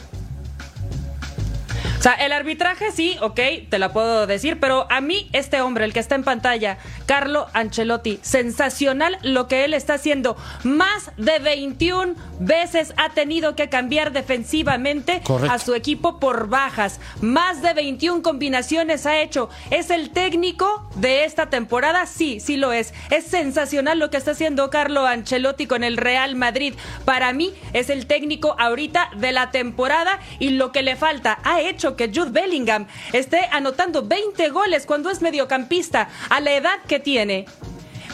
O 2.01 2.03
sea, 2.03 2.13
el 2.13 2.31
arbitraje 2.31 2.91
sí, 2.91 3.15
ok, 3.21 3.39
te 3.69 3.77
la 3.77 3.93
puedo 3.93 4.25
decir, 4.25 4.59
pero 4.59 4.87
a 4.89 5.01
mí 5.01 5.29
este 5.33 5.61
hombre, 5.61 5.85
el 5.85 5.93
que 5.93 5.99
está 5.99 6.15
en 6.15 6.23
pantalla, 6.23 6.79
Carlo 7.05 7.45
Ancelotti, 7.53 8.17
sensacional 8.23 9.19
lo 9.21 9.47
que 9.47 9.65
él 9.65 9.75
está 9.75 9.93
haciendo. 9.93 10.35
Más 10.63 11.11
de 11.17 11.37
21 11.37 12.15
veces 12.39 12.95
ha 12.97 13.09
tenido 13.09 13.55
que 13.55 13.69
cambiar 13.69 14.13
defensivamente 14.13 15.21
Correcto. 15.23 15.53
a 15.53 15.59
su 15.59 15.75
equipo 15.75 16.19
por 16.19 16.49
bajas. 16.49 16.99
Más 17.21 17.61
de 17.61 17.75
21 17.75 18.23
combinaciones 18.23 19.05
ha 19.05 19.21
hecho. 19.21 19.51
¿Es 19.69 19.91
el 19.91 20.09
técnico 20.09 20.89
de 20.95 21.25
esta 21.25 21.51
temporada? 21.51 22.07
Sí, 22.07 22.39
sí 22.39 22.57
lo 22.57 22.73
es. 22.73 22.95
Es 23.11 23.25
sensacional 23.25 23.99
lo 23.99 24.09
que 24.09 24.17
está 24.17 24.31
haciendo 24.31 24.71
Carlo 24.71 25.05
Ancelotti 25.05 25.67
con 25.67 25.83
el 25.83 25.97
Real 25.97 26.33
Madrid. 26.35 26.73
Para 27.05 27.31
mí 27.31 27.53
es 27.73 27.91
el 27.91 28.07
técnico 28.07 28.55
ahorita 28.57 29.11
de 29.17 29.33
la 29.33 29.51
temporada 29.51 30.19
y 30.39 30.49
lo 30.49 30.71
que 30.71 30.81
le 30.81 30.95
falta 30.95 31.37
ha 31.43 31.61
hecho 31.61 31.90
que 31.95 32.11
Jude 32.13 32.31
Bellingham 32.31 32.87
esté 33.13 33.49
anotando 33.51 34.03
20 34.03 34.49
goles 34.49 34.85
cuando 34.85 35.09
es 35.09 35.21
mediocampista 35.21 36.09
a 36.29 36.39
la 36.39 36.53
edad 36.53 36.79
que 36.87 36.99
tiene. 36.99 37.45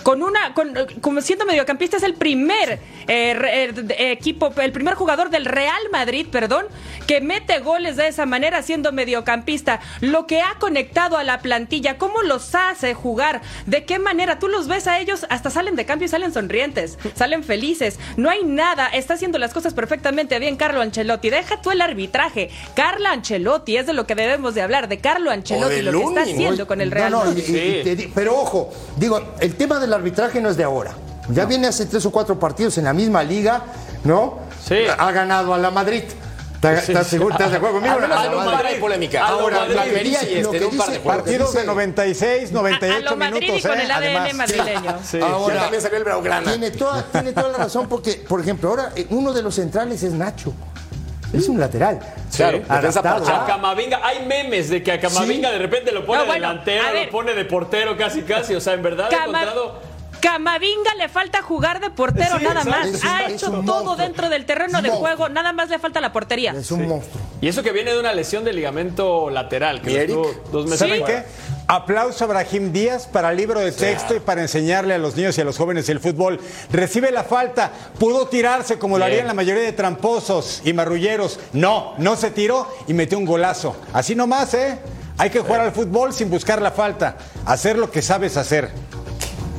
Con 0.08 0.24
una, 0.24 0.53
con, 0.53 0.74
como 1.01 1.20
siendo 1.20 1.43
mediocampista 1.45 1.97
es 1.97 2.03
el 2.03 2.14
primer 2.14 2.80
eh, 3.10 3.34
re- 3.34 3.64
eh, 3.66 3.72
de- 3.74 4.12
equipo, 4.14 4.53
el 4.55 4.72
primer 4.72 4.93
jugador 4.93 5.30
del 5.30 5.43
Real 5.43 5.82
Madrid, 5.91 6.28
perdón, 6.32 6.66
que 7.08 7.20
mete 7.20 7.60
goles 7.60 7.97
de 7.97 8.08
esa 8.08 8.26
manera 8.26 8.62
siendo 8.62 8.93
mediocampista. 8.93 9.82
Lo 9.99 10.26
que 10.26 10.39
ha 10.39 10.55
conectado 10.60 11.18
a 11.18 11.26
la 11.26 11.39
plantilla, 11.41 11.97
cómo 11.97 12.22
los 12.22 12.55
hace 12.55 12.93
jugar, 12.93 13.41
de 13.66 13.84
qué 13.84 13.99
manera 13.99 14.39
tú 14.39 14.47
los 14.47 14.70
ves 14.70 14.88
a 14.88 14.97
ellos, 15.01 15.26
hasta 15.30 15.49
salen 15.49 15.76
de 15.76 15.86
cambio 15.86 16.05
y 16.05 16.10
salen 16.10 16.32
sonrientes, 16.32 16.97
salen 17.14 17.43
felices. 17.43 17.99
No 18.16 18.30
hay 18.30 18.45
nada, 18.45 18.88
está 18.88 19.16
haciendo 19.16 19.38
las 19.39 19.53
cosas 19.53 19.74
perfectamente 19.74 20.39
bien 20.39 20.55
Carlo 20.55 20.80
Ancelotti. 20.80 21.30
Deja 21.30 21.62
tú 21.62 21.72
el 21.72 21.82
arbitraje. 21.82 22.49
Carlo 22.78 23.10
Ancelotti 23.10 23.76
es 23.76 23.86
de 23.88 23.91
lo 23.91 24.08
que 24.08 24.16
debemos 24.16 24.55
de 24.55 24.62
hablar, 24.62 24.88
de 24.88 24.99
Carlo 24.99 25.32
Ancelotti, 25.32 25.82
lo 25.82 25.91
que 25.91 26.05
está 26.05 26.22
haciendo 26.22 26.66
con 26.66 26.80
el 26.80 26.91
Real 26.91 27.12
No, 27.12 27.26
Madrid. 27.26 27.43
y- 27.45 27.58
y 27.80 27.84
te 27.84 27.95
di- 27.97 28.08
pero 28.16 28.38
ojo, 28.39 28.70
digo, 28.95 29.22
el 29.41 29.55
tema 29.55 29.82
del 29.82 29.97
arbitraje 29.98 30.41
no 30.41 30.50
es 30.50 30.58
de 30.58 30.64
ahora. 30.64 30.91
Ya 31.30 31.45
viene 31.45 31.68
hace 31.68 31.86
tres 31.86 32.06
o 32.06 32.12
cuatro 32.12 32.39
partidos 32.39 32.78
en 32.78 32.86
la 32.86 32.93
misma 32.93 33.22
liga, 33.24 33.62
¿no? 34.06 34.39
Sí. 34.66 34.78
Ha 34.98 35.12
ganado 35.12 35.54
a 35.54 35.58
la 35.58 35.70
Madrid. 35.72 36.04
¿Estás 36.58 37.06
Sí, 37.06 37.12
seguro? 37.12 37.34
¿Estás 37.34 37.52
de 37.52 37.58
acuerdo 37.58 37.80
menos 37.80 37.98
A 38.04 38.08
la 38.08 38.36
un 38.36 38.45
Madrid. 38.45 38.70
de 38.72 38.80
polémica. 38.80 39.28
A 39.28 39.32
lo 39.32 39.39
Ahora, 39.41 39.60
Madrid. 39.60 39.76
lo 39.76 40.00
dice- 40.04 40.32
y 40.32 40.41
lo 40.41 40.52
este, 40.54 40.60
de 40.60 40.66
un 40.66 40.78
par 40.78 40.89
de 40.89 41.00
juegos. 41.00 41.18
Partidos 41.18 41.54
de 41.54 41.60
dice- 41.60 41.68
96, 41.68 42.52
98 42.52 42.95
a, 42.95 42.98
a 42.98 43.12
lo 43.12 43.18
Madrid 43.18 43.39
minutos. 43.41 43.60
y 43.60 43.68
con 43.68 43.80
¿eh? 43.80 43.84
el 43.84 43.91
ADN 43.91 44.06
Además. 44.18 44.34
madrileño. 44.38 44.95
Sí. 45.06 45.20
Ahora, 45.22 45.54
Ya 45.56 45.62
también 45.62 45.82
salió 45.84 45.98
el 46.00 46.04
Blaugrana. 46.04 46.50
Tiene 46.52 46.72
toda, 46.72 47.04
tiene 47.12 47.32
toda 47.34 47.50
la 47.50 47.58
razón 47.60 47.88
porque, 47.88 48.26
por 48.28 48.41
ejemplo, 48.41 48.70
ahora 48.70 48.91
eh, 48.95 49.06
uno 49.12 49.34
de 49.34 49.41
los 49.43 49.54
centrales 49.54 50.02
es 50.02 50.14
Nacho. 50.14 50.52
Es 51.34 51.48
un 51.50 51.60
lateral. 51.60 52.00
Defensa 52.32 53.02
parchada. 53.04 53.44
A 53.44 53.48
Camavinga, 53.48 54.00
hay 54.04 54.26
memes 54.26 54.70
de 54.70 54.82
que 54.82 54.92
a 54.92 55.00
Camavinga 55.00 55.50
Sí. 55.50 55.54
de 55.54 55.60
repente 55.60 55.92
lo 55.92 56.06
pone 56.06 56.20
No, 56.20 56.24
de 56.26 56.30
bueno, 56.32 56.48
delantero, 56.50 56.84
lo 57.06 57.10
pone 57.12 57.34
de 57.34 57.46
portero 57.46 57.98
casi 57.98 58.22
casi, 58.22 58.56
o 58.56 58.62
sea, 58.62 58.74
en 58.74 58.84
verdad 58.84 59.08
ha 59.08 59.10
Cama- 59.10 59.42
encontrado 59.44 59.80
Camavinga 60.22 60.95
le 60.95 61.09
falta 61.09 61.41
jugar 61.41 61.80
de 61.80 61.89
portero 61.89 62.38
Sí, 62.39 62.43
nada 62.43 62.63
más. 62.63 62.88
Es 62.88 63.03
ha 63.05 63.26
es 63.26 63.34
hecho 63.34 63.47
todo 63.51 63.61
monstruo. 63.63 63.95
dentro 63.95 64.30
del 64.30 64.45
terreno 64.45 64.82
de 64.82 64.89
juego, 64.89 65.30
nada 65.30 65.53
más 65.53 65.70
le 65.70 65.80
falta 65.80 66.01
la 66.01 66.11
portería. 66.11 66.51
Es 66.53 66.72
un 66.72 66.88
monstruo. 66.88 67.22
Y 67.41 67.47
eso 67.47 67.61
que 67.63 67.72
viene 67.72 67.93
de 67.93 67.99
una 67.99 68.13
lesión 68.13 68.43
de 68.43 68.53
ligamento 68.53 69.30
lateral, 69.30 69.82
que 69.82 70.03
estuvo 70.03 70.32
dos 70.51 70.65
meses 70.65 70.80
¿Saben 70.80 71.01
fuera. 71.01 71.24
qué? 71.24 71.28
Aplauso 71.68 72.24
a 72.24 72.28
Brahim 72.28 72.72
Díaz 72.72 73.07
para 73.07 73.30
el 73.32 73.38
libro 73.38 73.59
de 73.59 73.72
texto 73.72 74.15
y 74.15 74.20
para 74.20 74.41
enseñarle 74.41 74.93
a 74.93 74.97
los 74.97 75.15
niños 75.15 75.38
y 75.38 75.41
a 75.41 75.43
los 75.43 75.57
jóvenes 75.57 75.88
el 75.89 75.99
fútbol. 75.99 76.39
Recibe 76.72 77.11
la 77.11 77.24
falta, 77.24 77.72
pudo 77.99 78.28
tirarse 78.28 78.80
como 78.80 78.97
lo 78.97 79.03
Bien. 79.05 79.13
harían 79.13 79.28
la 79.28 79.34
mayoría 79.34 79.63
de 79.63 79.74
tramposos 79.74 80.61
y 80.63 80.74
marrulleros. 80.74 81.39
No, 81.53 81.93
no 81.97 82.15
se 82.15 82.32
tiró 82.32 82.68
y 82.88 82.93
metió 82.93 83.18
un 83.18 83.26
golazo. 83.26 83.76
Así 83.93 84.15
nomás, 84.15 84.53
¿eh? 84.53 84.80
Hay 85.18 85.30
que 85.30 85.39
jugar 85.41 85.61
al 85.61 85.72
fútbol 85.74 86.13
sin 86.13 86.30
buscar 86.30 86.61
la 86.61 86.72
falta, 86.72 87.18
hacer 87.45 87.78
lo 87.78 87.91
que 87.91 88.01
sabes 88.01 88.38
hacer. 88.38 88.72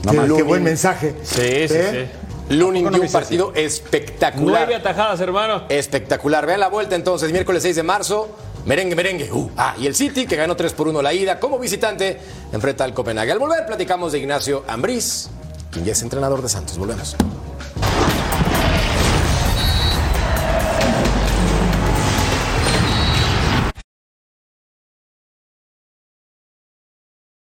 Qué, 0.03 0.34
qué 0.36 0.42
buen 0.42 0.62
mensaje. 0.62 1.14
Sí, 1.22 1.68
sí, 1.68 1.74
¿Eh? 1.76 2.11
Lunin 2.51 2.86
¿A 2.86 2.90
poco 2.90 2.90
no 2.90 2.96
dio 2.96 3.07
un 3.07 3.12
partido 3.12 3.53
espectacular. 3.55 4.62
Nueve 4.66 4.74
atajadas, 4.74 5.20
hermano. 5.20 5.64
Espectacular. 5.68 6.46
Vean 6.46 6.61
la 6.61 6.68
vuelta 6.68 6.94
entonces, 6.96 7.30
miércoles 7.30 7.62
6 7.62 7.76
de 7.76 7.82
marzo. 7.82 8.28
Merengue, 8.64 8.96
merengue. 8.96 9.32
Uh, 9.32 9.51
ah, 9.57 9.74
y 9.78 9.86
el 9.86 9.94
City, 9.94 10.26
que 10.26 10.36
ganó 10.36 10.57
3 10.57 10.72
por 10.72 10.88
1 10.88 11.01
la 11.03 11.12
ida 11.12 11.38
como 11.38 11.59
visitante, 11.59 12.18
enfrenta 12.53 12.84
al 12.84 12.94
Copenhague. 12.94 13.32
Al 13.32 13.38
volver, 13.38 13.66
platicamos 13.66 14.12
de 14.12 14.18
Ignacio 14.18 14.64
Ambriz, 14.66 15.28
quien 15.70 15.84
ya 15.84 15.92
es 15.92 16.03
entrenador 16.03 16.42
de 16.42 16.49
Santos. 16.49 16.78
Volvemos. 16.78 17.16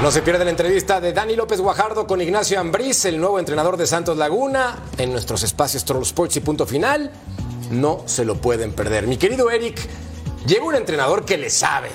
No 0.00 0.12
se 0.12 0.22
pierde 0.22 0.44
la 0.44 0.52
entrevista 0.52 1.00
de 1.00 1.12
Dani 1.12 1.34
López 1.34 1.60
Guajardo 1.60 2.06
con 2.06 2.20
Ignacio 2.20 2.60
Ambriz, 2.60 3.04
el 3.04 3.18
nuevo 3.18 3.40
entrenador 3.40 3.76
de 3.76 3.84
Santos 3.84 4.16
Laguna, 4.16 4.76
en 4.96 5.10
nuestros 5.10 5.42
espacios 5.42 5.84
Troll 5.84 6.04
Sports 6.04 6.36
y 6.36 6.40
punto 6.40 6.66
final. 6.66 7.10
No 7.72 8.04
se 8.06 8.24
lo 8.24 8.36
pueden 8.36 8.72
perder. 8.72 9.08
Mi 9.08 9.16
querido 9.16 9.50
Eric, 9.50 9.76
llega 10.46 10.64
un 10.64 10.76
entrenador 10.76 11.24
que 11.24 11.36
le 11.36 11.50
sabe. 11.50 11.88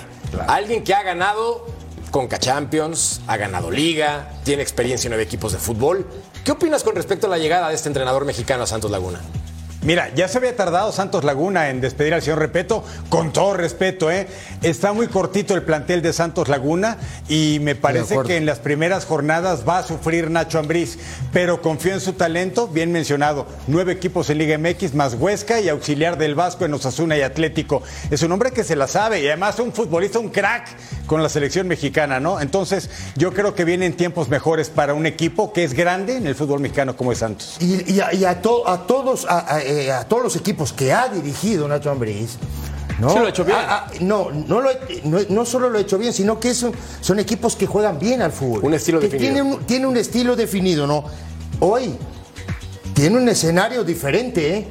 Alguien 0.48 0.84
que 0.84 0.92
ha 0.92 1.02
ganado 1.02 1.64
Conca 2.10 2.38
Champions, 2.38 3.22
ha 3.26 3.38
ganado 3.38 3.70
Liga, 3.70 4.32
tiene 4.44 4.62
experiencia 4.62 5.08
en 5.08 5.12
nueve 5.12 5.24
equipos 5.24 5.52
de 5.52 5.58
fútbol. 5.58 6.06
¿Qué 6.44 6.52
opinas 6.52 6.84
con 6.84 6.94
respecto 6.94 7.26
a 7.26 7.30
la 7.30 7.38
llegada 7.38 7.70
de 7.70 7.74
este 7.74 7.88
entrenador 7.88 8.26
mexicano 8.26 8.64
a 8.64 8.66
Santos 8.66 8.90
Laguna? 8.90 9.22
Mira, 9.84 10.10
ya 10.14 10.28
se 10.28 10.38
había 10.38 10.56
tardado 10.56 10.92
Santos 10.92 11.24
Laguna 11.24 11.68
en 11.68 11.82
despedir 11.82 12.14
al 12.14 12.22
señor 12.22 12.38
Repeto, 12.38 12.82
con 13.10 13.32
todo 13.34 13.52
respeto, 13.54 14.10
¿eh? 14.10 14.26
Está 14.62 14.94
muy 14.94 15.08
cortito 15.08 15.54
el 15.54 15.62
plantel 15.62 16.00
de 16.00 16.14
Santos 16.14 16.48
Laguna 16.48 16.96
y 17.28 17.58
me 17.60 17.74
parece 17.74 18.14
que 18.26 18.36
en 18.38 18.46
las 18.46 18.60
primeras 18.60 19.04
jornadas 19.04 19.64
va 19.68 19.78
a 19.78 19.82
sufrir 19.82 20.30
Nacho 20.30 20.58
Ambriz, 20.58 20.98
pero 21.34 21.60
confío 21.60 21.92
en 21.92 22.00
su 22.00 22.14
talento, 22.14 22.66
bien 22.66 22.92
mencionado. 22.92 23.46
Nueve 23.66 23.92
equipos 23.92 24.30
en 24.30 24.38
Liga 24.38 24.56
MX, 24.56 24.94
más 24.94 25.14
Huesca 25.14 25.60
y 25.60 25.68
auxiliar 25.68 26.16
del 26.16 26.34
Vasco 26.34 26.64
en 26.64 26.72
Osasuna 26.72 27.18
y 27.18 27.20
Atlético. 27.20 27.82
Es 28.10 28.22
un 28.22 28.32
hombre 28.32 28.52
que 28.52 28.64
se 28.64 28.76
la 28.76 28.88
sabe 28.88 29.20
y 29.20 29.26
además 29.26 29.58
un 29.58 29.72
futbolista, 29.74 30.18
un 30.18 30.30
crack 30.30 30.66
con 31.06 31.22
la 31.22 31.28
selección 31.28 31.68
mexicana, 31.68 32.20
¿no? 32.20 32.40
Entonces, 32.40 32.88
yo 33.16 33.34
creo 33.34 33.54
que 33.54 33.66
vienen 33.66 33.92
tiempos 33.94 34.30
mejores 34.30 34.70
para 34.70 34.94
un 34.94 35.04
equipo 35.04 35.52
que 35.52 35.62
es 35.62 35.74
grande 35.74 36.16
en 36.16 36.26
el 36.26 36.34
fútbol 36.34 36.60
mexicano 36.60 36.96
como 36.96 37.12
es 37.12 37.18
Santos. 37.18 37.58
Y, 37.60 37.92
y 37.92 38.00
a, 38.00 38.14
y 38.14 38.24
a 38.24 38.40
to- 38.40 38.66
a 38.66 38.86
todos, 38.86 39.26
a, 39.28 39.60
eh, 39.82 39.92
a 39.92 40.04
todos 40.04 40.22
los 40.22 40.36
equipos 40.36 40.72
que 40.72 40.92
ha 40.92 41.08
dirigido 41.08 41.66
Nacho 41.68 41.90
Ambriz. 41.90 42.38
¿no? 42.98 43.10
Sí, 43.10 43.18
lo 43.18 43.26
ha 43.26 43.28
hecho 43.28 43.44
bien. 43.44 43.58
Ah, 43.60 43.86
ah, 43.88 43.92
no, 44.00 44.30
no, 44.30 44.60
lo, 44.60 44.70
no, 45.04 45.18
no 45.28 45.44
solo 45.44 45.68
lo 45.70 45.78
ha 45.78 45.80
hecho 45.80 45.98
bien, 45.98 46.12
sino 46.12 46.38
que 46.38 46.54
son, 46.54 46.72
son 47.00 47.18
equipos 47.18 47.56
que 47.56 47.66
juegan 47.66 47.98
bien 47.98 48.22
al 48.22 48.32
fútbol. 48.32 48.64
Un 48.64 48.74
estilo 48.74 49.00
que 49.00 49.08
definido. 49.08 49.32
Tiene 49.32 49.42
un, 49.42 49.64
tiene 49.64 49.86
un 49.86 49.96
estilo 49.96 50.36
definido, 50.36 50.86
¿no? 50.86 51.04
Hoy 51.60 51.96
tiene 52.94 53.16
un 53.16 53.28
escenario 53.28 53.84
diferente, 53.84 54.58
¿eh? 54.58 54.68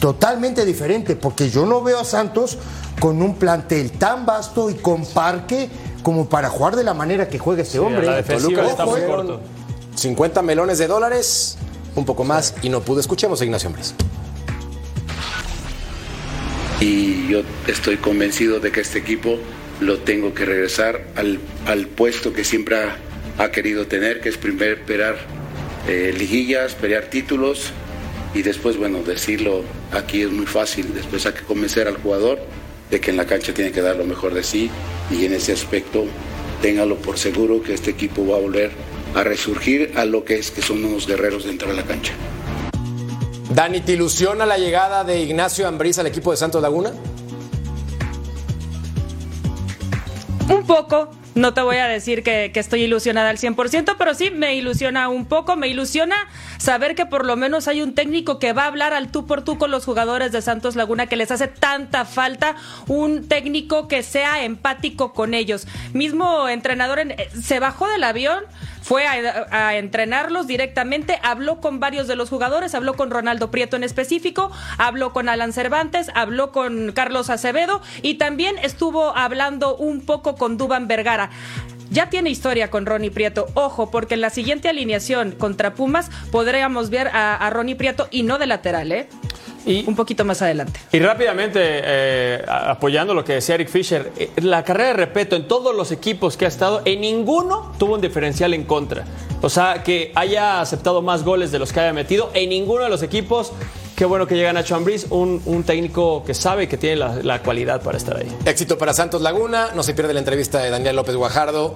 Totalmente 0.00 0.64
diferente, 0.64 1.16
porque 1.16 1.50
yo 1.50 1.66
no 1.66 1.82
veo 1.82 2.00
a 2.00 2.04
Santos 2.04 2.56
con 3.00 3.20
un 3.20 3.34
plantel 3.34 3.92
tan 3.92 4.24
vasto 4.26 4.70
y 4.70 4.74
con 4.74 5.04
parque 5.04 5.68
como 6.02 6.28
para 6.28 6.48
jugar 6.48 6.76
de 6.76 6.84
la 6.84 6.94
manera 6.94 7.28
que 7.28 7.38
juega 7.38 7.62
este 7.62 7.78
hombre. 7.78 8.06
la 8.06 8.16
defensiva 8.16 8.62
Toluca 8.62 8.70
está 8.70 8.86
muy 8.86 9.00
eh. 9.00 9.06
corto. 9.06 9.40
50 9.96 10.42
melones 10.42 10.78
de 10.78 10.86
dólares, 10.86 11.58
un 11.96 12.04
poco 12.04 12.24
más 12.24 12.54
y 12.62 12.68
no 12.68 12.80
pudo. 12.80 13.00
Escuchemos 13.00 13.40
a 13.40 13.44
Ignacio 13.44 13.68
Ambriz. 13.68 13.94
Y 16.80 17.28
yo 17.28 17.42
estoy 17.66 17.96
convencido 17.96 18.60
de 18.60 18.70
que 18.70 18.80
este 18.80 18.98
equipo 18.98 19.38
lo 19.80 19.98
tengo 19.98 20.34
que 20.34 20.44
regresar 20.44 21.04
al, 21.16 21.38
al 21.66 21.86
puesto 21.86 22.32
que 22.32 22.44
siempre 22.44 22.76
ha, 23.38 23.50
querido 23.50 23.86
tener, 23.86 24.20
que 24.20 24.28
es 24.28 24.36
primero 24.36 24.72
esperar 24.72 25.16
eh, 25.88 26.14
liguillas, 26.16 26.74
pelear 26.74 27.04
títulos 27.04 27.70
y 28.34 28.42
después, 28.42 28.76
bueno, 28.76 29.02
decirlo 29.02 29.62
aquí 29.92 30.22
es 30.22 30.30
muy 30.30 30.46
fácil, 30.46 30.92
después 30.94 31.24
hay 31.26 31.32
que 31.32 31.42
convencer 31.42 31.88
al 31.88 31.96
jugador 31.96 32.40
de 32.90 33.00
que 33.00 33.10
en 33.10 33.16
la 33.16 33.26
cancha 33.26 33.54
tiene 33.54 33.72
que 33.72 33.80
dar 33.80 33.96
lo 33.96 34.04
mejor 34.04 34.34
de 34.34 34.42
sí 34.42 34.70
y 35.10 35.24
en 35.24 35.34
ese 35.34 35.52
aspecto 35.52 36.06
téngalo 36.62 36.96
por 36.96 37.18
seguro 37.18 37.62
que 37.62 37.74
este 37.74 37.90
equipo 37.90 38.26
va 38.26 38.36
a 38.36 38.40
volver 38.40 38.70
a 39.14 39.22
resurgir 39.22 39.92
a 39.96 40.04
lo 40.04 40.24
que 40.24 40.36
es 40.36 40.50
que 40.50 40.62
son 40.62 40.84
unos 40.84 41.06
guerreros 41.06 41.44
dentro 41.44 41.68
de 41.70 41.76
la 41.76 41.84
cancha. 41.84 42.12
Dani, 43.50 43.80
¿te 43.80 43.92
ilusiona 43.92 44.44
la 44.46 44.58
llegada 44.58 45.04
de 45.04 45.20
Ignacio 45.20 45.66
Ambriz 45.66 45.98
al 45.98 46.06
equipo 46.06 46.30
de 46.30 46.36
Santos 46.36 46.60
Laguna? 46.62 46.92
Un 50.48 50.64
poco. 50.66 51.10
No 51.34 51.54
te 51.54 51.60
voy 51.62 51.76
a 51.76 51.86
decir 51.86 52.24
que, 52.24 52.50
que 52.52 52.58
estoy 52.58 52.82
ilusionada 52.82 53.30
al 53.30 53.38
100%, 53.38 53.94
pero 53.96 54.14
sí 54.14 54.30
me 54.32 54.56
ilusiona 54.56 55.08
un 55.08 55.24
poco. 55.24 55.54
Me 55.54 55.68
ilusiona 55.68 56.16
saber 56.58 56.96
que 56.96 57.06
por 57.06 57.24
lo 57.24 57.36
menos 57.36 57.68
hay 57.68 57.80
un 57.80 57.94
técnico 57.94 58.40
que 58.40 58.52
va 58.52 58.64
a 58.64 58.66
hablar 58.66 58.92
al 58.92 59.12
tú 59.12 59.24
por 59.24 59.42
tú 59.44 59.56
con 59.56 59.70
los 59.70 59.84
jugadores 59.84 60.32
de 60.32 60.42
Santos 60.42 60.74
Laguna, 60.74 61.06
que 61.06 61.14
les 61.16 61.30
hace 61.30 61.46
tanta 61.46 62.04
falta. 62.04 62.56
Un 62.88 63.28
técnico 63.28 63.86
que 63.86 64.02
sea 64.02 64.42
empático 64.44 65.12
con 65.12 65.32
ellos. 65.32 65.68
Mismo 65.92 66.48
entrenador 66.48 66.98
en- 66.98 67.12
eh, 67.12 67.28
se 67.40 67.60
bajó 67.60 67.86
del 67.88 68.02
avión, 68.02 68.42
fue 68.88 69.06
a, 69.06 69.76
entrenarlos 69.76 70.46
directamente, 70.46 71.18
habló 71.22 71.60
con 71.60 71.78
varios 71.78 72.06
de 72.06 72.16
los 72.16 72.30
jugadores, 72.30 72.74
habló 72.74 72.94
con 72.94 73.10
Ronaldo 73.10 73.50
Prieto 73.50 73.76
en 73.76 73.84
específico, 73.84 74.50
habló 74.78 75.12
con 75.12 75.28
Alan 75.28 75.52
Cervantes, 75.52 76.10
habló 76.14 76.52
con 76.52 76.92
Carlos 76.92 77.28
Acevedo 77.28 77.82
y 78.00 78.14
también 78.14 78.56
estuvo 78.62 79.14
hablando 79.14 79.76
un 79.76 80.00
poco 80.00 80.36
con 80.36 80.56
Duban 80.56 80.88
Vergara. 80.88 81.28
Ya 81.90 82.08
tiene 82.08 82.30
historia 82.30 82.70
con 82.70 82.86
Ronnie 82.86 83.10
Prieto. 83.10 83.48
Ojo, 83.52 83.90
porque 83.90 84.14
en 84.14 84.22
la 84.22 84.30
siguiente 84.30 84.70
alineación 84.70 85.32
contra 85.32 85.74
Pumas 85.74 86.10
podríamos 86.32 86.88
ver 86.88 87.08
a, 87.08 87.36
a 87.36 87.50
Ronnie 87.50 87.76
Prieto 87.76 88.08
y 88.10 88.22
no 88.22 88.38
de 88.38 88.46
lateral, 88.46 88.90
¿eh? 88.90 89.06
Y, 89.68 89.84
un 89.86 89.94
poquito 89.94 90.24
más 90.24 90.40
adelante. 90.40 90.80
Y 90.92 90.98
rápidamente, 90.98 91.60
eh, 91.62 92.44
apoyando 92.48 93.12
lo 93.12 93.24
que 93.24 93.34
decía 93.34 93.54
Eric 93.54 93.68
Fisher, 93.68 94.12
eh, 94.16 94.30
la 94.36 94.64
carrera 94.64 94.88
de 94.88 94.94
Repeto 94.94 95.36
en 95.36 95.46
todos 95.46 95.76
los 95.76 95.92
equipos 95.92 96.36
que 96.36 96.46
ha 96.46 96.48
estado, 96.48 96.82
en 96.84 97.02
ninguno 97.02 97.72
tuvo 97.78 97.94
un 97.94 98.00
diferencial 98.00 98.54
en 98.54 98.64
contra. 98.64 99.04
O 99.42 99.50
sea, 99.50 99.82
que 99.82 100.10
haya 100.14 100.60
aceptado 100.60 101.02
más 101.02 101.22
goles 101.22 101.52
de 101.52 101.58
los 101.58 101.72
que 101.72 101.80
haya 101.80 101.92
metido, 101.92 102.30
en 102.34 102.48
ninguno 102.48 102.84
de 102.84 102.88
los 102.88 103.02
equipos. 103.02 103.52
Qué 103.94 104.04
bueno 104.04 104.26
que 104.26 104.36
llega 104.36 104.52
Nacho 104.52 104.74
Ambriz, 104.74 105.06
un, 105.10 105.42
un 105.44 105.64
técnico 105.64 106.24
que 106.24 106.32
sabe 106.32 106.68
que 106.68 106.76
tiene 106.76 106.96
la, 106.96 107.16
la 107.16 107.42
cualidad 107.42 107.82
para 107.82 107.98
estar 107.98 108.16
ahí. 108.16 108.28
Éxito 108.46 108.78
para 108.78 108.94
Santos 108.94 109.22
Laguna. 109.22 109.70
No 109.74 109.82
se 109.82 109.92
pierde 109.92 110.14
la 110.14 110.20
entrevista 110.20 110.60
de 110.60 110.70
Daniel 110.70 110.96
López 110.96 111.16
Guajardo 111.16 111.74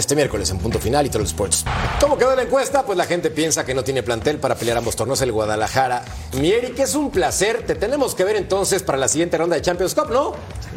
este 0.00 0.16
miércoles 0.16 0.50
en 0.50 0.58
Punto 0.58 0.78
Final 0.78 1.06
y 1.06 1.10
Troll 1.10 1.24
Sports. 1.24 1.64
¿Cómo 2.00 2.18
quedó 2.18 2.34
la 2.34 2.42
encuesta? 2.42 2.84
Pues 2.84 2.98
la 2.98 3.04
gente 3.04 3.30
piensa 3.30 3.64
que 3.64 3.74
no 3.74 3.84
tiene 3.84 4.02
plantel 4.02 4.38
para 4.38 4.54
pelear 4.54 4.78
ambos 4.78 4.96
torneos 4.96 5.20
el 5.22 5.32
Guadalajara. 5.32 6.04
Mi 6.32 6.50
Eric, 6.50 6.78
es 6.80 6.94
un 6.94 7.10
placer. 7.10 7.64
Te 7.66 7.74
tenemos 7.74 8.14
que 8.14 8.24
ver 8.24 8.36
entonces 8.36 8.82
para 8.82 8.98
la 8.98 9.08
siguiente 9.08 9.38
ronda 9.38 9.56
de 9.56 9.62
Champions 9.62 9.94
Cup, 9.94 10.10
¿no? 10.10 10.34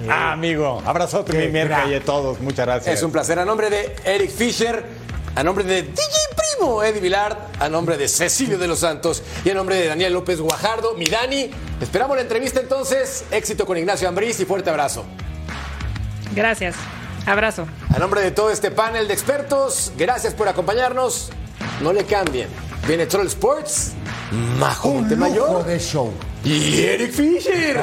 Ah, 0.09 0.33
amigo, 0.33 0.81
abrazote 0.85 1.33
mi 1.33 1.51
merca 1.51 1.85
y 1.87 1.95
a 1.95 2.03
todos. 2.03 2.39
Muchas 2.41 2.65
gracias. 2.65 2.95
Es 2.95 3.03
un 3.03 3.11
placer. 3.11 3.39
A 3.39 3.45
nombre 3.45 3.69
de 3.69 3.95
Eric 4.05 4.31
Fisher, 4.31 4.85
a 5.35 5.43
nombre 5.43 5.63
de 5.63 5.83
DJ 5.83 5.97
Primo 6.57 6.83
Eddie 6.83 7.01
Vilar, 7.01 7.47
a 7.59 7.69
nombre 7.69 7.97
de 7.97 8.07
Cecilio 8.07 8.57
de 8.57 8.67
los 8.67 8.79
Santos 8.79 9.23
y 9.43 9.49
a 9.49 9.53
nombre 9.53 9.75
de 9.77 9.87
Daniel 9.87 10.13
López 10.13 10.39
Guajardo, 10.39 10.95
mi 10.95 11.05
Dani. 11.05 11.49
Esperamos 11.81 12.15
la 12.15 12.21
entrevista 12.23 12.59
entonces. 12.59 13.25
Éxito 13.31 13.65
con 13.65 13.77
Ignacio 13.77 14.07
Ambriz 14.07 14.39
y 14.39 14.45
fuerte 14.45 14.69
abrazo. 14.69 15.05
Gracias. 16.35 16.75
Abrazo. 17.25 17.65
A 17.95 17.99
nombre 17.99 18.21
de 18.21 18.31
todo 18.31 18.51
este 18.51 18.69
panel 18.71 19.07
de 19.07 19.13
expertos, 19.13 19.91
gracias 19.97 20.33
por 20.33 20.47
acompañarnos. 20.47 21.29
No 21.81 21.93
le 21.93 22.03
cambien. 22.05 22.49
Viene 22.87 23.05
Troll 23.05 23.27
Sports, 23.27 23.93
Majo 24.59 24.89
Un 24.89 25.01
Montemayor 25.01 25.49
lujo 25.49 25.63
de 25.63 25.79
show. 25.79 26.11
y 26.43 26.81
Eric 26.81 27.11
Fisher. 27.13 27.75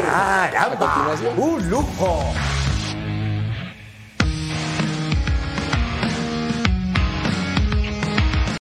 Caramba, 0.53 1.14
un 1.38 1.70
lujo. 1.70 2.22